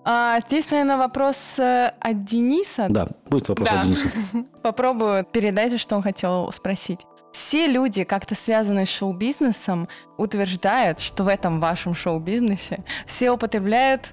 А, 0.06 0.38
здесь, 0.40 0.70
наверное, 0.70 0.98
вопрос 0.98 1.58
э, 1.58 1.94
от 1.98 2.24
Дениса. 2.26 2.88
Да, 2.90 3.08
будет 3.30 3.48
вопрос 3.48 3.70
да. 3.70 3.78
от 3.78 3.84
Дениса. 3.86 4.08
Попробую 4.62 5.24
передать, 5.24 5.80
что 5.80 5.96
он 5.96 6.02
хотел 6.02 6.52
спросить. 6.52 7.06
Все 7.32 7.66
люди, 7.66 8.04
как-то 8.04 8.34
связанные 8.34 8.84
с 8.84 8.90
шоу-бизнесом, 8.90 9.88
утверждают, 10.18 11.00
что 11.00 11.24
в 11.24 11.28
этом 11.28 11.58
вашем 11.58 11.94
шоу-бизнесе 11.94 12.84
все 13.06 13.30
употребляют 13.30 14.12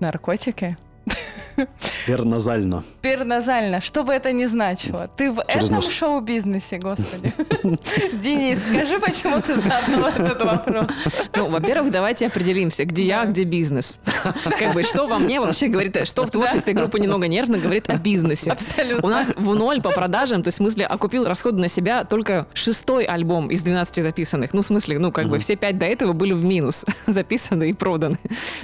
наркотики. 0.00 0.76
Перназально. 2.06 2.84
Перназально. 3.02 3.80
Что 3.80 4.04
бы 4.04 4.12
это 4.12 4.32
ни 4.32 4.46
значило. 4.46 5.10
Ты 5.16 5.30
в 5.30 5.44
Через 5.48 5.64
этом 5.64 5.76
нос. 5.76 5.90
шоу-бизнесе, 5.90 6.78
господи. 6.78 7.32
Денис, 8.14 8.62
скажи, 8.62 8.98
почему 8.98 9.40
ты 9.40 9.56
задал 9.56 10.06
этот 10.06 10.44
вопрос? 10.44 10.86
Ну, 11.34 11.50
во-первых, 11.50 11.92
давайте 11.92 12.26
определимся, 12.26 12.84
где 12.84 13.04
я, 13.04 13.24
где 13.24 13.44
бизнес. 13.44 14.00
Как 14.58 14.74
бы, 14.74 14.82
что 14.82 15.06
во 15.06 15.18
мне 15.18 15.40
вообще 15.40 15.68
говорит, 15.68 15.96
что 16.06 16.24
в 16.24 16.30
творчестве 16.30 16.72
группы 16.72 16.98
«Немного 16.98 17.28
нервно» 17.28 17.58
говорит 17.58 17.88
о 17.88 17.96
бизнесе. 17.96 18.50
Абсолютно. 18.50 19.06
У 19.06 19.10
нас 19.10 19.28
в 19.36 19.54
ноль 19.54 19.80
по 19.82 19.90
продажам, 19.90 20.42
то 20.42 20.48
есть, 20.48 20.58
в 20.58 20.62
смысле, 20.62 20.86
окупил 20.86 21.24
расходы 21.26 21.60
на 21.60 21.68
себя 21.68 22.04
только 22.04 22.46
шестой 22.54 23.04
альбом 23.04 23.50
из 23.50 23.62
12 23.62 24.02
записанных. 24.02 24.52
Ну, 24.52 24.62
в 24.62 24.66
смысле, 24.66 24.98
ну, 24.98 25.12
как 25.12 25.28
бы, 25.28 25.38
все 25.38 25.56
пять 25.56 25.78
до 25.78 25.86
этого 25.86 26.12
были 26.12 26.32
в 26.32 26.44
минус 26.44 26.84
записаны 27.06 27.70
и 27.70 27.72
проданы. 27.72 28.18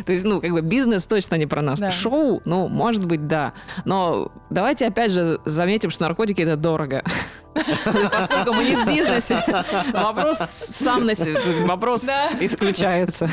То 0.05 0.13
есть, 0.13 0.25
ну, 0.25 0.41
как 0.41 0.51
бы, 0.51 0.61
бизнес 0.61 1.07
точно 1.07 1.37
не 1.37 1.47
про 1.47 1.63
нас. 1.63 1.81
Шоу, 1.93 2.26
ну, 2.45 2.69
может 2.69 3.05
быть, 3.05 3.27
да. 3.27 3.53
Но 3.85 4.33
давайте 4.51 4.87
опять 4.87 5.13
же 5.13 5.39
заметим, 5.45 5.91
что 5.91 6.05
наркотики 6.05 6.43
это 6.43 6.57
дорого. 6.57 7.03
Поскольку 7.55 8.53
мы 8.53 8.65
не 8.65 8.77
в 8.77 8.87
бизнесе, 8.87 9.43
вопрос 9.93 10.39
сам 10.39 11.07
на 11.07 11.15
вопрос 11.67 12.05
исключается. 12.41 13.29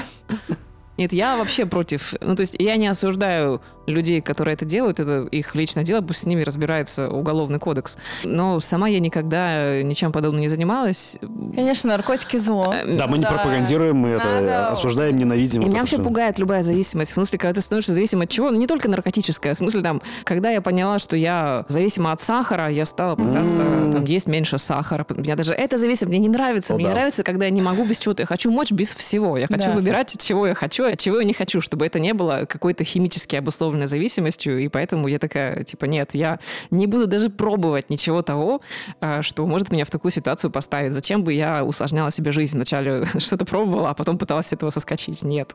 Нет, 0.98 1.14
я 1.14 1.38
вообще 1.38 1.66
против. 1.66 2.14
Ну, 2.22 2.36
то 2.36 2.42
есть 2.42 2.56
я 2.60 2.76
не 2.76 2.88
осуждаю 2.88 3.62
людей, 3.88 4.22
которые 4.22 4.54
это 4.54 4.66
делают, 4.66 5.00
это 5.00 5.28
их 5.32 5.56
личное 5.56 5.84
дело, 5.84 6.02
пусть 6.02 6.22
с 6.22 6.26
ними 6.26 6.42
разбирается 6.44 7.10
уголовный 7.10 7.60
кодекс. 7.60 7.98
Но 8.24 8.60
сама 8.60 8.88
я 8.88 9.00
никогда 9.00 9.82
ничем 9.82 10.12
подобным 10.12 10.42
не 10.42 10.50
занималась. 10.50 11.18
Конечно, 11.56 11.90
наркотики 11.90 12.38
зло. 12.38 12.74
Э, 12.74 12.98
да, 12.98 13.08
мы 13.08 13.18
не 13.18 13.26
пропагандируем, 13.26 13.98
мы 13.98 14.10
это 14.10 14.70
осуждаем, 14.70 15.18
ненавидим. 15.18 15.62
И 15.64 15.66
меня 15.66 15.80
вообще 15.80 15.98
пугает 15.98 16.40
любая 16.40 16.64
зависимость. 16.64 17.12
В 17.12 17.14
смысле, 17.16 17.40
когда 17.40 17.56
ты 17.56 17.62
становишься 17.62 17.94
зависим 17.94 18.22
от 18.22 18.30
чего? 18.30 18.52
Ну, 18.52 18.58
не 18.58 18.68
только 18.68 18.88
наркотическая. 18.88 19.54
В 19.54 19.58
смысле, 19.58 19.82
там, 19.82 20.02
когда 20.24 20.50
я 20.50 20.62
поняла, 20.62 21.00
что 21.00 21.18
я 21.18 21.66
зависима 21.68 22.12
от 22.12 22.22
сахара, 22.22 22.70
я 22.70 22.86
стала 22.86 23.16
пытаться 23.16 23.62
там, 23.62 24.06
есть 24.06 24.28
меньше 24.28 24.58
сахара. 24.58 25.06
Меня 25.10 25.36
даже 25.36 25.54
это 25.54 25.78
зависит, 25.78 26.08
мне 26.08 26.20
не 26.20 26.30
нравится. 26.30 26.74
Мне 26.74 26.86
не 26.86 26.90
нравится, 26.90 27.24
когда 27.24 27.46
я 27.46 27.52
не 27.52 27.62
могу 27.62 27.86
без 27.86 28.00
чего-то. 28.00 28.22
Я 28.22 28.28
хочу 28.28 28.52
мочь 28.52 28.72
без 28.72 28.96
всего. 28.96 29.38
Я 29.38 29.48
хочу 29.48 29.72
выбирать, 29.72 30.14
от 30.16 30.22
чего 30.22 30.48
я 30.48 30.54
хочу, 30.54 30.83
от 30.86 31.00
чего 31.00 31.20
я 31.20 31.24
не 31.24 31.34
хочу, 31.34 31.62
чтобы 31.62 31.86
это 31.86 32.00
не 32.00 32.14
было 32.14 32.46
какой-то 32.48 32.84
химически 32.84 33.36
обусловленной 33.36 33.88
зависимостью, 33.88 34.60
и 34.60 34.68
поэтому 34.68 35.08
я 35.08 35.20
такая, 35.20 35.64
типа, 35.64 35.86
нет, 35.86 36.16
я 36.16 36.40
не 36.72 36.88
буду 36.88 37.08
даже 37.08 37.30
пробовать 37.30 37.90
ничего 37.90 38.22
того, 38.22 38.62
а, 39.00 39.22
что 39.22 39.46
может 39.46 39.72
меня 39.72 39.86
в 39.86 39.90
такую 39.90 40.12
ситуацию 40.12 40.52
поставить. 40.52 40.94
Зачем 40.94 41.24
бы 41.24 41.34
я 41.34 41.64
усложняла 41.64 42.12
себе 42.12 42.32
жизнь? 42.32 42.56
Вначале 42.56 43.06
что-то 43.18 43.46
пробовала, 43.46 43.90
а 43.90 43.94
потом 43.94 44.18
пыталась 44.18 44.48
с 44.48 44.54
этого 44.54 44.70
соскочить. 44.70 45.24
Нет. 45.24 45.54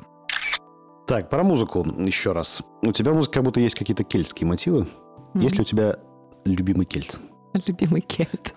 Так, 1.06 1.30
про 1.30 1.42
музыку 1.42 1.86
еще 1.98 2.32
раз. 2.32 2.62
У 2.82 2.92
тебя 2.92 3.12
музыка 3.12 3.34
как 3.34 3.44
будто 3.44 3.60
есть 3.60 3.74
какие-то 3.74 4.04
кельтские 4.04 4.46
мотивы. 4.46 4.80
Mm-hmm. 4.80 5.42
Есть 5.42 5.54
ли 5.56 5.60
у 5.62 5.64
тебя 5.64 5.96
любимый 6.44 6.84
кельт? 6.84 7.18
Любимый 7.66 8.02
кельт. 8.02 8.54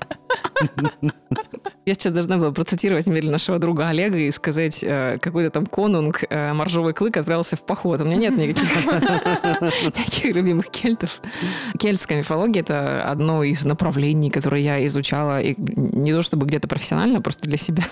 Я 1.86 1.96
сейчас 1.96 2.13
должна 2.13 2.38
была 2.38 2.52
процитировать 2.52 3.08
Мели 3.08 3.28
нашего 3.28 3.58
друга 3.58 3.88
Олега 3.88 4.17
и 4.17 4.30
сказать, 4.30 4.84
э, 4.84 5.17
какой-то 5.20 5.50
там 5.50 5.65
конунг 5.65 6.24
э, 6.30 6.54
моржовый 6.54 6.94
клык 6.94 7.17
отправился 7.17 7.56
в 7.56 7.65
поход. 7.65 8.02
У 8.02 8.04
меня 8.06 8.17
нет 8.17 8.38
никаких, 8.38 10.36
любимых 10.36 10.70
кельтов. 10.70 11.22
Кельтская 11.80 12.20
мифология— 12.20 12.62
это 12.63 13.04
одно 13.04 13.44
из 13.44 13.65
направлений, 13.65 14.30
которое 14.30 14.62
я 14.62 14.86
изучала, 14.86 15.41
и 15.41 15.56
не 15.58 16.13
то 16.13 16.22
чтобы 16.22 16.46
где-то 16.46 16.67
профессионально, 16.67 17.17
а 17.17 17.22
просто 17.22 17.46
для 17.46 17.58
себя. 17.58 17.84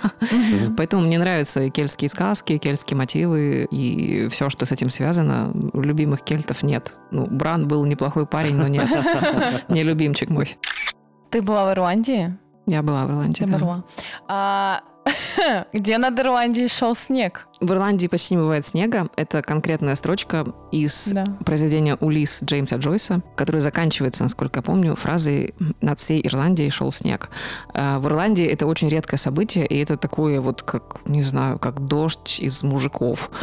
Поэтому 0.77 1.01
мне 1.01 1.17
нравятся 1.17 1.61
и 1.61 1.71
кельтские 1.71 2.09
сказки, 2.09 2.53
и 2.53 2.59
кельтские 2.59 2.95
мотивы, 2.95 3.67
и 3.71 4.27
все, 4.29 4.49
что 4.49 4.65
с 4.67 4.71
этим 4.71 4.91
связано. 4.91 5.51
Любимых 5.73 6.21
кельтов 6.21 6.61
нет. 6.61 6.93
Ну, 7.11 7.25
Бран 7.25 7.67
был 7.67 7.85
неплохой 7.85 8.27
парень, 8.27 8.55
но 8.55 8.67
нет. 8.67 8.87
Не 9.69 9.81
любимчик 9.81 10.29
мой. 10.29 10.57
Ты 11.29 11.41
была 11.41 11.65
в 11.69 11.73
Ирландии? 11.73 12.37
Я 12.65 12.81
была 12.81 13.05
в 13.05 13.09
Ирландии, 13.09 13.43
Ты 13.45 13.51
да. 13.51 13.57
была. 13.57 13.83
А, 14.27 14.81
где 15.73 15.97
над 15.97 16.19
Ирландией 16.19 16.67
шел 16.67 16.95
снег? 16.95 17.45
В 17.59 17.71
Ирландии 17.73 18.07
почти 18.07 18.35
не 18.35 18.41
бывает 18.41 18.65
снега. 18.65 19.09
Это 19.17 19.41
конкретная 19.41 19.95
строчка 19.95 20.45
из 20.71 21.09
Да. 21.09 21.25
произведения 21.45 21.95
«Улис» 21.95 22.39
Джеймса 22.41 22.77
Джойса, 22.77 23.21
который 23.35 23.59
заканчивается, 23.59 24.23
насколько 24.23 24.59
я 24.59 24.63
помню, 24.63 24.95
фразой 24.95 25.53
«Над 25.81 25.99
всей 25.99 26.25
Ирландией 26.25 26.69
шел 26.69 26.91
снег». 26.93 27.29
А 27.73 27.99
В 27.99 28.07
Ирландии 28.07 28.45
это 28.45 28.65
очень 28.65 28.87
редкое 28.87 29.17
событие, 29.17 29.65
и 29.65 29.77
это 29.77 29.97
такое 29.97 30.39
вот, 30.39 30.61
как, 30.63 31.01
не 31.05 31.21
знаю, 31.23 31.59
как 31.59 31.81
дождь 31.85 32.39
из 32.39 32.63
мужиков. 32.63 33.29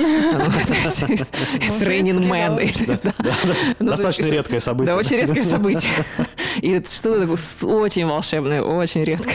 Есть, 2.60 3.02
да. 3.02 3.12
Ну, 3.18 3.30
то 3.78 3.84
Достаточно 3.96 4.30
редкое 4.30 4.60
событие. 4.60 4.94
Да, 4.94 4.98
очень 4.98 5.16
редкое 5.16 5.44
событие. 5.44 5.92
И 6.62 6.70
это 6.70 6.90
что-то 6.90 7.20
такое 7.20 7.36
очень 7.62 8.06
волшебное, 8.06 8.62
очень 8.62 9.04
редко. 9.04 9.30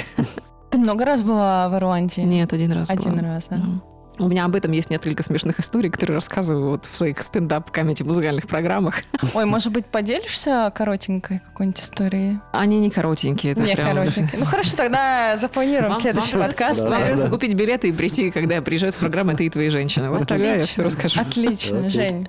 Ты 0.72 0.78
много 0.78 1.06
раз 1.06 1.22
была 1.22 1.70
в 1.70 1.76
Ирландии? 1.76 2.22
Нет, 2.22 2.54
один 2.54 2.72
раз 2.72 2.90
Один 2.90 3.18
была. 3.18 3.34
раз, 3.34 3.48
да. 3.50 3.58
Мгм. 3.58 3.84
У 4.20 4.28
меня 4.28 4.46
об 4.46 4.54
этом 4.56 4.72
есть 4.72 4.90
несколько 4.92 5.24
смешных 5.24 5.60
историй, 5.60 5.90
которые 5.90 6.16
рассказываю 6.16 6.72
вот 6.72 6.86
в 6.86 6.96
своих 6.96 7.20
стендап-комедий 7.22 8.04
музыкальных 8.04 8.46
программах. 8.46 9.02
Ой, 9.34 9.46
может 9.46 9.72
быть, 9.72 9.86
поделишься 9.86 10.72
коротенькой 10.76 11.40
какой-нибудь 11.40 11.80
историей? 11.82 12.38
Они 12.54 12.80
не 12.80 12.92
коротенькие. 12.92 13.54
Это 13.54 13.62
Не 13.62 13.74
прям- 13.74 13.88
коротенькой. 13.96 14.40
Ну 14.40 14.46
хорошо, 14.46 14.78
тогда 14.78 15.36
запланируем 15.38 15.94
Вам- 15.94 16.02
следующий 16.02 16.36
вам 16.36 16.48
подкаст. 16.48 16.80
Да, 16.82 17.00
просто 17.00 17.30
купить 17.30 17.54
билеты 17.56 17.90
и 17.90 17.92
прийти, 17.92 18.30
когда 18.32 18.56
я 18.56 18.62
приезжаю 18.62 18.92
с 18.92 18.98
программой 18.98 19.36
«Ты 19.36 19.46
и 19.48 19.50
твои 19.50 19.70
женщины». 19.70 20.10
Вот 20.10 20.28
тогда 20.28 20.56
я 20.56 20.64
все 20.64 20.84
расскажу. 20.84 21.20
Отлично. 21.20 21.90
Жень. 21.90 22.28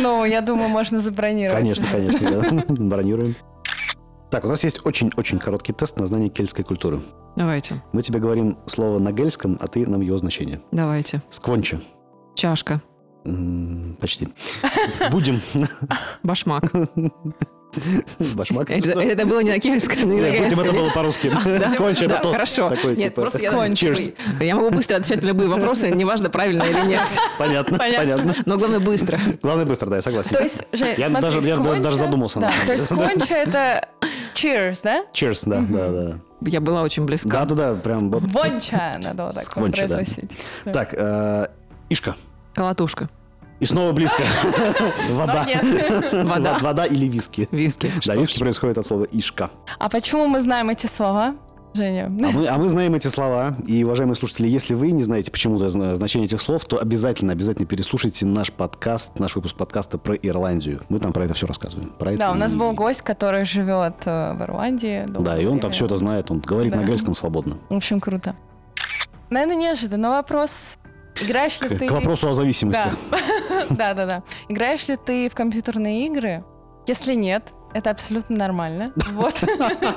Ну, 0.00 0.24
я 0.24 0.40
думаю, 0.40 0.68
можно 0.68 1.00
забронировать. 1.00 1.60
Конечно, 1.60 1.84
конечно, 1.92 2.30
да. 2.30 2.64
бронируем. 2.68 3.36
Так, 4.34 4.44
у 4.44 4.48
нас 4.48 4.64
есть 4.64 4.84
очень-очень 4.84 5.38
короткий 5.38 5.72
тест 5.72 5.96
на 6.00 6.08
знание 6.08 6.28
кельтской 6.28 6.64
культуры. 6.64 7.00
Давайте, 7.36 7.80
Мы 7.92 8.02
тебе 8.02 8.18
говорим 8.18 8.58
слово 8.66 8.98
на 8.98 9.12
гельском, 9.12 9.56
а 9.60 9.68
ты 9.68 9.86
нам 9.86 10.00
его 10.00 10.18
значение. 10.18 10.60
давайте. 10.72 11.22
Сквонча. 11.30 11.80
Чашка, 12.34 12.80
М, 13.24 13.96
Почти. 14.00 14.28
Будем. 15.12 15.40
башмак. 16.24 16.64
Башмак. 18.36 18.70
Это, 18.70 19.00
это 19.00 19.26
было 19.26 19.40
не 19.40 19.50
на 19.50 19.58
кельтском, 19.58 20.08
не 20.08 20.20
на 20.20 20.30
Нет, 20.30 20.38
будем 20.42 20.44
это 20.44 20.54
гельском. 20.56 20.76
было 20.76 20.90
по-русски. 20.90 21.32
Да, 21.44 21.68
Сквонча 21.70 22.06
да, 22.08 22.14
это 22.14 22.22
тост. 22.22 22.34
хорошо. 22.34 22.68
Такой, 22.70 22.94
Нет, 22.96 23.04
типа, 23.14 23.20
просто 23.22 23.38
я, 23.40 23.50
Cheers. 23.52 24.14
я 24.40 24.54
могу 24.54 24.70
быстро 24.70 24.96
отвечать 24.96 25.22
на 25.22 25.26
любые 25.26 25.48
вопросы, 25.48 25.90
неважно, 25.90 26.30
правильно 26.30 26.62
или 26.62 26.86
нет. 26.86 27.00
Понятно, 27.38 27.78
Понятно. 27.78 28.34
Но 28.46 28.58
главное 28.58 28.78
быстро. 28.78 29.18
Главное 29.42 29.64
быстро, 29.64 29.88
да, 29.90 29.96
я 29.96 30.02
согласен. 30.02 30.36
То 30.36 30.42
есть, 30.42 30.62
Жень, 30.72 30.94
Я 30.98 31.08
смотри, 31.08 31.30
даже- 31.32 31.48
я 31.48 31.56
сквонча- 31.56 31.80
даже 31.80 31.96
задумался 31.96 32.40
Да, 32.40 32.52
то 32.66 32.72
есть 32.72 32.84
сконча 32.84 33.34
это 33.34 33.88
cheers, 34.44 34.80
да? 34.82 35.04
Cheers, 35.12 35.48
да, 35.48 35.60
да, 35.60 35.90
да. 35.90 36.18
Я 36.46 36.60
была 36.60 36.82
очень 36.82 37.04
близка. 37.06 37.28
Да-да-да, 37.30 37.74
прям 37.80 38.10
вот. 38.10 38.22
Вонча 38.32 38.98
надо 39.02 39.24
вот 39.24 39.34
так 39.34 39.44
вот 39.44 39.44
Сквонча, 39.44 39.88
да. 39.88 39.96
произносить. 39.96 40.46
Так, 40.64 40.94
э, 40.94 41.46
Ишка. 41.88 42.16
Колотушка, 42.54 43.08
И 43.60 43.66
снова 43.66 43.92
близко. 43.92 44.22
Вода. 45.10 45.46
Вода, 46.24 46.58
Вода 46.60 46.84
или 46.84 47.06
виски. 47.08 47.48
виски. 47.50 47.90
Да, 48.06 48.14
виски 48.14 48.38
происходит 48.38 48.78
от 48.78 48.86
слова 48.86 49.04
Ишка. 49.10 49.50
А 49.78 49.88
почему 49.88 50.26
мы 50.28 50.40
знаем 50.40 50.70
эти 50.70 50.86
слова, 50.86 51.34
Женя? 51.74 52.06
А 52.06 52.08
мы, 52.08 52.46
а 52.46 52.56
мы 52.58 52.68
знаем 52.68 52.94
эти 52.94 53.08
слова. 53.08 53.56
И, 53.66 53.82
уважаемые 53.82 54.14
слушатели, 54.14 54.46
если 54.46 54.74
вы 54.74 54.92
не 54.92 55.02
знаете 55.02 55.32
почему-то 55.32 55.70
зна- 55.70 55.96
значение 55.96 56.26
этих 56.26 56.40
слов, 56.40 56.64
то 56.66 56.78
обязательно, 56.80 57.32
обязательно 57.32 57.66
переслушайте 57.66 58.26
наш 58.26 58.52
подкаст, 58.52 59.18
наш 59.18 59.34
выпуск 59.34 59.56
подкаста 59.56 59.98
про 59.98 60.14
Ирландию. 60.14 60.80
Мы 60.88 61.00
там 61.00 61.12
про 61.12 61.24
это 61.24 61.34
все 61.34 61.46
рассказываем. 61.46 61.90
Про 61.98 62.12
это 62.12 62.20
Да, 62.20 62.30
у 62.32 62.34
нас 62.34 62.54
и- 62.54 62.56
был 62.56 62.72
гость, 62.72 63.02
который 63.02 63.44
живет 63.44 63.94
э, 64.04 64.34
в 64.34 64.42
Ирландии. 64.42 65.04
Да, 65.08 65.36
и 65.36 65.46
он 65.46 65.58
там 65.58 65.72
все 65.72 65.86
это 65.86 65.96
знает, 65.96 66.30
он 66.30 66.38
говорит 66.38 66.72
Да. 66.72 66.80
на 66.80 66.84
гельском 66.86 67.14
свободно. 67.16 67.58
В 67.68 67.74
общем, 67.74 67.98
круто. 68.00 68.36
Наверное, 69.30 69.56
неожиданно 69.56 70.10
вопрос. 70.10 70.78
Играешь 71.20 71.60
ли 71.60 71.68
К, 71.68 71.78
ты... 71.78 71.88
к 71.88 71.90
вопросу 71.90 72.26
о 72.28 72.30
Да. 72.30 72.34
зависимостях. 72.34 72.96
да, 73.70 73.94
да, 73.94 74.06
да. 74.06 74.22
Играешь 74.48 74.86
ли 74.88 74.96
ты 74.96 75.28
в 75.28 75.34
компьютерные 75.34 76.06
игры? 76.06 76.44
Если 76.86 77.14
нет, 77.14 77.52
это 77.74 77.90
абсолютно 77.90 78.36
нормально. 78.36 78.92
Вот. 79.14 79.44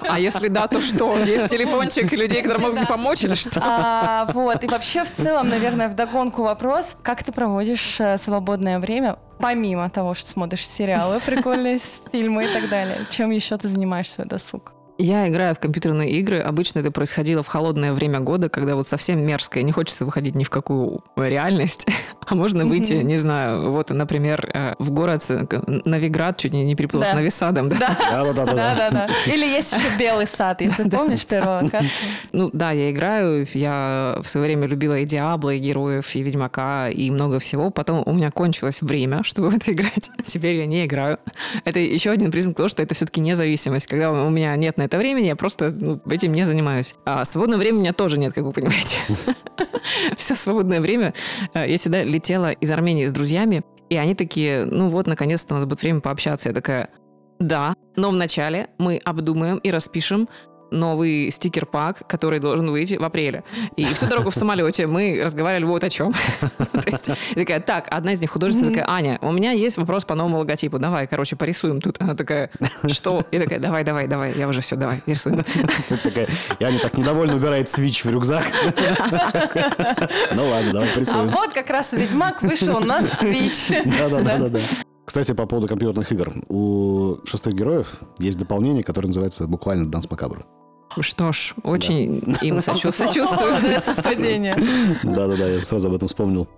А 0.08 0.20
если 0.20 0.48
да, 0.48 0.68
то 0.68 0.82
что? 0.82 1.18
Есть 1.18 1.48
телефончик 1.48 2.12
людей, 2.12 2.42
которые 2.42 2.62
могут 2.62 2.78
мне 2.78 2.86
помочь 2.86 3.24
или 3.24 3.34
что? 3.34 3.60
А, 3.64 4.30
вот. 4.34 4.64
И 4.64 4.68
вообще, 4.68 5.04
в 5.04 5.12
целом, 5.12 5.50
наверное, 5.50 5.90
вдогонку 5.90 6.44
вопрос, 6.44 6.98
как 7.02 7.24
ты 7.24 7.32
проводишь 7.32 8.00
э, 8.00 8.18
свободное 8.18 8.80
время, 8.80 9.18
помимо 9.40 9.90
того, 9.90 10.14
что 10.14 10.30
смотришь 10.30 10.68
сериалы 10.68 11.20
прикольные, 11.26 11.80
фильмы 12.12 12.46
и 12.46 12.48
так 12.48 12.70
далее. 12.70 12.98
Чем 13.10 13.32
еще 13.32 13.58
ты 13.58 13.68
занимаешься 13.68 14.26
досуг? 14.26 14.77
Я 14.98 15.28
играю 15.28 15.54
в 15.54 15.60
компьютерные 15.60 16.10
игры. 16.12 16.40
Обычно 16.40 16.80
это 16.80 16.92
происходило 16.92 17.44
в 17.44 17.48
холодное 17.48 17.94
время 17.94 18.20
года, 18.20 18.50
когда 18.50 18.76
вот 18.76 18.88
совсем 18.88 19.20
мерзко, 19.26 19.60
и 19.60 19.64
не 19.64 19.72
хочется 19.72 20.06
выходить 20.06 20.36
ни 20.36 20.44
в 20.44 20.50
какую 20.50 21.04
реальность. 21.16 21.88
А 22.30 22.36
можно 22.36 22.66
выйти, 22.66 22.92
не 22.92 23.16
знаю, 23.16 23.72
вот, 23.72 23.90
например, 23.90 24.52
э, 24.54 24.74
в 24.80 24.92
город 24.92 25.26
Новиград, 25.86 26.38
чуть 26.38 26.52
не 26.52 26.66
не 26.66 26.76
перепутала 26.76 27.06
с 27.06 27.10
Да. 27.12 27.16
Новисадом, 27.16 27.70
да? 27.70 27.78
Да-да-да. 28.12 29.08
Или 29.28 29.46
есть 29.46 29.72
еще 29.72 29.98
белый 29.98 30.28
сад, 30.28 30.60
если 30.60 30.90
помнишь 30.90 31.26
локацию. 31.32 31.90
Ну 32.34 32.50
да, 32.52 32.72
я 32.72 32.92
играю. 32.92 33.48
Я 33.54 34.20
в 34.22 34.28
свое 34.28 34.48
время 34.48 34.68
любила 34.68 35.00
и 35.00 35.06
Диабло, 35.06 35.52
и 35.52 35.60
Героев, 35.60 36.14
и 36.18 36.22
Ведьмака, 36.22 36.90
и 36.90 37.10
много 37.10 37.40
всего. 37.40 37.70
Потом 37.70 38.04
у 38.06 38.12
меня 38.12 38.30
кончилось 38.30 38.82
время, 38.82 39.24
чтобы 39.24 39.50
в 39.50 39.56
это 39.56 39.72
играть. 39.72 40.12
Теперь 40.26 40.56
я 40.56 40.66
не 40.66 40.86
играю. 40.86 41.20
Это 41.64 41.80
еще 41.80 42.10
один 42.10 42.30
признак 42.30 42.58
того, 42.58 42.68
что 42.68 42.84
это 42.84 42.94
все-таки 42.94 43.22
независимость. 43.22 43.88
Когда 43.88 44.12
у 44.12 44.30
меня 44.30 44.54
нет 44.58 44.78
на 44.78 44.87
это 44.88 44.98
времени, 44.98 45.28
я 45.28 45.36
просто 45.36 45.72
ну, 45.72 46.02
этим 46.10 46.34
не 46.34 46.46
занимаюсь. 46.46 46.96
А 47.06 47.24
свободного 47.26 47.60
времени 47.60 47.80
у 47.80 47.82
меня 47.82 47.94
тоже 47.94 48.18
нет, 48.18 48.34
как 48.34 48.44
вы 48.44 48.52
понимаете. 48.52 48.98
Все 50.18 50.36
свободное 50.36 50.82
время. 50.82 51.14
э, 51.54 51.70
Я 51.70 51.78
сюда 51.78 52.04
летела 52.04 52.52
из 52.52 52.72
Армении 52.72 53.06
с 53.06 53.12
друзьями, 53.12 53.64
и 53.90 53.96
они 53.98 54.16
такие, 54.16 54.66
ну 54.66 54.90
вот, 54.90 55.08
наконец-то 55.08 55.54
у 55.54 55.58
нас 55.58 55.66
будет 55.66 55.82
время 55.82 56.02
пообщаться. 56.02 56.50
Я 56.50 56.56
такая, 56.56 56.90
да, 57.40 57.74
но 57.96 58.10
вначале 58.10 58.68
мы 58.80 59.00
обдумаем 59.04 59.58
и 59.58 59.72
распишем 59.72 60.28
новый 60.72 61.30
стикер-пак, 61.32 62.08
который 62.08 62.40
должен 62.40 62.70
выйти 62.70 62.96
в 62.96 63.04
апреле. 63.04 63.44
И 63.76 63.86
всю 63.86 64.08
дорогу 64.08 64.30
в 64.30 64.36
самолете 64.36 64.88
мы 64.88 65.22
разговаривали 65.24 65.66
вот 65.66 65.84
о 65.84 65.90
чем. 65.90 66.14
Я 66.60 67.36
такая, 67.36 67.60
так, 67.60 67.88
одна 67.90 68.14
из 68.14 68.22
них 68.22 68.32
художница 68.32 68.68
такая, 68.68 68.86
Аня, 68.90 69.18
у 69.22 69.32
меня 69.32 69.52
есть 69.52 69.78
вопрос 69.78 70.06
по 70.06 70.16
новому 70.16 70.40
логотипу, 70.40 70.80
давай, 70.80 71.08
короче, 71.08 71.36
порисуем 71.36 71.82
тут. 71.82 72.02
Она 72.02 72.16
такая, 72.16 72.50
что? 72.88 73.24
Я 73.32 73.42
такая, 73.42 73.60
давай, 73.60 73.84
давай, 73.84 74.08
давай, 74.08 74.34
я 74.34 74.48
уже 74.48 74.62
все, 74.62 74.76
давай, 74.76 75.02
рисуем. 75.06 75.44
Такая, 76.04 76.28
и 76.60 76.64
Аня 76.64 76.80
так 76.80 76.98
недовольно 76.98 77.36
убирает 77.36 77.70
свич 77.70 78.04
в 78.04 78.10
рюкзак. 78.10 78.46
Ну 80.34 80.48
ладно, 80.50 80.74
давай 80.74 80.90
А 80.90 80.94
порисуем. 80.94 81.30
вот 81.30 81.54
как 81.54 81.70
раз 81.70 81.94
Ведьмак 81.94 82.42
вышел 82.42 82.80
на 82.80 83.00
Switch. 83.00 83.72
Да-да-да. 83.98 84.60
Кстати, 85.08 85.32
по 85.32 85.46
поводу 85.46 85.70
компьютерных 85.70 86.12
игр. 86.12 86.34
У 86.50 87.16
шестых 87.24 87.54
героев 87.54 88.02
есть 88.20 88.38
дополнение, 88.38 88.84
которое 88.84 89.08
называется 89.08 89.48
буквально 89.48 89.90
Данс 89.90 90.12
Макабр. 90.12 90.46
Что 91.00 91.32
ж, 91.32 91.54
очень 91.64 92.22
им 92.42 92.60
сочу- 92.60 92.92
сочувствую. 92.92 93.52
Молодое 93.52 93.80
совпадение. 93.86 94.58
Да-да-да, 95.04 95.48
я 95.48 95.62
сразу 95.62 95.88
об 95.88 95.94
этом 95.96 96.10
вспомнил. 96.10 96.50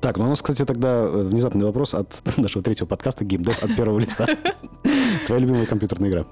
Так, 0.00 0.16
ну 0.16 0.26
у 0.26 0.28
нас, 0.28 0.40
кстати, 0.40 0.64
тогда 0.64 1.06
э, 1.06 1.22
внезапный 1.24 1.64
вопрос 1.64 1.92
от 1.92 2.14
нашего 2.36 2.62
третьего 2.62 2.86
подкаста 2.86 3.24
«Геймдев 3.24 3.64
от 3.64 3.74
первого 3.74 3.98
лица». 3.98 4.28
Твоя 5.26 5.42
любимая 5.42 5.66
компьютерная 5.66 6.08
игра? 6.08 6.24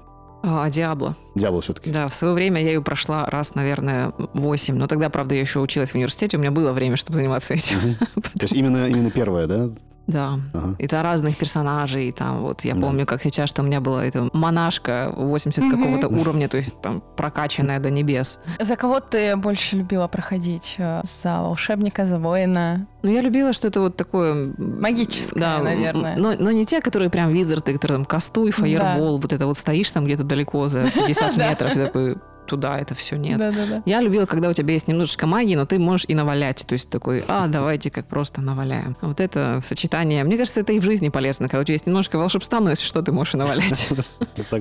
А, 0.43 0.69
Диабло. 0.69 1.15
Диабло 1.35 1.61
все-таки. 1.61 1.91
Да, 1.91 2.07
в 2.07 2.13
свое 2.13 2.33
время 2.33 2.61
я 2.61 2.69
ее 2.69 2.81
прошла 2.81 3.25
раз, 3.25 3.55
наверное, 3.55 4.13
восемь. 4.33 4.75
Но 4.75 4.87
тогда, 4.87 5.09
правда, 5.09 5.35
я 5.35 5.41
еще 5.41 5.59
училась 5.59 5.91
в 5.91 5.95
университете, 5.95 6.37
у 6.37 6.39
меня 6.39 6.51
было 6.51 6.71
время, 6.71 6.95
чтобы 6.95 7.17
заниматься 7.17 7.55
этим. 7.55 7.97
То 8.15 8.43
есть 8.43 8.53
именно, 8.53 8.87
именно 8.87 9.11
первая, 9.11 9.47
да? 9.47 9.69
Да. 10.07 10.39
Ага. 10.53 10.75
И 10.79 10.87
там 10.87 11.03
разных 11.03 11.37
персонажей, 11.37 12.07
и 12.07 12.11
там 12.11 12.41
вот 12.41 12.61
я 12.65 12.73
Да. 12.75 12.81
помню, 12.81 13.05
как 13.05 13.21
сейчас, 13.21 13.49
что 13.49 13.61
у 13.61 13.65
меня 13.65 13.81
была 13.81 14.05
эта 14.05 14.29
монашка 14.33 15.13
80 15.15 15.63
Мгм. 15.65 15.71
какого-то 15.77 16.07
уровня, 16.07 16.47
то 16.47 16.57
есть 16.57 16.81
там 16.81 17.03
прокачанная 17.17 17.79
до 17.79 17.89
небес. 17.89 18.39
За 18.59 18.75
кого 18.75 18.99
ты 18.99 19.35
больше 19.35 19.75
любила 19.75 20.07
проходить? 20.07 20.75
Э, 20.77 21.01
За 21.03 21.41
волшебника, 21.41 22.05
за 22.05 22.19
воина? 22.19 22.87
Ну, 23.03 23.11
я 23.11 23.21
любила, 23.21 23.53
что 23.53 23.67
это 23.67 23.79
вот 23.81 23.95
такое... 23.95 24.53
Магическое, 24.57 25.39
да, 25.39 25.59
наверное. 25.59 26.15
Но, 26.17 26.33
но 26.39 26.51
не 26.51 26.65
те, 26.65 26.81
которые 26.81 27.09
прям 27.09 27.31
визарты, 27.31 27.73
которые 27.73 27.97
там 27.97 28.05
кастуй, 28.05 28.51
фаербол, 28.51 29.19
вот 29.19 29.33
это 29.33 29.45
вот 29.45 29.57
стоишь 29.57 29.91
там 29.91 30.05
где-то 30.05 30.23
далеко 30.23 30.67
за 30.67 30.89
50 31.07 31.35
Да. 31.37 31.49
метров 31.49 31.75
и 31.75 31.79
такой 31.79 32.17
туда 32.47 32.79
это 32.79 32.95
все 32.95 33.15
нет. 33.17 33.37
Да-да-да. 33.37 33.83
Я 33.85 34.01
любила, 34.01 34.25
когда 34.25 34.49
у 34.49 34.53
тебя 34.53 34.73
есть 34.73 34.87
немножечко 34.87 35.27
магии, 35.27 35.55
но 35.55 35.65
ты 35.65 35.77
можешь 35.79 36.05
и 36.07 36.15
навалять. 36.15 36.65
То 36.67 36.73
есть 36.73 36.89
такой, 36.89 37.23
а, 37.27 37.47
давайте 37.47 37.91
как 37.91 38.07
просто 38.07 38.41
наваляем. 38.41 38.95
Вот 39.01 39.19
это 39.19 39.59
сочетание. 39.63 40.23
Мне 40.23 40.37
кажется, 40.37 40.61
это 40.61 40.73
и 40.73 40.79
в 40.79 40.83
жизни 40.83 41.09
полезно, 41.09 41.47
когда 41.47 41.61
у 41.61 41.63
тебя 41.63 41.73
есть 41.73 41.85
немножко 41.85 42.17
волшебства, 42.17 42.59
но 42.59 42.71
если 42.71 42.85
что, 42.85 43.01
ты 43.01 43.11
можешь 43.11 43.35
и 43.35 43.37
навалять. 43.37 43.89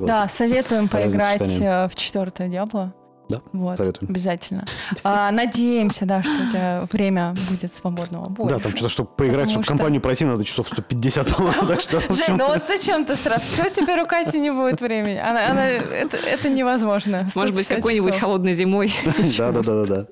Да, 0.01 0.29
советуем 0.29 0.89
поиграть 0.89 1.61
э, 1.61 1.89
в 1.89 1.95
четвертое 1.95 2.49
Диабло. 2.49 2.93
Да, 3.29 3.41
Вот, 3.53 3.77
советуем. 3.79 4.11
обязательно. 4.11 4.65
А, 5.03 5.31
надеемся, 5.33 6.05
да, 6.07 6.23
что 6.23 6.33
у 6.33 6.49
тебя 6.51 6.85
время 6.93 7.35
будет 7.51 7.73
свободного 7.75 8.29
боя. 8.29 8.51
Да, 8.51 8.59
там 8.61 8.73
что-то, 8.73 8.89
чтобы 8.89 9.09
поиграть, 9.17 9.47
Потому 9.47 9.51
чтобы 9.51 9.65
что- 9.65 9.73
компанию 9.73 10.01
пройти, 10.01 10.25
надо 10.25 10.45
часов 10.45 10.69
150, 10.69 11.35
по-моему, 11.37 11.67
так 11.69 11.81
что... 11.81 12.01
Жень, 12.13 12.37
ну 12.37 12.47
вот 12.47 12.67
зачем 12.69 13.05
ты 13.05 13.17
сразу? 13.17 13.43
Все, 13.43 13.69
теперь 13.71 14.01
у 14.01 14.07
Кати 14.07 14.39
не 14.39 14.53
будет 14.53 14.81
времени. 14.81 15.17
Она, 15.19 15.51
она- 15.51 15.67
это, 15.69 16.17
это 16.19 16.49
невозможно. 16.49 17.29
Может 17.35 17.55
быть, 17.55 17.65
150 17.65 17.77
какой-нибудь 17.77 18.17
холодной 18.19 18.55
зимой. 18.55 18.93
Да-да-да-да. 19.39 20.05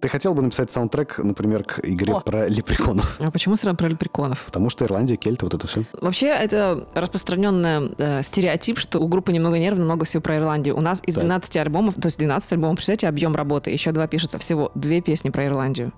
Ты 0.00 0.08
хотел 0.08 0.32
бы 0.32 0.42
написать 0.42 0.70
саундтрек, 0.70 1.18
например, 1.18 1.64
к 1.64 1.80
игре 1.82 2.12
О. 2.12 2.20
про 2.20 2.46
лепреконов? 2.46 3.18
А 3.20 3.32
почему 3.32 3.56
сразу 3.56 3.76
про 3.76 3.88
лепреконов? 3.88 4.44
Потому 4.44 4.70
что 4.70 4.84
Ирландия, 4.84 5.16
кельты, 5.16 5.44
вот 5.44 5.54
это 5.54 5.66
все. 5.66 5.82
Вообще, 6.00 6.28
это 6.28 6.86
распространенный 6.94 7.92
э, 7.98 8.22
стереотип, 8.22 8.78
что 8.78 9.00
у 9.00 9.08
группы 9.08 9.32
«Немного 9.32 9.58
нервно» 9.58 9.84
много 9.84 10.04
всего 10.04 10.22
про 10.22 10.36
Ирландию. 10.36 10.76
У 10.76 10.80
нас 10.80 11.02
из 11.04 11.14
Так. 11.14 11.24
12 11.24 11.56
альбомов, 11.56 11.94
то 11.96 12.06
есть 12.06 12.18
12 12.18 12.52
альбомов, 12.52 12.76
представляете, 12.76 13.08
объем 13.08 13.34
работы, 13.34 13.70
еще 13.70 13.90
два 13.90 14.06
пишется, 14.06 14.38
всего 14.38 14.70
две 14.76 15.00
песни 15.00 15.30
про 15.30 15.46
Ирландию. 15.46 15.92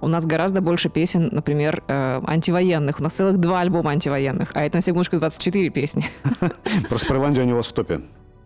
У 0.00 0.06
нас 0.06 0.24
гораздо 0.24 0.60
больше 0.60 0.88
песен, 0.88 1.28
например, 1.32 1.82
э, 1.88 2.20
антивоенных. 2.24 3.00
У 3.00 3.02
нас 3.02 3.12
целых 3.14 3.38
два 3.38 3.60
альбома 3.60 3.90
антивоенных, 3.90 4.50
а 4.54 4.62
это 4.64 4.78
на 4.78 4.82
секундочку 4.82 5.18
24 5.18 5.70
песни. 5.70 6.04
Просто 6.88 7.06
про 7.08 7.16
Ирландию 7.16 7.42
они 7.42 7.52
у 7.52 7.56
вас 7.56 7.66
в 7.66 7.72
топе. 7.72 8.02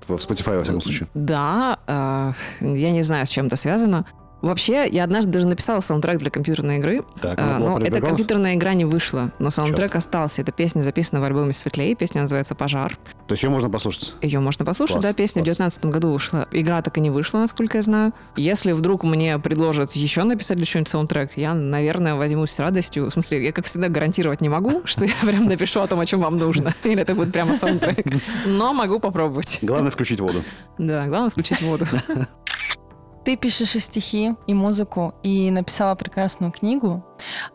В 0.07 0.17
в 0.17 0.21
Spotify, 0.21 0.57
во 0.57 0.63
всяком 0.63 0.81
случае. 0.81 1.09
Да, 1.15 1.79
э, 1.87 2.33
я 2.61 2.91
не 2.93 3.03
знаю, 3.03 3.27
с 3.27 3.29
чем 3.29 3.47
это 3.47 3.57
связано. 3.57 4.07
Вообще, 4.47 4.89
я 4.89 5.05
однажды 5.05 5.33
даже 5.33 5.47
написала 5.47 5.81
саундтрек 5.81 6.19
для 6.19 6.31
компьютерной 6.31 6.77
игры, 6.79 7.03
Так, 7.21 7.39
А, 7.39 7.59
ну, 7.59 7.79
но 7.79 7.85
эта 7.85 8.01
компьютерная 8.01 8.55
игра 8.55 8.75
не 8.75 8.85
вышла, 8.85 9.33
но 9.39 9.51
саундтрек 9.51 9.89
Чёрт. 9.91 9.97
остался. 9.97 10.43
Эта 10.43 10.53
песня 10.53 10.83
записана 10.83 11.21
в 11.21 11.25
альбоме 11.25 11.53
«Светлее», 11.53 11.95
песня 11.95 12.23
называется 12.23 12.55
«Пожар». 12.55 12.97
То 13.27 13.33
есть 13.33 13.43
ее 13.43 13.51
можно 13.51 13.69
послушать? 13.69 14.15
Ее 14.23 14.41
можно 14.41 14.65
послушать, 14.65 14.95
Класс, 14.95 15.05
да, 15.05 15.13
песня 15.13 15.43
класс. 15.43 15.57
в 15.57 15.59
2019 15.59 15.85
году 15.87 16.13
вышла. 16.13 16.47
Игра 16.53 16.81
так 16.83 16.97
и 16.99 17.01
не 17.01 17.11
вышла, 17.11 17.39
насколько 17.39 17.79
я 17.79 17.83
знаю. 17.83 18.13
Если 18.37 18.73
вдруг 18.73 19.03
мне 19.03 19.39
предложат 19.39 19.93
еще 19.93 20.23
написать 20.23 20.57
для 20.59 20.67
чего-нибудь 20.67 20.89
саундтрек, 20.89 21.33
я, 21.37 21.55
наверное, 21.55 22.15
возьмусь 22.15 22.53
с 22.53 22.61
радостью. 22.61 23.07
В 23.07 23.11
смысле, 23.11 23.45
я, 23.45 23.53
как 23.53 23.65
всегда, 23.65 23.89
гарантировать 23.89 24.41
не 24.41 24.49
могу, 24.49 24.83
что 24.85 25.05
я 25.05 25.13
прям 25.23 25.47
напишу 25.47 25.81
о 25.81 25.87
том, 25.89 25.99
о 26.01 26.07
чем 26.07 26.21
вам 26.21 26.39
нужно. 26.39 26.73
Или 26.85 27.03
это 27.03 27.15
будет 27.15 27.33
прямо 27.33 27.55
саундтрек. 27.55 27.99
Но 28.47 28.73
могу 28.73 29.01
попробовать. 29.01 29.59
Главное 29.63 29.91
включить 29.91 30.21
воду. 30.21 30.43
Да, 30.79 31.07
главное 31.07 31.31
включить 31.31 31.61
воду. 31.63 31.85
Ты 33.27 33.37
пишешь 33.37 33.75
и 33.75 33.81
стихи, 33.81 34.37
и 34.47 34.55
музыку, 34.55 35.13
и 35.25 35.51
написала 35.51 35.97
прекрасную 35.97 36.53
книгу. 36.53 37.05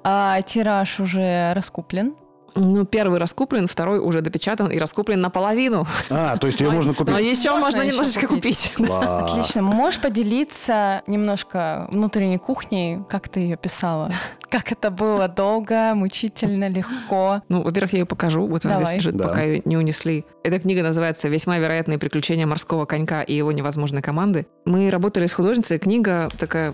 А 0.03 0.41
тираж 0.41 0.99
уже 0.99 1.53
раскуплен. 1.53 2.13
Ну, 2.55 2.85
первый 2.85 3.19
раскуплен, 3.19 3.67
второй 3.67 3.99
уже 3.99 4.21
допечатан 4.21 4.67
и 4.67 4.77
раскуплен 4.77 5.19
наполовину. 5.19 5.85
А, 6.09 6.37
то 6.37 6.47
есть 6.47 6.59
ее 6.59 6.67
Но- 6.67 6.75
можно 6.75 6.91
Но 6.91 6.95
купить. 6.97 7.15
еще 7.25 7.51
Можно 7.51 7.65
можно 7.65 7.81
еще 7.81 7.91
немножечко 7.91 8.27
купить. 8.27 8.73
Отлично. 8.79 9.61
Можешь 9.61 9.99
поделиться 10.01 11.01
немножко 11.07 11.87
внутренней 11.91 12.37
кухней, 12.37 12.99
как 13.09 13.29
ты 13.29 13.39
ее 13.41 13.57
писала? 13.57 14.11
Как 14.49 14.71
это 14.71 14.91
было 14.91 15.27
долго, 15.29 15.93
мучительно, 15.95 16.67
легко? 16.67 17.41
Ну, 17.47 17.61
во-первых, 17.63 17.93
я 17.93 17.99
ее 17.99 18.05
покажу. 18.05 18.45
Вот 18.47 18.65
она 18.65 18.77
здесь 18.77 18.95
лежит, 18.95 19.15
Да. 19.15 19.29
пока 19.29 19.41
ее 19.43 19.61
не 19.65 19.77
унесли. 19.77 20.25
Эта 20.43 20.59
книга 20.59 20.83
называется 20.83 21.29
«Весьма 21.29 21.57
вероятные 21.57 21.97
приключения 21.97 22.45
морского 22.45 22.85
конька 22.85 23.21
и 23.21 23.33
его 23.33 23.51
невозможной 23.53 24.01
команды». 24.01 24.45
Мы 24.65 24.89
работали 24.89 25.25
с 25.27 25.33
художницей. 25.33 25.79
Книга 25.79 26.29
такая 26.37 26.73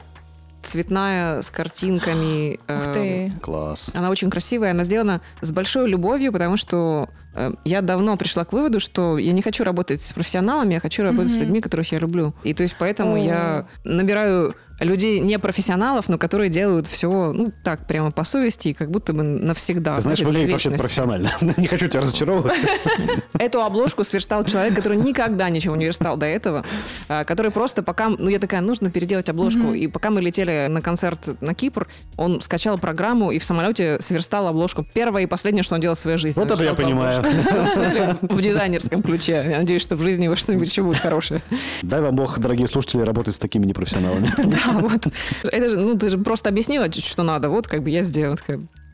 цветная, 0.61 1.41
с 1.41 1.49
картинками. 1.49 2.53
Ух 2.67 2.87
э, 2.87 2.93
ты. 2.93 3.39
Класс. 3.41 3.91
Она 3.93 4.09
очень 4.09 4.29
красивая, 4.29 4.71
она 4.71 4.83
сделана 4.83 5.21
с 5.41 5.51
большой 5.51 5.89
любовью, 5.89 6.31
потому 6.31 6.57
что 6.57 7.09
э, 7.33 7.53
я 7.63 7.81
давно 7.81 8.17
пришла 8.17 8.45
к 8.45 8.53
выводу, 8.53 8.79
что 8.79 9.17
я 9.17 9.33
не 9.33 9.41
хочу 9.41 9.63
работать 9.63 10.01
с 10.01 10.13
профессионалами, 10.13 10.75
я 10.75 10.79
хочу 10.79 11.03
работать 11.03 11.31
с 11.31 11.37
людьми, 11.37 11.61
которых 11.61 11.91
я 11.91 11.99
люблю. 11.99 12.33
И 12.43 12.53
то 12.53 12.63
есть 12.63 12.75
поэтому 12.77 13.17
я 13.17 13.65
набираю 13.83 14.55
людей 14.79 15.19
не 15.19 15.39
профессионалов, 15.39 16.09
но 16.09 16.17
которые 16.17 16.49
делают 16.49 16.87
все, 16.87 17.31
ну, 17.33 17.51
так, 17.63 17.87
прямо 17.87 18.11
по 18.11 18.23
совести, 18.23 18.69
и 18.69 18.73
как 18.73 18.91
будто 18.91 19.13
бы 19.13 19.23
навсегда. 19.23 19.95
Ты 19.95 20.01
знаешь, 20.01 20.19
выглядит 20.19 20.51
вообще 20.51 20.71
профессионально. 20.71 21.31
Не 21.57 21.67
хочу 21.67 21.87
тебя 21.87 22.01
разочаровывать. 22.01 22.57
Эту 23.39 23.61
обложку 23.61 24.03
сверстал 24.03 24.43
человек, 24.45 24.75
который 24.75 24.97
никогда 24.97 25.49
ничего 25.49 25.75
не 25.75 25.85
верстал 25.85 26.17
до 26.17 26.25
этого, 26.25 26.63
а, 27.07 27.23
который 27.23 27.51
просто 27.51 27.83
пока, 27.83 28.09
ну 28.09 28.29
я 28.29 28.39
такая, 28.39 28.61
нужно 28.61 28.91
переделать 28.91 29.29
обложку, 29.29 29.73
и 29.73 29.87
пока 29.87 30.09
мы 30.09 30.21
летели 30.21 30.67
на 30.67 30.81
концерт 30.81 31.41
на 31.41 31.53
Кипр, 31.53 31.87
он 32.15 32.41
скачал 32.41 32.77
программу 32.77 33.31
и 33.31 33.39
в 33.39 33.43
самолете 33.43 33.99
сверстал 33.99 34.47
обложку. 34.47 34.85
Первое 34.93 35.23
и 35.23 35.25
последнее, 35.25 35.63
что 35.63 35.75
он 35.75 35.81
делал 35.81 35.95
в 35.95 35.99
своей 35.99 36.17
жизни. 36.17 36.39
Вот 36.39 36.51
это 36.51 36.63
я 36.63 36.73
понимаю. 36.73 37.13
В 38.21 38.41
дизайнерском 38.41 39.01
ключе. 39.01 39.45
Я 39.49 39.57
надеюсь, 39.59 39.81
что 39.81 39.95
в 39.95 40.01
жизни 40.01 40.25
его 40.25 40.35
что-нибудь 40.35 40.69
еще 40.69 40.83
будет 40.83 40.97
хорошее. 40.97 41.41
Дай 41.81 42.01
вам 42.01 42.15
бог, 42.15 42.39
дорогие 42.39 42.67
слушатели, 42.67 43.01
работать 43.01 43.35
с 43.35 43.39
такими 43.39 43.65
непрофессионалами. 43.65 44.31
Да, 44.37 44.66
вот. 44.81 45.07
Это 45.51 45.69
же, 45.69 45.77
ну, 45.77 45.97
ты 45.97 46.09
же 46.09 46.17
просто 46.17 46.49
объяснила, 46.49 46.91
что 46.91 47.23
надо. 47.23 47.49
Вот 47.49 47.67
как 47.67 47.83
бы 47.83 47.89
я 47.89 48.03
сделала. 48.03 48.37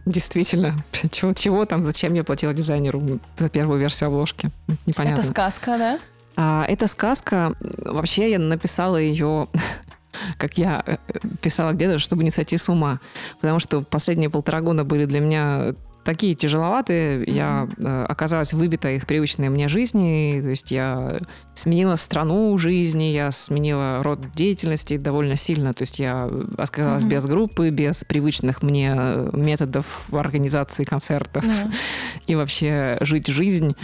Действительно, 0.06 0.84
чего, 1.12 1.34
чего 1.34 1.66
там, 1.66 1.84
зачем 1.84 2.14
я 2.14 2.24
платила 2.24 2.54
дизайнеру 2.54 3.20
за 3.38 3.50
первую 3.50 3.80
версию 3.80 4.08
обложки? 4.08 4.50
Непонятно. 4.86 5.22
Это 5.22 5.30
сказка, 5.30 5.78
да? 5.78 6.00
А, 6.36 6.66
эта 6.68 6.88
сказка, 6.88 7.54
вообще 7.60 8.32
я 8.32 8.40
написала 8.40 8.98
ее, 8.98 9.48
как 10.38 10.58
я 10.58 10.84
э, 10.86 10.98
писала 11.42 11.72
где-то, 11.72 12.00
чтобы 12.00 12.24
не 12.24 12.32
сойти 12.32 12.58
с 12.58 12.68
ума. 12.70 13.00
Потому 13.40 13.60
что 13.60 13.82
последние 13.82 14.30
полтора 14.30 14.62
года 14.62 14.84
были 14.84 15.06
для 15.06 15.20
меня 15.20 15.76
такие 16.04 16.36
тяжеловатые. 16.36 17.24
Я 17.28 17.68
э, 17.78 18.06
оказалась 18.08 18.54
выбита 18.54 18.90
из 18.92 19.06
привычной 19.06 19.50
мне 19.50 19.68
жизни. 19.68 20.40
То 20.42 20.50
есть 20.50 20.72
я 20.72 21.20
сменила 21.54 21.96
страну 21.96 22.58
жизни, 22.58 23.06
я 23.06 23.32
сменила 23.32 24.02
род 24.04 24.20
деятельности 24.36 24.98
довольно 24.98 25.36
сильно. 25.36 25.74
То 25.74 25.84
есть 25.84 26.00
я 26.00 26.30
оказалась 26.58 27.04
Мгм. 27.04 27.12
без 27.12 27.26
группы, 27.26 27.70
без 27.70 28.04
привычных 28.04 28.62
мне 28.64 28.96
методов 29.34 30.06
организации 30.14 30.84
концертов 30.84 31.46
Да. 31.46 31.72
и 32.28 32.36
вообще 32.36 32.98
жить 33.02 33.28
жизнь. 33.28 33.76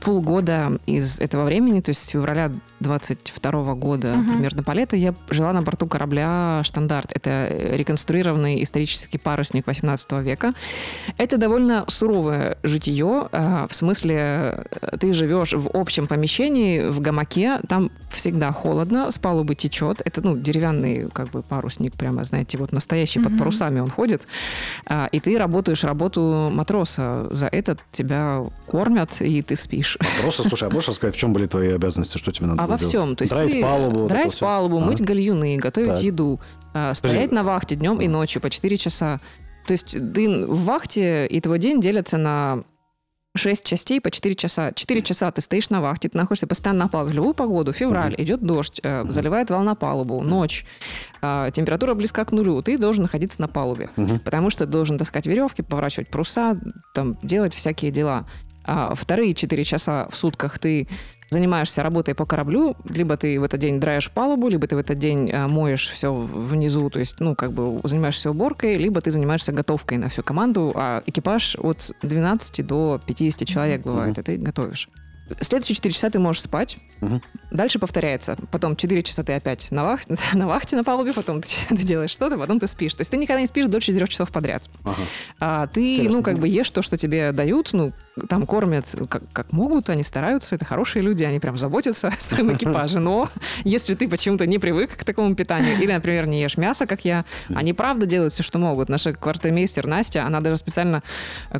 Полгода 0.00 0.78
из 0.86 1.20
этого 1.20 1.44
времени, 1.46 1.80
то 1.80 1.90
есть 1.90 2.04
с 2.04 2.08
февраля 2.08 2.52
22 2.80 3.74
года, 3.74 4.16
Мгм. 4.16 4.26
примерно 4.34 4.62
по 4.62 4.72
я 4.96 5.14
жила 5.30 5.52
на 5.52 5.62
борту 5.62 5.86
корабля 5.86 6.60
«Штандарт». 6.64 7.10
Это 7.14 7.48
реконструированный 7.72 8.62
исторический 8.62 9.18
парусник 9.18 9.66
18 9.66 10.22
века. 10.22 10.52
Это 11.16 11.38
довольно 11.38 11.84
суровое 11.88 12.58
житие, 12.62 13.28
а, 13.32 13.66
в 13.68 13.74
смысле 13.74 14.16
э, 14.80 14.96
ты 14.98 15.12
живешь 15.14 15.52
в 15.54 15.70
общем 15.74 16.06
помещении, 16.06 16.88
в 16.88 17.00
гамаке, 17.00 17.60
там 17.68 17.90
всегда 18.10 18.52
холодно, 18.52 19.10
с 19.10 19.18
палубы 19.18 19.54
течет. 19.54 20.02
Это, 20.04 20.20
ну, 20.22 20.36
деревянный 20.36 21.08
как 21.10 21.30
бы 21.30 21.42
парусник, 21.42 21.94
прямо, 21.94 22.24
знаете, 22.24 22.58
вот 22.58 22.72
настоящий, 22.72 23.20
под 23.20 23.30
Мгм. 23.32 23.38
парусами 23.38 23.80
он 23.80 23.90
ходит. 23.90 24.26
А, 24.86 25.08
И 25.12 25.20
ты 25.20 25.38
работаешь 25.38 25.84
работу 25.84 26.50
матроса. 26.52 27.28
За 27.30 27.46
это 27.46 27.78
тебя 27.92 28.44
кормят, 28.66 29.20
и 29.20 29.40
ты 29.42 29.56
спишь. 29.56 29.98
Просто, 30.22 30.48
слушай, 30.48 30.68
а 30.68 30.70
можешь 30.72 30.88
рассказать, 30.90 31.14
в 31.14 31.18
чем 31.18 31.32
были 31.32 31.46
твои 31.46 31.70
обязанности, 31.72 32.18
что 32.18 32.30
тебе 32.32 32.46
надо 32.46 32.62
Во 32.66 32.76
всем. 32.76 33.16
То 33.16 33.22
есть 33.22 33.32
Драить 33.32 33.52
ты- 33.52 33.62
палубу. 33.62 34.00
вот 34.00 34.08
Драить 34.08 34.34
всё? 34.34 34.44
палубу, 34.46 34.76
Ага. 34.78 34.86
мыть 34.86 35.00
гальюны, 35.00 35.56
готовить 35.56 35.94
Так. 35.94 36.02
еду, 36.02 36.40
а, 36.74 36.94
стоять 36.94 37.14
Подожди. 37.30 37.34
на 37.34 37.42
вахте 37.44 37.74
днем 37.76 38.00
и 38.00 38.08
ночью 38.08 38.40
по 38.42 38.50
4 38.50 38.76
часа. 38.76 39.20
То 39.66 39.72
есть 39.72 39.92
ты 40.14 40.46
в 40.46 40.64
вахте, 40.64 41.26
и 41.26 41.40
твой 41.40 41.58
день 41.58 41.80
делится 41.80 42.16
на 42.18 42.62
6 43.34 43.64
частей 43.66 44.00
по 44.00 44.10
4 44.10 44.34
часа. 44.34 44.72
4 44.72 45.02
часа 45.02 45.30
ты 45.30 45.40
стоишь 45.42 45.68
на 45.68 45.82
вахте, 45.82 46.08
ты 46.08 46.16
находишься 46.16 46.46
постоянно 46.46 46.84
на 46.84 46.88
палубе. 46.88 47.12
В 47.12 47.16
любую 47.16 47.34
погоду, 47.34 47.72
февраль, 47.72 48.14
идет 48.16 48.40
дождь, 48.42 48.80
э, 48.82 49.04
заливает 49.10 49.50
волна 49.50 49.74
палубу, 49.74 50.22
ночь, 50.22 50.64
а, 51.20 51.50
температура 51.50 51.92
близка 51.94 52.24
к 52.24 52.32
нулю, 52.32 52.62
ты 52.62 52.78
должен 52.78 53.02
находиться 53.02 53.40
на 53.42 53.48
палубе. 53.48 53.90
Мгм. 53.96 54.20
Потому 54.20 54.48
что 54.48 54.64
ты 54.64 54.70
должен 54.72 54.96
таскать 54.96 55.26
веревки, 55.26 55.60
поворачивать 55.62 56.08
паруса, 56.08 56.58
там, 56.94 57.18
делать 57.22 57.52
всякие 57.52 57.90
дела. 57.90 58.24
А 58.64 58.94
вторые 58.94 59.34
4 59.34 59.64
часа 59.64 60.08
в 60.10 60.16
сутках 60.16 60.58
ты 60.58 60.88
занимаешься 61.30 61.82
работой 61.82 62.14
по 62.14 62.24
кораблю, 62.26 62.76
либо 62.88 63.16
ты 63.16 63.38
в 63.40 63.44
этот 63.44 63.60
день 63.60 63.80
драешь 63.80 64.10
палубу, 64.10 64.48
либо 64.48 64.66
ты 64.66 64.76
в 64.76 64.78
этот 64.78 64.98
день 64.98 65.30
э, 65.30 65.46
моешь 65.46 65.88
все 65.90 66.12
внизу, 66.14 66.88
то 66.90 66.98
есть, 66.98 67.16
ну, 67.20 67.34
как 67.34 67.52
бы 67.52 67.80
занимаешься 67.84 68.30
уборкой, 68.30 68.74
либо 68.76 69.00
ты 69.00 69.10
занимаешься 69.10 69.52
готовкой 69.52 69.98
на 69.98 70.08
всю 70.08 70.22
команду, 70.22 70.72
а 70.76 71.02
экипаж 71.06 71.56
от 71.56 71.90
12 72.02 72.66
до 72.66 73.00
50 73.06 73.46
человек 73.48 73.82
бывает, 73.82 74.12
Мгм. 74.12 74.20
и 74.20 74.24
ты 74.24 74.36
готовишь. 74.36 74.88
Следующие 75.40 75.74
4 75.74 75.92
часа 75.92 76.08
ты 76.08 76.20
можешь 76.20 76.42
спать. 76.42 76.76
Мгм. 77.00 77.20
Дальше 77.50 77.80
повторяется. 77.80 78.36
Потом 78.52 78.76
4 78.76 79.02
часа 79.02 79.24
ты 79.24 79.32
опять 79.32 79.72
на, 79.72 79.82
вах... 79.82 80.00
на 80.34 80.46
вахте 80.46 80.76
на 80.76 80.84
палубе, 80.84 81.12
потом 81.12 81.42
ты, 81.42 81.48
ты 81.70 81.76
делаешь 81.82 82.10
что-то, 82.12 82.38
потом 82.38 82.60
ты 82.60 82.68
спишь. 82.68 82.94
То 82.94 83.00
есть 83.00 83.10
ты 83.10 83.16
никогда 83.16 83.40
не 83.40 83.48
спишь 83.48 83.66
до 83.66 83.80
4 83.80 84.06
часов 84.06 84.30
подряд. 84.30 84.70
Ага. 84.84 85.02
А 85.40 85.66
ты, 85.66 85.94
Интересно. 85.94 86.16
ну, 86.18 86.22
как 86.22 86.38
бы 86.38 86.46
ешь 86.46 86.70
то, 86.70 86.80
что 86.80 86.96
тебе 86.96 87.32
дают, 87.32 87.72
ну, 87.72 87.92
там 88.28 88.46
кормят 88.46 88.94
как, 89.08 89.22
как 89.32 89.52
могут, 89.52 89.90
они 89.90 90.02
стараются, 90.02 90.54
это 90.54 90.64
хорошие 90.64 91.02
люди, 91.02 91.24
они 91.24 91.38
прям 91.38 91.58
заботятся 91.58 92.08
о 92.08 92.12
своем 92.12 92.52
экипаже. 92.54 92.98
Но 92.98 93.28
если 93.64 93.94
ты 93.94 94.08
почему-то 94.08 94.46
не 94.46 94.58
привык 94.58 94.96
к 94.96 95.04
такому 95.04 95.34
питанию, 95.34 95.78
или, 95.78 95.92
например, 95.92 96.26
не 96.26 96.40
ешь 96.42 96.56
мясо, 96.56 96.86
как 96.86 97.04
я, 97.04 97.24
они 97.54 97.72
правда 97.72 98.06
делают 98.06 98.32
все, 98.32 98.42
что 98.42 98.58
могут. 98.58 98.88
Наша 98.88 99.12
квартирмейстер 99.12 99.86
Настя, 99.86 100.24
она 100.24 100.40
даже 100.40 100.56
специально, 100.56 101.02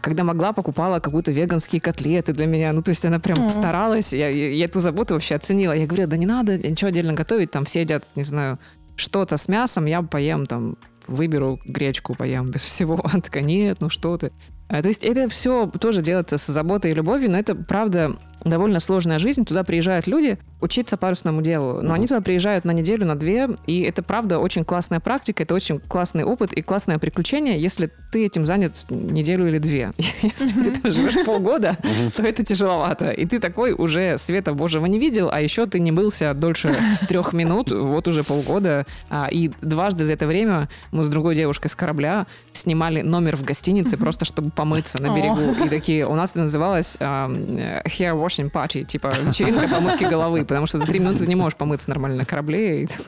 когда 0.00 0.24
могла, 0.24 0.52
покупала 0.52 1.00
какую-то 1.00 1.30
веганские 1.30 1.80
котлеты 1.80 2.32
для 2.32 2.46
меня. 2.46 2.72
Ну, 2.72 2.82
то 2.82 2.90
есть 2.90 3.04
она 3.04 3.18
прям 3.18 3.50
старалась, 3.50 4.12
я, 4.12 4.28
я 4.28 4.64
эту 4.64 4.80
заботу 4.80 5.14
вообще 5.14 5.34
оценила. 5.34 5.72
Я 5.72 5.86
говорю, 5.86 6.06
да 6.06 6.16
не 6.16 6.26
надо 6.26 6.56
ничего 6.58 6.88
отдельно 6.88 7.12
готовить, 7.12 7.50
там 7.50 7.64
все 7.64 7.82
едят, 7.82 8.04
не 8.14 8.24
знаю, 8.24 8.58
что-то 8.96 9.36
с 9.36 9.48
мясом, 9.48 9.84
я 9.84 10.02
поем 10.02 10.46
там 10.46 10.76
выберу 11.06 11.60
гречку, 11.64 12.14
поем 12.14 12.50
без 12.50 12.64
всего. 12.64 13.00
Она 13.04 13.20
такая, 13.20 13.42
нет, 13.42 13.78
ну 13.80 13.88
что 13.88 14.16
ты. 14.16 14.32
А, 14.68 14.82
то 14.82 14.88
есть 14.88 15.04
это 15.04 15.28
все 15.28 15.66
тоже 15.66 16.02
делается 16.02 16.38
с 16.38 16.46
заботой 16.46 16.90
и 16.90 16.94
любовью, 16.94 17.30
но 17.30 17.38
это, 17.38 17.54
правда, 17.54 18.16
довольно 18.44 18.80
сложная 18.80 19.18
жизнь. 19.18 19.44
Туда 19.44 19.64
приезжают 19.64 20.06
люди 20.06 20.38
учиться 20.60 20.96
парусному 20.96 21.42
делу, 21.42 21.82
но 21.82 21.94
они 21.94 22.06
туда 22.06 22.20
приезжают 22.20 22.64
на 22.64 22.70
неделю, 22.70 23.06
на 23.06 23.14
две, 23.14 23.48
и 23.66 23.82
это, 23.82 24.02
правда, 24.02 24.38
очень 24.38 24.64
классная 24.64 25.00
практика, 25.00 25.42
это 25.42 25.54
очень 25.54 25.78
классный 25.78 26.24
опыт 26.24 26.52
и 26.52 26.62
классное 26.62 26.98
приключение, 26.98 27.60
если 27.60 27.90
ты 28.10 28.24
этим 28.24 28.46
занят 28.46 28.86
неделю 28.88 29.46
или 29.46 29.58
две. 29.58 29.92
Если 29.98 30.62
ты 30.62 30.80
там 30.80 30.90
живешь 30.90 31.24
полгода, 31.26 31.76
то 32.14 32.22
это 32.22 32.42
тяжеловато. 32.42 33.10
И 33.10 33.26
ты 33.26 33.38
такой 33.38 33.72
уже 33.72 34.16
света 34.18 34.54
божьего 34.54 34.86
не 34.86 34.98
видел, 34.98 35.28
а 35.30 35.40
еще 35.40 35.66
ты 35.66 35.78
не 35.80 35.92
мылся 35.92 36.32
дольше 36.32 36.74
трех 37.08 37.32
минут, 37.32 37.70
вот 37.70 38.08
уже 38.08 38.24
полгода. 38.24 38.86
А, 39.10 39.28
и 39.30 39.50
дважды 39.60 40.04
за 40.04 40.14
это 40.14 40.26
время 40.26 40.68
мы 40.92 41.04
с 41.04 41.08
другой 41.08 41.36
девушкой 41.36 41.68
с 41.68 41.74
корабля 41.74 42.26
снимали 42.52 43.02
номер 43.02 43.36
в 43.36 43.44
гостинице, 43.44 43.98
просто 43.98 44.24
чтобы 44.24 44.50
помыться 44.50 45.02
на 45.02 45.14
берегу. 45.14 45.64
И 45.64 45.68
такие, 45.68 46.06
у 46.06 46.14
нас 46.14 46.30
это 46.30 46.40
называлось 46.40 46.96
hair 46.96 48.25
washing 48.26 48.50
party, 48.50 48.84
типа 48.84 49.12
вечеринка 49.22 49.68
помывки 49.68 50.04
головы, 50.04 50.44
потому 50.44 50.66
что 50.66 50.78
за 50.78 50.86
три 50.86 50.98
минуты 50.98 51.20
ты 51.20 51.26
не 51.26 51.36
можешь 51.36 51.56
помыться 51.56 51.90
нормально 51.90 52.18
на 52.18 52.24
корабле. 52.24 52.88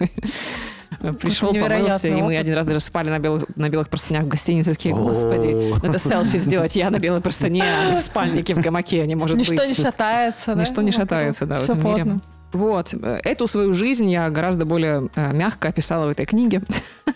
Пришел, 1.21 1.53
помылся, 1.53 2.09
и 2.09 2.23
мы 2.23 2.37
один 2.37 2.55
раз 2.55 2.67
даже 2.67 2.81
спали 2.81 3.11
на 3.11 3.19
белых, 3.19 3.45
на 3.57 3.69
белых 3.69 3.89
простынях 3.89 4.25
в 4.25 4.29
гостинице. 4.29 4.73
Такие, 4.73 4.95
господи, 4.95 5.75
надо 5.85 5.99
селфи 5.99 6.39
сделать. 6.39 6.75
Я 6.75 6.91
на 6.91 6.99
белой 6.99 7.21
простыне, 7.21 7.63
а 7.63 7.91
не 7.93 7.97
в 7.97 8.01
спальнике, 8.01 8.55
в 8.55 8.59
гамаке, 8.59 9.07
не 9.07 9.15
может 9.15 9.37
Ничто 9.37 9.57
быть. 9.57 9.69
не 9.69 9.75
шатается, 9.75 10.55
да? 10.55 10.63
Ничто 10.63 10.83
не 10.83 10.91
шатается, 10.91 11.47
да, 11.47 11.57
в 11.59 11.63
этом 11.63 11.85
мире. 11.85 12.21
Вот. 12.53 12.95
э, 12.95 13.21
Эту 13.25 13.47
свою 13.47 13.73
жизнь 13.75 14.09
я 14.11 14.31
гораздо 14.31 14.65
более 14.65 15.09
э, 15.15 15.33
мягко 15.33 15.69
описала 15.69 16.07
в 16.07 16.11
этой 16.11 16.27
книге. 16.27 16.63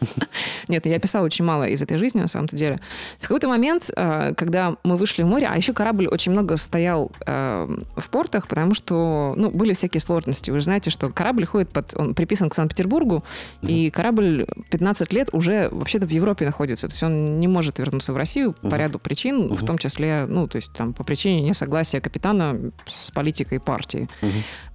Нет, 0.68 0.86
я 0.86 0.98
писала 0.98 1.24
очень 1.24 1.44
мало 1.44 1.64
из 1.64 1.82
этой 1.82 1.96
жизни, 1.98 2.20
на 2.20 2.28
самом-то 2.28 2.56
деле. 2.56 2.80
В 3.18 3.22
какой-то 3.22 3.48
момент, 3.48 3.90
э, 3.94 4.34
когда 4.36 4.76
мы 4.84 4.96
вышли 4.96 5.22
в 5.22 5.26
море, 5.26 5.48
а 5.50 5.56
еще 5.56 5.72
корабль 5.72 6.06
очень 6.06 6.32
много 6.32 6.56
стоял 6.56 7.12
в 7.26 8.10
портах, 8.10 8.48
потому 8.48 8.74
что, 8.74 9.34
ну, 9.36 9.50
были 9.50 9.74
всякие 9.74 10.00
сложности. 10.00 10.50
Вы 10.50 10.58
же 10.58 10.64
знаете, 10.64 10.90
что 10.90 11.10
корабль 11.10 11.46
ходит 11.46 11.70
под... 11.70 11.94
Он 11.96 12.14
приписан 12.14 12.48
к 12.48 12.54
Санкт-Петербургу, 12.54 13.24
и 13.62 13.90
корабль 13.90 14.46
15 14.70 15.12
лет 15.12 15.28
уже 15.32 15.68
вообще-то 15.70 16.06
в 16.06 16.10
Европе 16.10 16.44
находится. 16.44 16.88
То 16.88 16.92
есть 16.92 17.02
он 17.02 17.40
не 17.40 17.48
может 17.48 17.78
вернуться 17.78 18.12
в 18.12 18.16
Россию 18.16 18.54
по 18.54 18.74
ряду 18.74 18.98
причин, 18.98 19.54
в 19.54 19.64
том 19.64 19.78
числе, 19.78 20.26
ну, 20.28 20.46
то 20.46 20.56
есть 20.56 20.72
там 20.72 20.92
по 20.92 21.04
причине 21.04 21.40
несогласия 21.42 22.00
капитана 22.00 22.72
с 22.86 23.10
политикой 23.10 23.60
партии. 23.60 24.08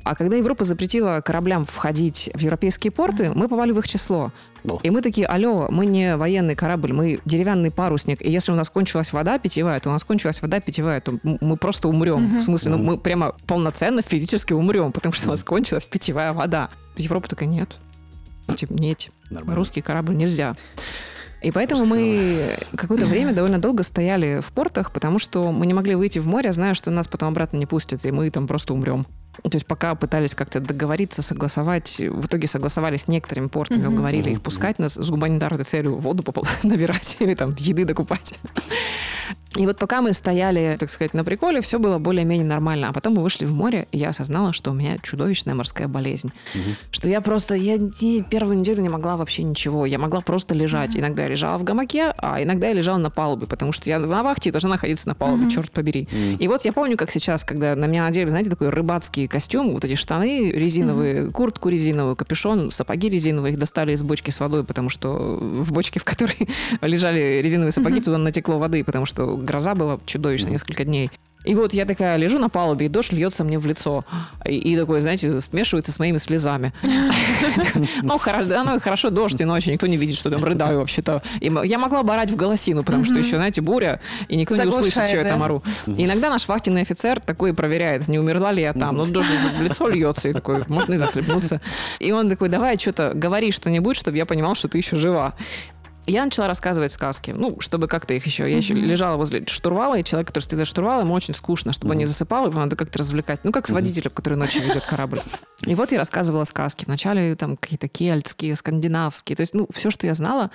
А 0.08 0.16
когда 0.16 0.38
Европа 0.38 0.64
запретила 0.64 1.20
кораблям 1.20 1.66
входить 1.66 2.30
в 2.34 2.40
европейские 2.40 2.92
порты, 2.92 3.30
мы 3.36 3.50
попали 3.50 3.74
в 3.74 3.80
их 3.80 3.88
число. 3.90 4.32
И 4.82 4.90
мы 4.90 5.02
такие, 5.02 5.28
алло, 5.28 5.68
мы 5.70 5.86
не 5.86 6.16
военный 6.16 6.56
корабль, 6.56 6.94
мы 6.94 7.20
деревянный 7.26 7.72
парусник. 7.72 8.22
И 8.22 8.32
если 8.32 8.54
у 8.54 8.56
нас 8.56 8.70
кончилась 8.70 9.12
вода 9.12 9.38
питьевая, 9.38 9.82
то 9.82 9.90
у 9.90 9.92
нас 9.92 10.06
кончилась 10.06 10.42
вода 10.42 10.62
питьевая, 10.62 11.02
то 11.02 11.20
мы 11.24 11.58
просто 11.58 11.90
умрем. 11.90 12.40
В 12.40 12.42
смысле, 12.42 12.72
ну 12.72 12.78
мы 12.78 12.98
прямо 12.98 13.36
полноценно 13.48 14.02
физически 14.02 14.54
умрем, 14.54 14.94
потому 14.94 15.12
что 15.12 15.28
у 15.28 15.32
нас 15.32 15.44
кончилась 15.44 15.88
питьевая 15.88 16.32
вода. 16.32 16.70
Европа 16.96 17.28
такая, 17.28 17.50
нет. 17.50 17.76
Типа, 18.56 18.74
нет, 18.74 19.10
Нормально. 19.30 19.56
русский 19.56 19.82
корабль 19.82 20.16
нельзя. 20.16 20.56
И 21.42 21.52
поэтому 21.52 21.86
мы 21.86 22.58
какое-то 22.76 23.06
время 23.06 23.34
довольно 23.34 23.60
долго 23.60 23.84
стояли 23.84 24.40
в 24.40 24.52
портах, 24.54 24.92
потому 24.92 25.20
что 25.20 25.52
мы 25.52 25.66
не 25.66 25.74
могли 25.74 25.96
выйти 25.96 26.20
в 26.20 26.28
море, 26.28 26.54
зная, 26.54 26.74
что 26.74 26.92
нас 26.92 27.08
потом 27.10 27.30
обратно 27.30 27.58
не 27.58 27.66
пустят, 27.66 28.06
и 28.06 28.12
мы 28.12 28.30
там 28.32 28.48
просто 28.48 28.74
умрем. 28.74 29.06
То 29.44 29.50
есть 29.54 29.66
пока 29.66 29.96
пытались 29.96 30.36
как-то 30.36 30.60
договориться, 30.60 31.22
согласовать, 31.22 32.00
в 32.00 32.26
итоге 32.26 32.48
согласовали 32.48 32.98
с 32.98 33.08
некоторыми 33.08 33.48
портами, 33.48 33.86
уговорили 33.88 34.32
их 34.32 34.42
пускать 34.42 34.80
нас 34.80 34.96
с 34.96 35.10
гуманитарной 35.10 35.64
целью 35.64 35.98
воду 35.98 36.24
попол- 36.24 36.48
набирать 36.64 37.18
или 37.20 37.34
там 37.34 37.56
еды 37.58 37.86
докупать. 37.86 38.36
И 39.56 39.66
вот 39.66 39.78
пока 39.80 40.02
мы 40.02 40.14
стояли, 40.14 40.76
так 40.80 40.90
сказать, 40.90 41.14
на 41.16 41.24
приколе, 41.24 41.62
все 41.62 41.80
было 41.80 41.98
более-менее 41.98 42.46
нормально. 42.46 42.90
А 42.90 42.94
потом 42.94 43.16
мы 43.16 43.24
вышли 43.24 43.46
в 43.46 43.54
море, 43.54 43.88
и 43.92 43.98
я 43.98 44.10
осознала, 44.10 44.54
что 44.54 44.70
у 44.72 44.74
меня 44.74 44.98
чудовищная 45.00 45.56
морская 45.56 45.88
болезнь. 45.88 46.32
Что 46.92 47.10
я 47.10 47.22
просто, 47.22 47.56
я 47.56 47.78
не- 47.78 48.22
первую 48.24 48.60
неделю 48.60 48.82
не 48.84 48.90
могла 48.90 49.18
вообще 49.18 49.42
ничего. 49.44 49.86
Я 49.88 49.98
могла 49.98 50.22
просто 50.22 50.54
лежать. 50.54 50.96
Иногда 50.96 51.24
я 51.24 51.30
лежала 51.30 51.58
в 51.58 51.64
гамаке, 51.64 52.14
а 52.20 52.42
иногда 52.44 52.68
я 52.68 52.74
лежала 52.74 52.98
на 52.98 53.10
палубе, 53.10 53.48
потому 53.48 53.72
что 53.72 53.90
я 53.90 53.98
на 54.00 54.22
вахте 54.22 54.50
и 54.50 54.52
должна 54.52 54.70
находиться 54.72 55.08
на 55.08 55.16
палубе, 55.16 55.50
черт 55.50 55.72
побери. 55.72 56.08
И 56.40 56.48
вот 56.48 56.64
я 56.66 56.72
помню, 56.74 56.96
как 56.96 57.10
сейчас, 57.10 57.44
когда 57.44 57.76
на 57.76 57.86
меня 57.86 58.04
надели, 58.04 58.30
знаете, 58.30 58.50
такой 58.52 58.70
рыбацкий 58.70 59.27
костюм, 59.28 59.72
вот 59.72 59.86
эти 59.86 59.96
штаны 59.96 60.52
резиновые, 60.52 61.32
куртку 61.32 61.70
резиновую, 61.70 62.16
капюшон, 62.16 62.72
сапоги 62.72 63.10
резиновые, 63.10 63.54
их 63.54 63.60
достали 63.60 63.94
из 63.94 64.04
бочки 64.04 64.32
с 64.32 64.40
водой, 64.40 64.64
потому 64.64 64.90
что 64.90 65.38
в 65.40 65.72
бочке, 65.72 66.00
в 66.00 66.06
которой 66.06 66.38
лежали 66.82 67.42
резиновые 67.44 67.72
сапоги, 67.72 68.02
туда 68.02 68.18
натекло 68.18 68.58
воды, 68.58 68.84
потому 68.84 69.06
что 69.06 69.36
гроза 69.38 69.76
была 69.76 70.00
чудовищная 70.06 70.52
несколько 70.52 70.84
дней. 70.84 71.12
И 71.48 71.56
вот 71.56 71.74
я 71.74 71.86
такая 71.86 72.18
лежу 72.18 72.40
на 72.40 72.50
палубе, 72.50 72.88
и 72.88 72.90
дождь 72.90 73.14
льется 73.14 73.44
мне 73.44 73.58
в 73.58 73.66
лицо. 73.66 74.04
И, 74.46 74.56
и 74.56 74.78
такой, 74.78 75.00
знаете, 75.02 75.40
смешивается 75.40 75.92
с 75.92 76.00
моими 76.00 76.18
слезами. 76.18 76.74
Ну, 78.02 78.18
хорошо, 78.18 78.76
и 78.76 78.80
хорошо, 78.80 79.10
дождь 79.10 79.40
и 79.42 79.46
ночью, 79.46 79.74
никто 79.74 79.88
не 79.88 79.98
видит, 79.98 80.16
что 80.16 80.30
я 80.30 80.36
там 80.36 80.44
рыдаю 80.44 80.80
вообще-то. 80.80 81.22
Я 81.42 81.78
могла 81.78 82.04
бы 82.04 82.14
орать 82.14 82.32
в 82.32 82.36
голосину, 82.36 82.84
потому 82.84 83.06
что 83.06 83.16
еще, 83.16 83.38
знаете, 83.38 83.62
буря, 83.62 84.00
и 84.28 84.36
никто 84.36 84.56
не 84.56 84.68
услышит, 84.68 85.08
что 85.08 85.18
я 85.18 85.24
там 85.24 85.44
ору. 85.44 85.64
Иногда 85.86 86.30
наш 86.30 86.48
вахтенный 86.48 86.82
офицер 86.82 87.20
такой 87.20 87.54
проверяет, 87.54 88.08
не 88.08 88.20
умерла 88.20 88.52
ли 88.52 88.62
я 88.62 88.74
там. 88.74 88.96
Ну, 88.96 89.06
дождь 89.06 89.32
в 89.58 89.62
лицо 89.62 89.88
льется, 89.88 90.30
и 90.30 90.34
такой, 90.34 90.64
можно 90.68 90.96
и 90.96 90.98
захлебнуться. 90.98 91.62
И 92.00 92.12
он 92.12 92.30
такой, 92.30 92.50
давай 92.50 92.78
что-то 92.78 93.14
говори 93.14 93.52
что-нибудь, 93.52 93.96
чтобы 93.96 94.18
я 94.18 94.26
понимал, 94.26 94.56
что 94.56 94.68
ты 94.68 94.78
еще 94.78 94.96
жива. 94.96 95.34
Я 96.10 96.24
начала 96.24 96.48
рассказывать 96.48 96.94
сказки, 96.94 97.32
ну, 97.32 97.60
чтобы 97.60 97.90
как-то 97.90 98.14
их 98.14 98.26
еще... 98.26 98.50
Я 98.50 98.56
еще 98.56 98.74
лежала 98.74 99.18
возле 99.18 99.46
штурвала, 99.46 100.00
и 100.00 100.06
человек, 100.06 100.28
который 100.28 100.44
стоит 100.44 100.60
за 100.60 100.66
штурвалом, 100.66 101.06
ему 101.06 101.14
очень 101.14 101.34
скучно, 101.34 101.74
чтобы 101.74 101.92
он 101.92 101.98
не 101.98 102.06
засыпал, 102.06 102.48
его 102.48 102.58
надо 102.58 102.78
как-то 102.78 103.00
развлекать. 103.00 103.42
Ну, 103.44 103.52
как 103.52 103.68
с 103.68 103.72
водителем, 103.72 104.12
который 104.12 104.36
ночью 104.36 104.64
ведет 104.64 104.86
корабль. 104.86 105.20
И 105.68 105.76
вот 105.76 105.92
я 105.92 106.00
рассказывала 106.00 106.46
сказки. 106.46 106.86
Вначале 106.86 107.36
там 107.36 107.58
какие-то 107.58 107.88
кельтские, 107.88 108.56
скандинавские, 108.56 109.36
то 109.36 109.42
есть, 109.42 109.54
ну, 109.54 109.68
все, 109.74 109.90
что 109.90 110.08
я 110.08 110.14
знала. 110.14 110.50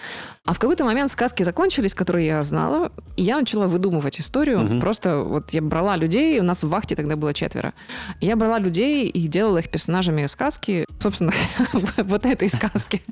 А 0.44 0.54
в 0.54 0.58
какой-то 0.58 0.84
момент 0.84 1.10
сказки 1.10 1.42
закончились, 1.42 1.94
которые 1.94 2.26
я 2.26 2.42
знала, 2.42 2.90
и 3.16 3.22
я 3.22 3.38
начала 3.38 3.66
выдумывать 3.66 4.18
историю. 4.18 4.80
Просто 4.80 5.18
вот 5.18 5.50
я 5.50 5.60
брала 5.62 5.96
людей, 5.96 6.40
у 6.40 6.42
нас 6.42 6.62
в 6.62 6.68
вахте 6.68 6.96
тогда 6.96 7.16
было 7.16 7.34
четверо. 7.34 7.74
Я 8.20 8.36
брала 8.36 8.58
людей 8.58 9.08
и 9.08 9.26
делала 9.28 9.58
их 9.58 9.70
персонажами 9.70 10.26
сказки, 10.26 10.86
собственно, 10.98 11.32
вот 11.98 12.24
этой 12.24 12.48
сказки. 12.48 13.02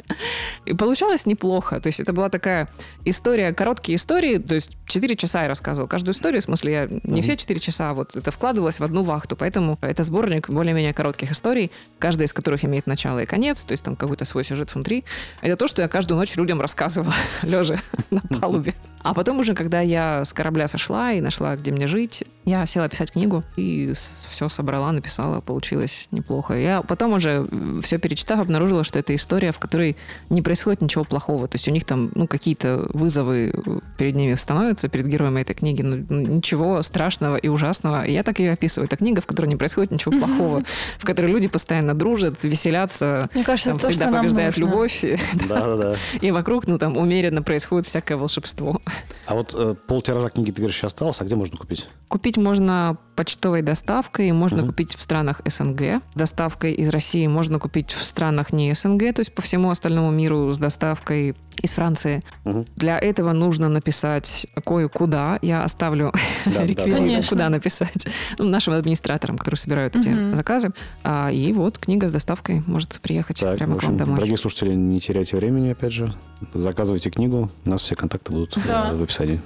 И 0.65 0.73
получалось 0.75 1.27
неплохо. 1.27 1.81
То 1.81 1.89
есть 1.89 2.01
это 2.01 2.13
была 2.13 2.31
такая 2.31 2.69
история, 3.05 3.53
короткие 3.53 3.97
истории, 3.97 4.39
то 4.39 4.55
есть 4.55 4.73
4 4.87 5.17
часа 5.17 5.43
я 5.43 5.49
рассказывала 5.49 5.89
каждую 5.89 6.15
историю, 6.15 6.41
в 6.41 6.45
смысле 6.45 6.73
я 6.73 6.89
не 7.05 7.21
все 7.23 7.37
4 7.37 7.61
часа, 7.61 7.91
а 7.91 7.95
вот 7.95 8.17
это 8.17 8.31
вкладывалось 8.31 8.81
в 8.81 8.85
одну 8.85 9.03
вахту, 9.03 9.37
поэтому 9.37 9.79
это 9.83 10.03
сборник 10.03 10.49
более-менее 10.49 10.95
коротких 10.95 11.31
историй, 11.33 11.71
каждая 11.99 12.27
из 12.27 12.33
которых 12.33 12.65
имеет 12.65 12.87
начало 12.87 13.21
и 13.21 13.27
конец, 13.27 13.65
то 13.65 13.73
есть 13.73 13.85
там 13.85 13.97
какой-то 13.97 14.25
свой 14.25 14.45
сюжет 14.45 14.75
внутри. 14.75 15.05
Это 15.43 15.57
то, 15.57 15.67
что 15.67 15.83
я 15.83 15.89
каждую 15.89 16.19
ночь 16.19 16.37
людям 16.37 16.61
рассказывала, 16.61 17.15
лежа 17.43 17.77
на 18.11 18.21
палубе. 18.21 18.75
А 19.03 19.15
потом 19.15 19.39
уже, 19.41 19.55
когда 19.55 19.81
я 19.81 20.25
с 20.25 20.33
корабля 20.33 20.69
сошла 20.69 21.13
и 21.13 21.21
нашла, 21.21 21.57
где 21.57 21.73
мне 21.73 21.87
жить, 21.87 22.25
я 22.45 22.67
села 22.67 22.89
писать 22.89 23.13
книгу 23.13 23.45
и 23.57 23.93
все 24.29 24.49
собрала, 24.49 24.93
написала, 24.93 25.41
получилось 25.41 26.09
неплохо. 26.11 26.55
Я 26.55 26.83
потом 26.83 27.13
уже 27.13 27.47
все 27.83 27.99
перечитав, 27.99 28.41
обнаружила, 28.41 28.83
что 28.85 28.99
это 28.99 29.15
история, 29.15 29.53
в 29.53 29.59
которой 29.59 29.97
не 30.31 30.43
происходит 30.43 30.81
ничего 30.81 31.05
плохого. 31.05 31.49
То 31.49 31.57
есть 31.57 31.69
у 31.69 31.71
них 31.71 31.85
там 31.85 32.11
ну, 32.15 32.27
какие-то 32.27 32.89
вызовы 32.93 33.55
перед 33.99 34.17
ними 34.17 34.35
становятся, 34.35 34.89
перед 34.89 35.07
героями 35.07 35.41
этой 35.43 35.55
книги, 35.55 35.83
но 35.83 35.97
ничего 35.97 36.83
страшного 36.83 37.37
и 37.37 37.49
ужасного. 37.49 38.05
И 38.05 38.13
я 38.13 38.23
так 38.23 38.39
ее 38.39 38.53
описываю. 38.53 38.87
Это 38.87 38.97
книга, 38.97 39.21
в 39.21 39.27
которой 39.27 39.47
не 39.47 39.57
происходит 39.57 39.93
ничего 39.93 40.19
плохого, 40.19 40.63
в 40.99 41.05
которой 41.05 41.31
люди 41.31 41.49
постоянно 41.49 41.95
дружат, 41.95 42.43
веселятся, 42.43 43.29
Мне 43.35 43.45
кажется, 43.45 43.71
там 43.71 43.79
то, 43.79 43.89
всегда 43.89 44.07
что 44.07 44.13
нам 44.13 44.23
побеждает 44.23 44.57
нужно. 44.57 44.71
любовь, 44.71 45.05
Да-да-да. 45.49 45.97
и 46.21 46.31
вокруг, 46.31 46.67
ну, 46.67 46.79
там 46.79 46.97
умеренно 46.97 47.43
происходит 47.43 47.87
всякое 47.87 48.17
волшебство. 48.17 48.81
А 49.27 49.35
вот 49.35 49.55
э, 49.55 49.75
полтиража 49.87 50.31
книги, 50.31 50.51
ты 50.51 50.57
говоришь, 50.57 50.77
еще 50.77 50.87
осталось, 50.87 51.21
а 51.21 51.25
где 51.25 51.37
можно 51.37 51.57
купить? 51.57 51.89
Купить 52.09 52.37
можно 52.37 52.97
почтовой 53.25 53.61
доставкой 53.61 54.33
можно 54.33 54.65
купить 54.67 54.95
в 54.97 55.03
странах 55.03 55.43
СНГ. 55.45 56.01
Доставкой 56.15 56.73
из 56.73 56.89
России 56.89 57.27
можно 57.27 57.59
купить 57.59 57.93
в 57.93 58.03
странах 58.03 58.51
не 58.51 58.73
СНГ, 58.75 59.15
то 59.15 59.21
есть 59.21 59.35
по 59.35 59.43
всему 59.43 59.71
остальному 59.71 60.11
миру 60.11 60.51
с 60.51 60.57
доставкой 60.57 61.37
из 61.61 61.75
Франции. 61.75 62.23
Мгм. 62.45 62.65
Для 62.77 62.99
этого 62.99 63.33
нужно 63.33 63.69
написать 63.69 64.47
кое-куда. 64.65 65.39
Я 65.43 65.63
оставлю 65.65 66.15
Да, 66.47 66.53
да, 66.53 66.63
реквизиты, 66.67 66.97
Конечно. 66.97 67.29
куда 67.29 67.51
написать 67.51 68.07
ну, 68.39 68.47
нашим 68.47 68.73
администраторам, 68.73 69.37
которые 69.37 69.59
собирают 69.59 69.95
эти 69.97 70.09
Мгм. 70.09 70.37
заказы. 70.37 70.71
А, 71.05 71.31
и 71.31 71.53
вот 71.53 71.77
книга 71.79 72.09
с 72.09 72.13
доставкой 72.13 72.63
может 72.67 72.99
приехать 73.03 73.39
Так, 73.41 73.59
прямо 73.59 73.75
в 73.75 73.81
к 73.81 73.83
вам 73.83 73.91
общем, 73.93 73.97
домой. 73.99 74.17
дорогие 74.17 74.39
слушатели, 74.39 74.73
не 74.75 74.99
теряйте 74.99 75.37
времени, 75.37 75.69
опять 75.73 75.93
же. 75.93 76.15
Заказывайте 76.55 77.11
книгу, 77.11 77.51
у 77.67 77.69
нас 77.69 77.83
все 77.83 77.95
контакты 77.97 78.33
будут 78.33 78.57
Да. 78.67 78.93
в 78.95 79.03
описании. 79.03 79.43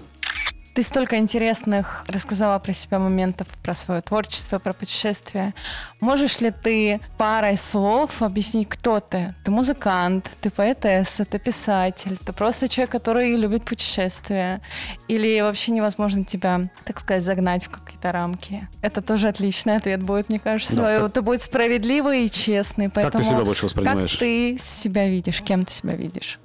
Ты 0.74 0.82
столько 0.82 1.18
интересных 1.18 2.04
рассказала 2.08 2.58
про 2.58 2.72
себя 2.72 2.98
моментов, 2.98 3.46
про 3.62 3.74
свое 3.74 4.00
творчество, 4.02 4.58
про 4.58 4.72
путешествия. 4.72 5.54
Можешь 6.00 6.40
ли 6.40 6.50
ты 6.50 7.00
парой 7.16 7.56
слов 7.56 8.20
объяснить, 8.22 8.68
кто 8.68 8.98
ты? 8.98 9.36
Ты 9.44 9.52
музыкант, 9.52 10.28
ты 10.40 10.50
поэтесса, 10.50 11.24
ты 11.24 11.38
писатель, 11.38 12.18
ты 12.18 12.32
просто 12.32 12.68
человек, 12.68 12.90
который 12.90 13.36
любит 13.36 13.64
путешествия. 13.64 14.60
Или 15.06 15.40
вообще 15.42 15.70
невозможно 15.70 16.24
тебя, 16.24 16.68
так 16.84 16.98
сказать, 16.98 17.22
загнать 17.22 17.66
в 17.66 17.70
какие-то 17.70 18.10
рамки? 18.10 18.66
Это 18.82 19.00
тоже 19.00 19.28
отличный 19.28 19.76
ответ 19.76 20.02
будет, 20.02 20.28
мне 20.28 20.40
кажется. 20.40 20.74
Да, 20.74 20.98
как- 20.98 21.10
Это 21.10 21.22
будет 21.22 21.42
справедливый 21.42 22.26
и 22.26 22.30
честный. 22.30 22.86
Как 22.86 22.94
Поэтому 22.94 23.22
ты 23.22 23.30
себя 23.30 23.44
больше 23.44 23.60
как 23.62 23.76
воспринимаешь? 23.76 24.16
ты 24.16 24.56
себя 24.58 25.08
видишь? 25.08 25.40
Кем 25.40 25.64
ты 25.66 25.72
себя 25.72 25.94
видишь? 25.94 26.40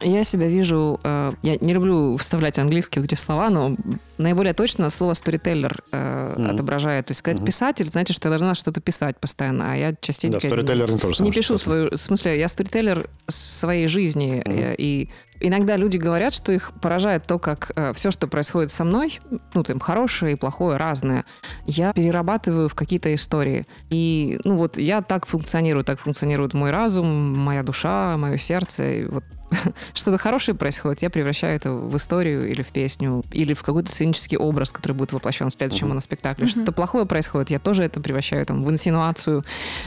Я 0.00 0.24
себя 0.24 0.48
вижу, 0.48 1.00
э, 1.02 1.32
я 1.42 1.56
не 1.60 1.72
люблю 1.72 2.16
вставлять 2.16 2.58
английские 2.58 3.02
вот 3.02 3.12
эти 3.12 3.18
слова, 3.18 3.48
но 3.50 3.76
наиболее 4.18 4.52
точно 4.54 4.90
слово 4.90 5.12
storyteller 5.12 5.80
э, 5.92 6.34
Мгм. 6.36 6.50
отображает. 6.50 7.06
То 7.06 7.10
есть 7.12 7.20
сказать 7.20 7.38
Мгм. 7.38 7.46
писатель, 7.46 7.90
знаете, 7.90 8.12
что 8.12 8.28
я 8.28 8.30
должна 8.30 8.54
что-то 8.54 8.80
писать 8.80 9.18
постоянно, 9.18 9.72
а 9.72 9.76
я 9.76 9.94
частенько... 10.00 10.40
Да, 10.40 10.48
сторителлер 10.48 10.88
не 10.88 10.94
не 10.94 11.00
самое. 11.00 11.14
что 11.14 11.32
пишу 11.32 11.58
свою... 11.58 11.90
В 11.96 12.00
смысле, 12.00 12.38
я 12.38 12.48
сторителлер 12.48 13.08
своей 13.28 13.88
жизни. 13.88 14.42
Э, 14.44 14.74
И 14.78 15.08
иногда 15.40 15.76
люди 15.76 15.96
говорят, 15.98 16.34
что 16.34 16.52
их 16.52 16.72
поражает 16.82 17.26
то, 17.26 17.38
как 17.38 17.72
все, 17.94 18.10
что 18.10 18.26
происходит 18.28 18.70
со 18.70 18.84
мной, 18.84 19.20
ну, 19.54 19.62
там, 19.62 19.78
хорошее 19.80 20.32
и 20.32 20.36
плохое, 20.36 20.76
разное, 20.76 21.24
я 21.66 21.92
перерабатываю 21.92 22.68
в 22.68 22.74
какие-то 22.74 23.12
истории. 23.14 23.66
И, 23.90 24.38
ну, 24.44 24.56
вот 24.56 24.78
я 24.78 25.02
так 25.02 25.26
функционирую, 25.26 25.84
так 25.84 25.98
функционирует 26.00 26.54
мой 26.54 26.70
разум, 26.70 27.36
моя 27.38 27.62
душа, 27.62 28.16
мое 28.16 28.36
сердце. 28.38 28.84
И 29.00 29.04
вот 29.04 29.24
что-то 29.94 30.18
хорошее 30.18 30.56
происходит, 30.56 31.02
я 31.02 31.10
превращаю 31.10 31.56
это 31.56 31.72
в 31.72 31.94
историю 31.96 32.48
или 32.50 32.62
в 32.62 32.68
песню, 32.68 33.24
или 33.32 33.54
в 33.54 33.62
какой-то 33.62 33.92
сценический 33.92 34.36
образ, 34.36 34.72
который 34.72 34.92
будет 34.92 35.12
воплощен 35.12 35.50
в 35.50 35.52
следующем 35.52 35.88
моноспектакле. 35.88 36.44
Мгм. 36.44 36.50
Что-то 36.50 36.72
плохое 36.72 37.06
происходит, 37.06 37.50
я 37.50 37.58
тоже 37.58 37.82
это 37.84 38.00
превращаю 38.00 38.44
там 38.46 38.64
в 38.64 38.70
инсинуацию 38.70 39.44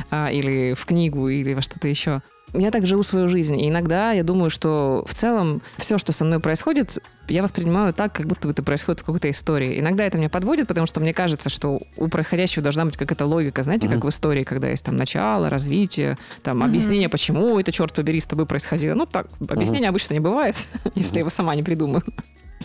а, 0.10 0.32
или 0.32 0.74
в 0.74 0.86
книгу, 0.86 1.30
или 1.30 1.54
во 1.54 1.62
что-то 1.62 1.88
еще. 1.88 2.22
Я 2.54 2.72
так 2.72 2.86
живу 2.88 3.04
свою 3.04 3.28
жизнь. 3.28 3.60
И 3.60 3.68
иногда 3.70 4.14
я 4.14 4.24
думаю, 4.24 4.50
что 4.50 5.04
в 5.08 5.14
целом 5.14 5.62
все, 5.78 5.98
что 5.98 6.12
со 6.14 6.24
мной 6.24 6.40
происходит, 6.40 6.98
я 7.28 7.44
воспринимаю 7.44 7.94
так, 7.94 8.14
как 8.14 8.26
будто 8.26 8.48
бы 8.48 8.54
это 8.54 8.64
происходит 8.64 9.02
в 9.02 9.04
какой-то 9.04 9.30
истории. 9.30 9.80
Иногда 9.80 10.06
это 10.06 10.18
меня 10.18 10.30
подводит, 10.30 10.68
потому 10.68 10.88
что 10.88 11.02
мне 11.02 11.14
кажется, 11.14 11.50
что 11.50 11.82
у 11.98 12.08
происходящего 12.08 12.64
должна 12.64 12.86
быть 12.86 12.96
какая-то 12.96 13.26
логика, 13.26 13.64
знаете, 13.64 13.88
как 13.90 13.98
Мгм. 13.98 14.08
в 14.08 14.10
истории, 14.10 14.44
когда 14.44 14.70
есть 14.70 14.86
там 14.86 14.96
начало, 14.96 15.50
развитие, 15.50 16.18
там 16.42 16.58
Мгм. 16.60 16.68
объяснение, 16.68 17.10
почему 17.10 17.60
это, 17.60 17.72
черт 17.74 17.94
побери, 17.94 18.20
с 18.22 18.26
тобой 18.28 18.46
происходило. 18.46 18.96
Ну 18.96 19.06
так, 19.06 19.28
объяснения 19.50 19.90
обычно 19.90 20.14
не 20.14 20.22
бывает, 20.22 20.56
если 20.96 21.16
я 21.16 21.20
его 21.22 21.30
сама 21.30 21.54
не 21.54 21.64
придумаю. 21.64 22.04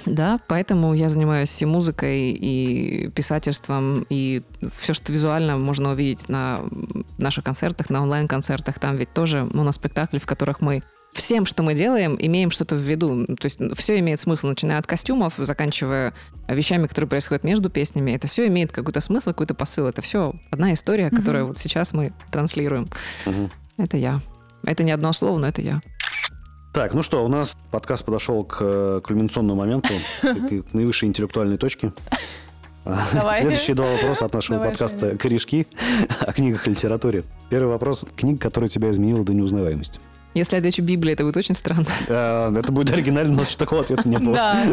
Да, 0.07 0.41
поэтому 0.49 0.95
я 0.95 1.09
занимаюсь 1.09 1.61
и 1.61 1.67
музыкой, 1.67 2.31
и 2.33 3.09
писательством, 3.11 4.07
и 4.09 4.43
все, 4.81 4.95
что 4.95 5.13
визуально 5.13 5.57
можно 5.59 5.93
увидеть 5.93 6.29
на 6.29 6.61
наших 7.19 7.45
концертах, 7.45 7.91
на 7.91 8.03
онлайн-концертах. 8.03 8.79
Там 8.79 8.97
ведь 8.97 9.13
тоже 9.13 9.45
моноспектакли, 9.53 10.19
в 10.19 10.27
которых 10.27 10.61
мы 10.61 10.83
всем, 11.13 11.45
что 11.45 11.63
мы 11.63 11.75
делаем, 11.75 12.17
имеем 12.19 12.51
что-то 12.51 12.75
в 12.75 12.81
виду. 12.81 13.27
То 13.27 13.45
есть 13.45 13.61
все 13.77 13.99
имеет 13.99 14.19
смысл, 14.21 14.49
начиная 14.49 14.79
от 14.79 14.87
костюмов, 14.87 15.35
заканчивая 15.37 16.15
вещами, 16.49 16.87
которые 16.87 17.09
происходят 17.09 17.45
между 17.45 17.71
песнями. 17.71 18.13
Это 18.13 18.27
все 18.27 18.47
имеет 18.49 18.73
какой-то 18.73 19.01
смысл, 19.01 19.31
какой-то 19.31 19.55
посыл. 19.55 19.87
Это 19.87 20.01
все 20.01 20.35
одна 20.51 20.73
история, 20.73 21.11
которую 21.11 21.49
вот 21.49 21.59
сейчас 21.59 21.93
мы 21.93 22.13
транслируем. 22.31 22.89
Мгм. 23.27 23.51
Это 23.77 23.97
я. 23.97 24.21
Это 24.65 24.85
не 24.85 24.93
одно 24.93 25.13
слово, 25.13 25.39
но 25.39 25.49
это 25.49 25.61
я. 25.61 25.83
Так, 26.73 26.95
ну 26.95 27.03
что, 27.03 27.23
у 27.23 27.29
нас 27.29 27.59
подкаст 27.71 28.03
подошел 28.03 28.45
к 28.45 28.57
э, 28.61 29.01
кульминационному 29.05 29.61
моменту, 29.61 29.93
к, 30.23 30.75
наивысшей 30.75 31.07
интеллектуальной 31.07 31.59
точке. 31.59 31.93
А, 32.87 33.07
Давай. 33.13 33.43
Следующие 33.43 33.77
два 33.77 33.93
вопроса 33.93 34.25
от 34.25 34.33
нашего 34.33 34.57
Давай, 34.57 34.71
подкаста 34.71 35.19
«Корешки» 35.19 35.67
о 36.21 36.33
книгах 36.33 36.67
и 36.67 36.71
литературе. 36.71 37.25
Первый 37.51 37.69
вопрос. 37.69 38.07
Книга, 38.17 38.39
которая 38.39 38.71
тебя 38.71 38.91
изменила 38.91 39.23
до 39.23 39.35
неузнаваемости. 39.35 40.01
Если 40.35 40.57
я 40.57 40.59
отвечу 40.59 40.83
Библия, 40.83 41.13
это 41.15 41.25
будет 41.25 41.37
очень 41.37 41.55
странно. 41.55 41.87
Это 42.09 42.73
будет 42.73 42.91
оригинально, 42.91 43.37
но 43.37 43.45
такого 43.57 43.83
ответа 43.83 44.09
не 44.09 44.19
было. 44.19 44.35
Да. 44.35 44.65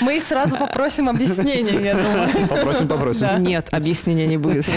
Мы 0.00 0.20
сразу 0.20 0.56
попросим 0.56 1.08
объяснения, 1.08 1.80
я 1.80 1.94
думаю. 1.94 2.48
Попросим, 2.48 2.88
попросим. 2.88 3.42
Нет, 3.42 3.68
объяснения 3.72 4.26
не 4.26 4.36
будет. 4.36 4.68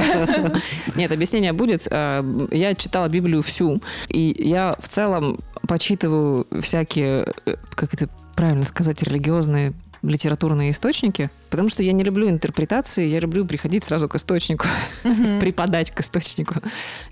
Нет, 0.95 1.11
объяснения 1.11 1.53
будет. 1.53 1.87
Э, 1.89 2.23
Я 2.51 2.73
читала 2.73 3.07
Библию 3.09 3.41
всю, 3.41 3.81
и 4.07 4.35
я 4.39 4.75
в 4.79 4.87
целом 4.87 5.39
почитываю 5.67 6.47
всякие, 6.61 7.27
э, 7.45 7.55
как 7.71 7.93
это 7.93 8.07
правильно 8.35 8.63
сказать, 8.63 9.03
религиозные 9.03 9.73
литературные 10.03 10.71
источники, 10.71 11.29
потому 11.49 11.69
что 11.69 11.81
я 11.81 11.93
не 11.93 12.03
люблю 12.03 12.29
интерпретации, 12.29 13.07
я 13.07 13.19
люблю 13.19 13.45
приходить 13.45 13.83
сразу 13.83 14.07
к 14.09 14.15
источнику, 14.15 14.65
Мгм. 15.03 15.39
преподать 15.39 15.91
к 15.91 15.99
источнику. 16.01 16.55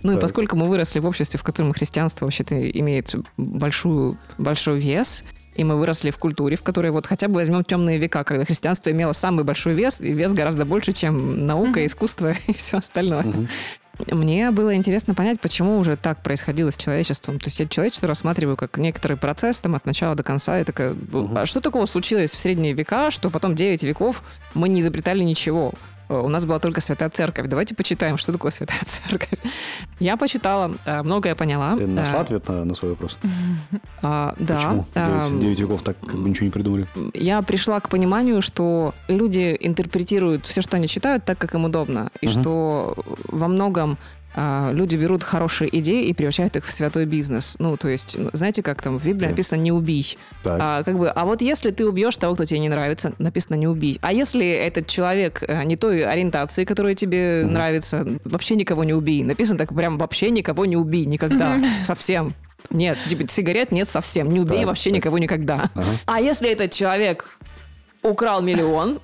Ну 0.04 0.12
и 0.12 0.16
Так. 0.16 0.22
поскольку 0.22 0.56
мы 0.58 0.68
выросли 0.68 1.00
в 1.00 1.06
обществе, 1.06 1.39
в 1.39 1.44
котором 1.44 1.74
христианство 1.74 2.26
вообще-то 2.26 2.70
имеет 2.72 3.16
большую, 3.38 4.18
большой 4.38 4.80
вес, 4.80 5.24
и 5.56 5.64
мы 5.64 5.78
выросли 5.78 6.12
в 6.12 6.18
культуре, 6.18 6.56
в 6.56 6.64
которой 6.64 6.92
вот 6.92 7.08
хотя 7.08 7.28
бы 7.28 7.36
возьмем 7.36 7.64
темные 7.64 7.98
века, 7.98 8.24
когда 8.24 8.46
христианство 8.46 8.89
имело 8.92 9.14
самый 9.14 9.44
большой 9.44 9.74
вес, 9.74 10.00
и 10.02 10.12
вес 10.14 10.32
гораздо 10.34 10.66
больше, 10.66 10.94
чем 10.94 11.46
наука, 11.46 11.80
Мгм. 11.80 11.86
искусство 11.86 12.34
и 12.48 12.54
все 12.54 12.78
остальное. 12.78 13.24
Мгм. 13.24 13.48
Мне 14.08 14.52
было 14.52 14.76
интересно 14.76 15.14
понять, 15.14 15.39
почему 15.41 15.78
уже 15.78 15.97
так 15.97 16.22
происходило 16.22 16.70
с 16.72 16.78
человечеством. 16.78 17.39
То 17.39 17.47
есть 17.47 17.60
я 17.60 17.68
человечество 17.68 18.08
рассматриваю 18.08 18.58
как 18.58 18.78
некоторый 18.78 19.18
процесс 19.18 19.62
там 19.62 19.76
от 19.76 19.86
начала 19.86 20.16
до 20.16 20.24
конца. 20.24 20.60
И 20.60 20.64
такая, 20.64 20.93
Мгм. 20.93 21.38
а 21.38 21.45
что 21.45 21.62
такого 21.62 21.86
случилось 21.86 22.32
в 22.32 22.38
средние 22.39 22.74
века, 22.74 23.12
что 23.12 23.30
потом 23.30 23.56
9 23.56 23.84
веков 23.84 24.24
мы 24.54 24.70
не 24.70 24.82
изобретали 24.82 25.24
ничего? 25.24 25.74
Э, 26.12 26.20
У 26.20 26.28
нас 26.28 26.45
была 26.45 26.59
только 26.59 26.82
Святая 26.82 27.09
Церковь. 27.09 27.47
Давайте 27.47 27.74
почитаем, 27.76 28.18
что 28.18 28.32
такое 28.34 28.51
Святая 28.51 28.82
Церковь. 28.86 29.30
Я 29.99 30.18
почитала, 30.18 30.72
э, 30.86 31.01
многое 31.03 31.36
поняла. 31.36 31.78
Ты 31.78 31.88
нашла 31.88 32.20
Э, 32.20 32.22
ответ 32.22 32.47
на, 32.49 32.66
на 32.66 32.76
свой 32.76 32.91
вопрос? 32.91 33.18
а, 34.01 34.36
Да. 34.38 34.55
Почему? 34.55 34.86
А, 34.95 35.28
Девять, 35.30 35.39
девять 35.41 35.59
веков 35.59 35.82
так 35.84 35.97
ничего 36.14 36.45
не 36.45 36.51
придумали. 36.51 36.88
я 37.14 37.41
пришла 37.41 37.80
к 37.80 37.88
пониманию, 37.89 38.41
что 38.41 38.93
люди 39.07 39.55
интерпретируют 39.59 40.45
все, 40.45 40.62
что 40.62 40.78
они 40.78 40.88
читают, 40.88 41.24
так, 41.26 41.38
как 41.38 41.55
им 41.55 41.66
удобно. 41.66 42.09
И 42.22 42.28
что 42.28 42.95
во 43.28 43.47
многом 43.47 43.97
а, 44.36 44.72
люди 44.74 44.96
берут 44.96 45.24
хорошие 45.24 45.76
идеи 45.80 46.06
и 46.08 46.14
превращают 46.14 46.56
их 46.56 46.66
в 46.66 46.72
святой 46.72 47.06
бизнес. 47.06 47.58
Ну, 47.60 47.76
то 47.78 47.88
есть, 47.90 48.16
ну, 48.18 48.30
знаете, 48.34 48.64
как 48.64 48.82
там 48.82 48.98
в 49.00 49.06
Библии 49.06 49.26
Да. 49.26 49.30
написано 49.32 49.60
«не 49.62 49.72
убий». 49.72 50.18
Так. 50.44 50.58
А, 50.62 50.84
как 50.84 50.98
бы, 50.98 51.10
а 51.10 51.26
вот 51.26 51.42
если 51.42 51.72
ты 51.72 51.86
убьешь 51.88 52.16
того, 52.18 52.36
кто 52.36 52.46
тебе 52.46 52.60
не 52.60 52.70
нравится, 52.70 53.14
написано 53.18 53.56
«не 53.56 53.68
убий». 53.68 54.00
А 54.02 54.14
если 54.14 54.48
этот 54.48 54.88
человек 54.88 55.44
э, 55.48 55.64
не 55.66 55.76
той 55.76 56.04
ориентации, 56.06 56.64
которая 56.66 56.96
тебе 56.96 57.42
Мгм. 57.44 57.54
нравится, 57.54 58.06
вообще 58.24 58.56
никого 58.56 58.84
не 58.84 58.94
убей. 58.94 59.24
Написано 59.24 59.58
так 59.58 59.74
прям 59.76 59.98
«вообще 59.98 60.30
никого 60.30 60.66
не 60.66 60.78
убей, 60.78 61.06
никогда, 61.06 61.60
совсем». 61.86 62.34
Нет, 62.70 62.98
типа 63.06 63.28
сигарет 63.28 63.72
нет 63.74 63.90
совсем, 63.90 64.32
не 64.32 64.40
убей 64.40 64.60
Так, 64.60 64.68
вообще 64.68 64.92
так. 64.92 64.98
никого 64.98 65.18
никогда. 65.18 65.70
Ага. 65.74 65.86
А 66.06 66.22
если 66.22 66.50
этот 66.50 66.72
человек 66.72 67.38
украл 68.04 68.41
миллион, 68.41 68.99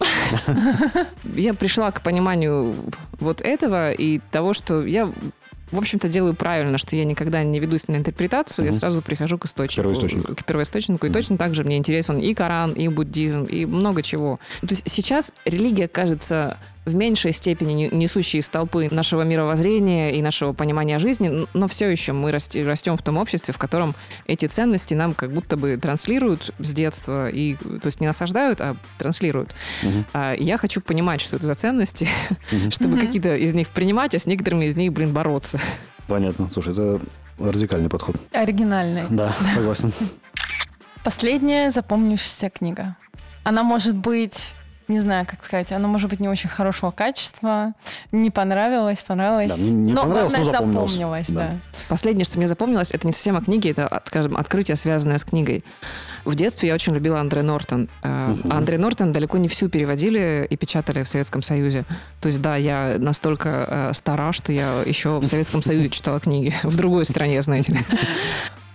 я 1.36 1.54
пришла 1.54 1.92
к 1.92 2.02
пониманию 2.02 2.76
вот 3.20 3.42
этого 3.42 3.92
и 3.92 4.20
того, 4.32 4.54
что 4.54 4.86
я 4.86 5.12
в 5.72 5.78
общем-то, 5.78 6.08
делаю 6.08 6.34
правильно, 6.34 6.78
что 6.78 6.96
я 6.96 7.04
никогда 7.04 7.44
не 7.44 7.60
ведусь 7.60 7.88
на 7.90 7.98
интерпретацию, 7.98 8.68
я 8.68 8.74
сразу 8.74 9.02
прихожу 9.02 9.38
к 9.38 9.46
источнику. 9.46 9.90
Первоисточнику. 9.90 10.36
К 10.36 10.46
первоисточнику. 10.46 11.08
И 11.08 11.10
точно 11.10 11.38
так 11.38 11.56
же 11.56 11.64
мне 11.66 11.76
интересен 11.76 12.18
и 12.18 12.34
Коран, 12.34 12.72
и 12.72 12.88
буддизм, 12.88 13.44
и 13.44 13.66
много 13.66 14.02
чего. 14.02 14.40
То 14.62 14.68
есть 14.70 14.84
сейчас 14.86 15.34
религия 15.44 15.90
кажется 15.90 16.58
в 16.88 16.96
меньшей 16.96 17.34
степени 17.34 17.74
не- 17.74 17.90
несущей 17.90 18.40
из 18.40 18.50
толпы 18.50 18.88
нашего 18.90 19.24
мировоззрения 19.24 20.12
и 20.14 20.22
нашего 20.22 20.54
понимания 20.54 21.00
жизни, 21.00 21.46
но 21.54 21.68
все 21.68 21.90
еще 21.90 22.14
мы 22.14 22.32
растем 22.32 22.96
в 22.98 23.02
том 23.02 23.18
обществе, 23.18 23.54
в 23.54 23.58
котором 23.58 23.94
эти 24.26 24.46
ценности 24.46 24.94
нам 24.94 25.14
как 25.14 25.32
будто 25.34 25.58
бы 25.58 25.76
транслируют 25.78 26.54
с 26.60 26.74
детства, 26.74 27.28
и, 27.30 27.56
то 27.56 27.86
есть 27.88 28.00
не 28.00 28.08
насаждают, 28.08 28.62
а 28.62 28.78
транслируют. 28.98 29.54
Мгм. 29.84 30.06
А 30.14 30.34
я 30.34 30.58
хочу 30.58 30.80
понимать, 30.82 31.20
что 31.22 31.36
это 31.36 31.46
за 31.46 31.56
ценности, 31.56 32.08
Мгм. 32.52 32.72
чтобы 32.72 32.96
Мгм. 32.98 33.06
какие-то 33.06 33.36
из 33.36 33.54
них 33.54 33.70
принимать, 33.70 34.16
а 34.16 34.20
с 34.20 34.26
некоторыми 34.26 34.66
из 34.66 34.76
них, 34.76 34.94
блин, 34.94 35.14
бороться. 35.14 35.60
Понятно. 36.08 36.50
Слушай, 36.50 36.72
это 36.74 37.02
радикальный 37.38 37.90
подход. 37.90 38.16
Оригинальный. 38.32 39.04
Да, 39.10 39.36
согласен. 39.54 39.92
Последняя 41.04 41.70
запомнившаяся 41.70 42.50
книга. 42.50 42.96
Она 43.44 43.64
может 43.64 43.96
быть 43.96 44.54
не 44.88 45.00
знаю, 45.00 45.26
как 45.26 45.44
сказать, 45.44 45.72
оно 45.72 45.88
может 45.88 46.10
быть 46.10 46.20
не 46.20 46.30
очень 46.30 46.50
хорошего 46.50 46.92
качества, 46.92 47.74
не 48.12 48.32
понравилось, 48.32 49.02
понравилось. 49.02 49.58
Да, 49.58 49.64
не 49.74 49.94
но 49.94 50.04
понравилось, 50.04 50.34
но 50.38 50.44
запомнилось. 50.44 50.92
запомнилось, 50.92 51.28
Да. 51.30 51.42
да. 51.42 51.52
Последнее, 51.90 52.26
что 52.26 52.38
мне 52.38 52.48
запомнилось, 52.48 52.92
это 52.92 53.06
не 53.06 53.14
совсем 53.14 53.36
о 53.38 53.42
книге, 53.42 53.72
это, 53.72 54.02
скажем, 54.06 54.38
открытие, 54.38 54.76
связанное 54.78 55.18
с 55.18 55.26
книгой. 55.26 55.64
В 56.26 56.36
детстве 56.36 56.70
я 56.70 56.76
очень 56.76 56.94
любила 56.94 57.20
Андре 57.20 57.42
Нортон. 57.44 57.90
Мгм. 58.04 58.42
А 58.52 58.58
Андре 58.58 58.78
Нортон 58.78 59.12
далеко 59.12 59.38
не 59.38 59.48
всю 59.48 59.70
переводили 59.70 60.46
и 60.50 60.56
печатали 60.58 61.04
в 61.04 61.10
Советском 61.10 61.42
Союзе. 61.42 61.86
То 62.22 62.28
есть, 62.28 62.42
да, 62.42 62.56
я 62.56 62.96
настолько 62.98 63.66
э, 63.68 63.94
стара, 63.94 64.32
что 64.32 64.52
я 64.52 64.82
еще 64.86 65.20
в 65.20 65.26
Советском 65.28 65.62
Союзе 65.62 65.90
читала 65.90 66.20
книги. 66.20 66.54
В 66.64 66.76
другой 66.76 67.06
стране, 67.06 67.42
знаете 67.42 67.74
ли. 67.74 67.80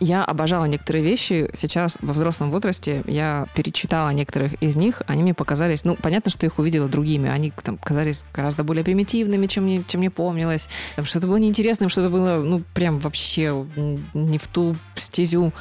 Я 0.05 0.25
обожала 0.25 0.65
некоторые 0.65 1.05
вещи. 1.05 1.49
Сейчас, 1.55 1.97
во 2.01 2.13
взрослом 2.13 2.51
возрасте, 2.51 3.05
я 3.07 3.47
перечитала 3.55 4.11
некоторых 4.11 4.55
из 4.55 4.75
них. 4.75 5.03
Они 5.07 5.23
мне 5.23 5.33
показались... 5.33 5.85
Ну, 5.85 5.95
понятно, 5.95 6.29
что 6.29 6.45
их 6.45 6.59
увидела 6.59 6.89
другими. 6.89 7.31
Они 7.31 7.53
там 7.63 7.79
казались 7.79 8.27
гораздо 8.35 8.65
более 8.65 8.83
примитивными, 8.83 9.47
чем 9.47 9.63
мне, 9.63 9.85
чем 9.87 10.01
мне 10.01 10.11
помнилось. 10.11 10.69
Там 10.97 11.05
что-то 11.05 11.29
было 11.29 11.37
неинтересным, 11.37 11.89
что-то 11.89 12.11
было, 12.11 12.43
ну, 12.43 12.65
прям 12.75 12.99
вообще 12.99 13.65
не 14.13 14.39
в 14.39 14.49
ту 14.49 14.75
стезю. 14.97 15.53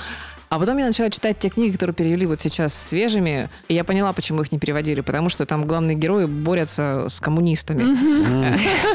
А 0.52 0.60
потом 0.60 0.78
я 0.80 0.86
начала 0.86 1.10
читать 1.10 1.39
те 1.39 1.47
книги, 1.47 1.72
которые 1.72 1.95
перевели 1.95 2.26
вот 2.26 2.41
сейчас 2.41 2.74
свежими, 2.74 3.49
и 3.70 3.74
я 3.74 3.86
поняла, 3.86 4.12
почему 4.12 4.41
их 4.41 4.52
не 4.52 4.60
переводили, 4.60 4.99
потому 4.99 5.30
что 5.30 5.45
там 5.45 5.66
главные 5.66 5.95
герои 5.95 6.26
борются 6.26 7.06
с 7.08 7.22
коммунистами. 7.22 7.86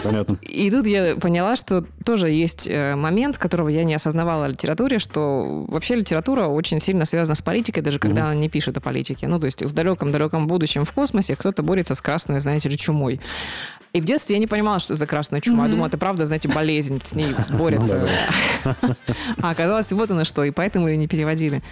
Понятно. 0.03 0.39
И 0.43 0.71
тут 0.71 0.87
я 0.87 1.17
поняла, 1.17 1.57
что 1.57 1.83
тоже 2.05 2.29
есть 2.29 2.69
э, 2.69 2.95
момент, 2.95 3.39
которого 3.39 3.71
я 3.71 3.85
не 3.85 3.95
осознавала 3.95 4.49
в 4.49 4.51
литературе, 4.51 4.99
что 4.99 5.65
вообще 5.69 5.95
литература 5.95 6.45
очень 6.45 6.79
сильно 6.79 7.07
связана 7.07 7.35
с 7.35 7.41
политикой, 7.41 7.81
даже 7.81 7.99
когда 7.99 8.25
она 8.25 8.35
не 8.35 8.51
пишет 8.51 8.77
о 8.77 8.83
политике. 8.83 9.27
Ну, 9.27 9.41
то 9.41 9.47
есть 9.47 9.63
в 9.63 9.73
далеком-далеком 9.73 10.47
будущем 10.49 10.85
в 10.85 10.93
космосе 10.93 11.37
кто-то 11.37 11.63
борется 11.63 11.95
с 11.95 12.03
красной, 12.03 12.41
знаете 12.41 12.69
ли, 12.69 12.77
чумой. 12.77 13.19
И 13.97 14.01
в 14.01 14.05
детстве 14.05 14.37
я 14.37 14.41
не 14.41 14.47
понимала, 14.47 14.79
что 14.79 14.95
за 14.95 15.07
красная 15.07 15.41
чума. 15.41 15.63
Я 15.63 15.63
Мгм. 15.65 15.71
думала, 15.73 15.87
это 15.89 15.97
правда, 15.97 16.27
знаете, 16.27 16.49
болезнь, 16.49 17.01
с 17.03 17.15
ней 17.15 17.35
борются. 17.51 18.07
А 19.43 19.51
оказалось, 19.51 19.91
вот 19.93 20.11
оно 20.11 20.25
что, 20.25 20.45
и 20.45 20.51
поэтому 20.51 20.89
ее 20.89 20.97
не 20.97 21.07
переводили. 21.09 21.63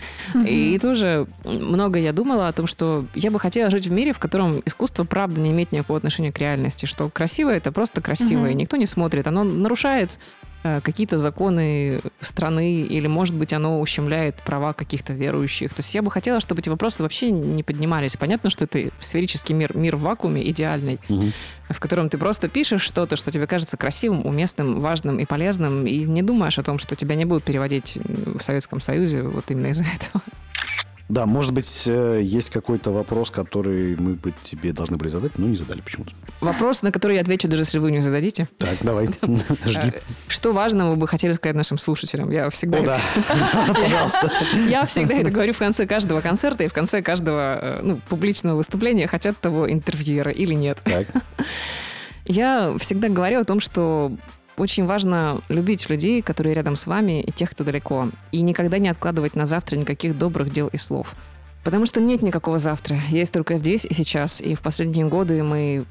И 0.47 0.79
тоже 0.81 1.27
много 1.45 1.99
я 1.99 2.13
думала 2.13 2.49
о 2.49 2.53
том, 2.53 2.67
что 2.67 3.07
я 3.15 3.31
бы 3.31 3.39
хотела 3.41 3.71
жить 3.71 3.87
в 3.87 3.93
мире, 3.93 4.13
в 4.13 4.19
котором 4.19 4.63
искусство, 4.65 5.05
правда, 5.05 5.41
не 5.41 5.51
имеет 5.51 5.73
никакого 5.73 5.97
отношения 5.99 6.33
к 6.33 6.39
реальности, 6.39 6.87
что 6.87 7.09
красивое— 7.11 7.57
это 7.59 7.73
просто 7.73 8.01
красиво, 8.01 8.41
Мгм. 8.41 8.49
и 8.49 8.55
никто 8.55 8.77
не 8.77 8.87
смотрит. 8.87 9.27
Оно 9.27 9.45
нарушает 9.45 10.19
какие-то 10.65 11.19
законы 11.19 12.01
страны, 12.21 12.81
или, 12.83 13.07
может 13.07 13.35
быть, 13.35 13.53
оно 13.53 13.81
ущемляет 13.81 14.43
права 14.43 14.73
каких-то 14.73 15.13
верующих. 15.13 15.75
То 15.75 15.81
есть 15.81 15.95
я 15.95 16.01
бы 16.01 16.11
хотела, 16.11 16.41
чтобы 16.41 16.61
эти 16.63 16.71
вопросы 16.71 17.03
вообще 17.03 17.31
не 17.31 17.63
поднимались. 17.63 18.17
Понятно, 18.17 18.49
что 18.49 18.65
это 18.65 18.91
сферический 19.01 19.55
мир, 19.55 19.77
мир 19.77 19.97
в 19.97 20.01
вакууме 20.01 20.49
идеальный, 20.49 20.99
Мгм. 21.09 21.33
в 21.69 21.81
котором 21.81 22.09
ты 22.09 22.17
просто 22.17 22.49
пишешь 22.49 22.83
что-то, 22.83 23.17
что 23.17 23.31
тебе 23.31 23.47
кажется 23.47 23.77
красивым, 23.77 24.25
уместным, 24.25 24.81
важным 24.81 25.19
и 25.19 25.27
полезным, 25.27 25.87
и 25.87 25.99
не 26.05 26.23
думаешь 26.23 26.59
о 26.59 26.63
том, 26.63 26.79
что 26.79 26.97
тебя 26.97 27.15
не 27.15 27.27
будут 27.27 27.45
переводить 27.45 27.99
в 28.05 28.41
Советском 28.43 28.81
Союзе 28.81 29.23
вот 29.23 29.51
именно 29.51 29.67
из-за 29.67 29.85
этого. 29.85 30.23
Да, 31.09 31.27
может 31.27 31.53
быть, 31.53 31.85
э, 31.87 32.21
есть 32.23 32.49
какой-то 32.49 32.91
вопрос, 32.91 33.31
который 33.31 33.95
мы 33.97 34.15
бы 34.15 34.33
тебе 34.43 34.73
должны 34.73 34.97
были 34.97 35.09
задать, 35.11 35.39
но 35.39 35.47
не 35.47 35.57
задали 35.57 35.83
почему-то. 35.83 36.13
Вопрос, 36.41 36.83
на 36.83 36.93
который 36.93 37.17
я 37.17 37.21
отвечу, 37.21 37.47
даже 37.47 37.63
если 37.63 37.79
вы 37.79 37.93
не 37.93 38.01
зададите. 38.01 38.49
Так, 38.57 38.77
давай, 38.81 39.07
жги. 39.67 39.89
Э, 39.89 40.01
Что 40.29 40.53
важного 40.53 40.91
вы 40.91 40.97
бы 40.97 41.07
хотели 41.07 41.33
сказать 41.33 41.57
нашим 41.57 41.77
слушателям? 41.77 42.31
Я 42.31 42.49
всегда, 42.49 42.79
О, 42.79 42.83
да, 42.87 43.01
пожалуйста. 43.75 44.33
я 44.67 44.87
всегда 44.87 45.17
это 45.17 45.31
говорю 45.31 45.53
в 45.53 45.59
конце 45.59 45.87
каждого 45.87 46.23
концерта 46.23 46.65
и 46.65 46.69
в 46.69 46.73
конце 46.73 47.03
каждого 47.03 47.59
э, 47.61 47.81
ну, 47.83 48.01
публичного 48.09 48.57
выступления, 48.57 49.07
хотят 49.07 49.39
того 49.39 49.71
интервьюера 49.71 50.31
или 50.31 50.55
нет. 50.55 50.81
Так, 50.85 51.07
Я 52.27 52.75
всегда 52.81 53.09
говорю 53.11 53.41
о 53.41 53.45
том, 53.45 53.61
что 53.61 54.11
очень 54.57 54.87
важно 54.87 55.41
любить 55.49 55.89
людей, 55.89 56.23
которые 56.23 56.55
рядом 56.55 56.77
с 56.77 56.87
вами, 56.87 57.23
и 57.23 57.33
тех, 57.33 57.51
кто 57.51 57.65
далеко. 57.65 58.09
И 58.33 58.41
никогда 58.43 58.79
не 58.79 58.89
откладывать 58.89 59.35
на 59.35 59.47
завтра 59.47 59.77
никаких 59.77 60.17
добрых 60.17 60.51
дел 60.51 60.69
и 60.69 60.77
слов. 60.77 61.15
Потому 61.65 61.87
что 61.87 62.01
нет 62.01 62.23
никакого 62.23 62.59
завтра. 62.59 62.97
Есть 63.09 63.33
только 63.33 63.57
здесь 63.57 63.85
и 63.85 63.95
сейчас. 63.95 64.41
И 64.41 64.55
в 64.55 64.61
последние 64.61 65.07
годы 65.07 65.43
мы 65.43 65.87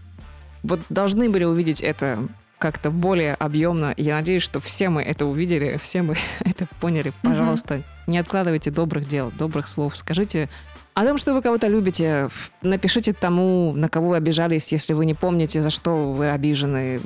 вот 0.61 0.79
должны 0.89 1.29
были 1.29 1.43
увидеть 1.43 1.81
это 1.81 2.27
как-то 2.57 2.91
более 2.91 3.33
объемно. 3.33 3.93
Я 3.97 4.15
надеюсь, 4.15 4.43
что 4.43 4.61
все 4.61 4.87
мы 4.87 5.01
это 5.01 5.25
увидели, 5.25 5.77
все 5.81 6.01
мы 6.01 6.15
это 6.45 6.67
поняли. 6.79 7.11
Пожалуйста, 7.21 7.83
не 8.07 8.17
откладывайте 8.17 8.71
добрых 8.71 9.05
дел, 9.05 9.31
добрых 9.37 9.67
слов. 9.67 9.97
Скажите 9.97 10.49
о 10.93 11.03
том, 11.03 11.17
что 11.17 11.33
вы 11.33 11.41
кого-то 11.41 11.67
любите. 11.67 12.29
Напишите 12.61 13.13
тому, 13.13 13.73
на 13.75 13.89
кого 13.89 14.09
вы 14.09 14.15
обижались, 14.15 14.71
если 14.71 14.93
вы 14.93 15.05
не 15.05 15.13
помните, 15.13 15.61
за 15.61 15.71
что 15.71 16.13
вы 16.13 16.29
обижены. 16.29 17.01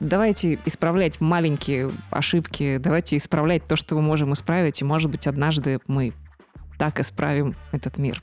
Давайте 0.00 0.58
исправлять 0.66 1.20
маленькие 1.20 1.90
ошибки, 2.10 2.76
давайте 2.78 3.16
исправлять 3.16 3.64
то, 3.64 3.76
что 3.76 3.94
мы 3.94 4.02
можем 4.02 4.32
исправить, 4.32 4.82
и, 4.82 4.84
может 4.84 5.10
быть, 5.10 5.26
однажды 5.26 5.80
мы 5.86 6.12
так 6.78 7.00
исправим 7.00 7.56
этот 7.72 7.96
мир. 7.96 8.22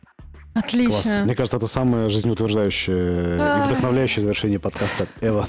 Класс. 0.53 0.65
Отлично. 0.65 1.23
Мне 1.23 1.35
кажется, 1.35 1.57
это 1.57 1.67
самое 1.67 2.09
жизнеутверждающее 2.09 3.37
и 3.37 3.67
вдохновляющее 3.67 4.21
завершение 4.21 4.59
подкаста 4.59 5.07
Эва. 5.21 5.47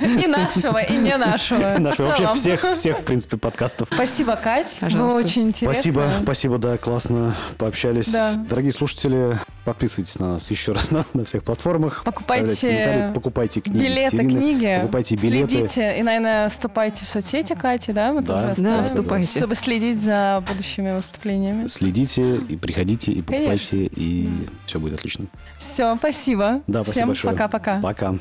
И 0.00 0.26
нашего, 0.26 0.78
и 0.82 0.96
не 0.96 1.16
нашего. 1.16 1.78
Нашего 1.78 2.08
вообще 2.08 2.34
всех, 2.34 2.72
всех, 2.74 2.98
в 2.98 3.04
принципе, 3.04 3.36
подкастов. 3.36 3.88
Спасибо, 3.92 4.36
Кать. 4.36 4.78
Было 4.92 5.12
очень 5.16 5.48
интересно. 5.48 5.72
Спасибо, 5.74 6.10
спасибо, 6.22 6.58
да, 6.58 6.76
классно 6.76 7.34
пообщались. 7.56 8.08
Да. 8.08 8.34
Дорогие 8.34 8.72
слушатели, 8.72 9.38
подписывайтесь 9.64 10.18
на 10.18 10.34
нас 10.34 10.50
еще 10.50 10.72
раз 10.72 10.90
на, 10.90 11.04
на 11.14 11.24
всех 11.24 11.42
платформах. 11.44 12.02
Покупайте 12.04 13.12
покупайте 13.14 13.60
книги 13.60 13.78
Билеты, 13.78 14.16
Екатерины, 14.16 14.40
книги. 14.40 14.78
покупайте 14.80 15.16
билеты. 15.16 15.50
Следите 15.50 15.98
и, 15.98 16.02
наверное, 16.02 16.48
вступайте 16.48 17.04
в 17.04 17.08
соцсети 17.08 17.54
Кати, 17.54 17.92
да? 17.92 18.12
Мы 18.12 18.22
Да. 18.22 18.48
тоже 18.50 18.62
Да, 18.62 18.82
вступайте. 18.82 19.38
Чтобы 19.38 19.54
следить 19.54 20.00
за 20.00 20.42
будущими 20.46 20.94
выступлениями. 20.94 21.66
Следите 21.66 22.36
и 22.36 22.56
приходите, 22.56 23.12
и 23.12 23.22
покупайте, 23.22 23.84
и 23.84 24.17
все 24.66 24.78
будет 24.80 24.94
отлично. 24.94 25.26
Все, 25.56 25.96
спасибо. 25.96 26.62
Да, 26.66 26.84
спасибо 26.84 26.92
Всем 26.92 27.08
большое. 27.08 27.32
пока-пока. 27.34 27.80
Пока. 27.80 28.14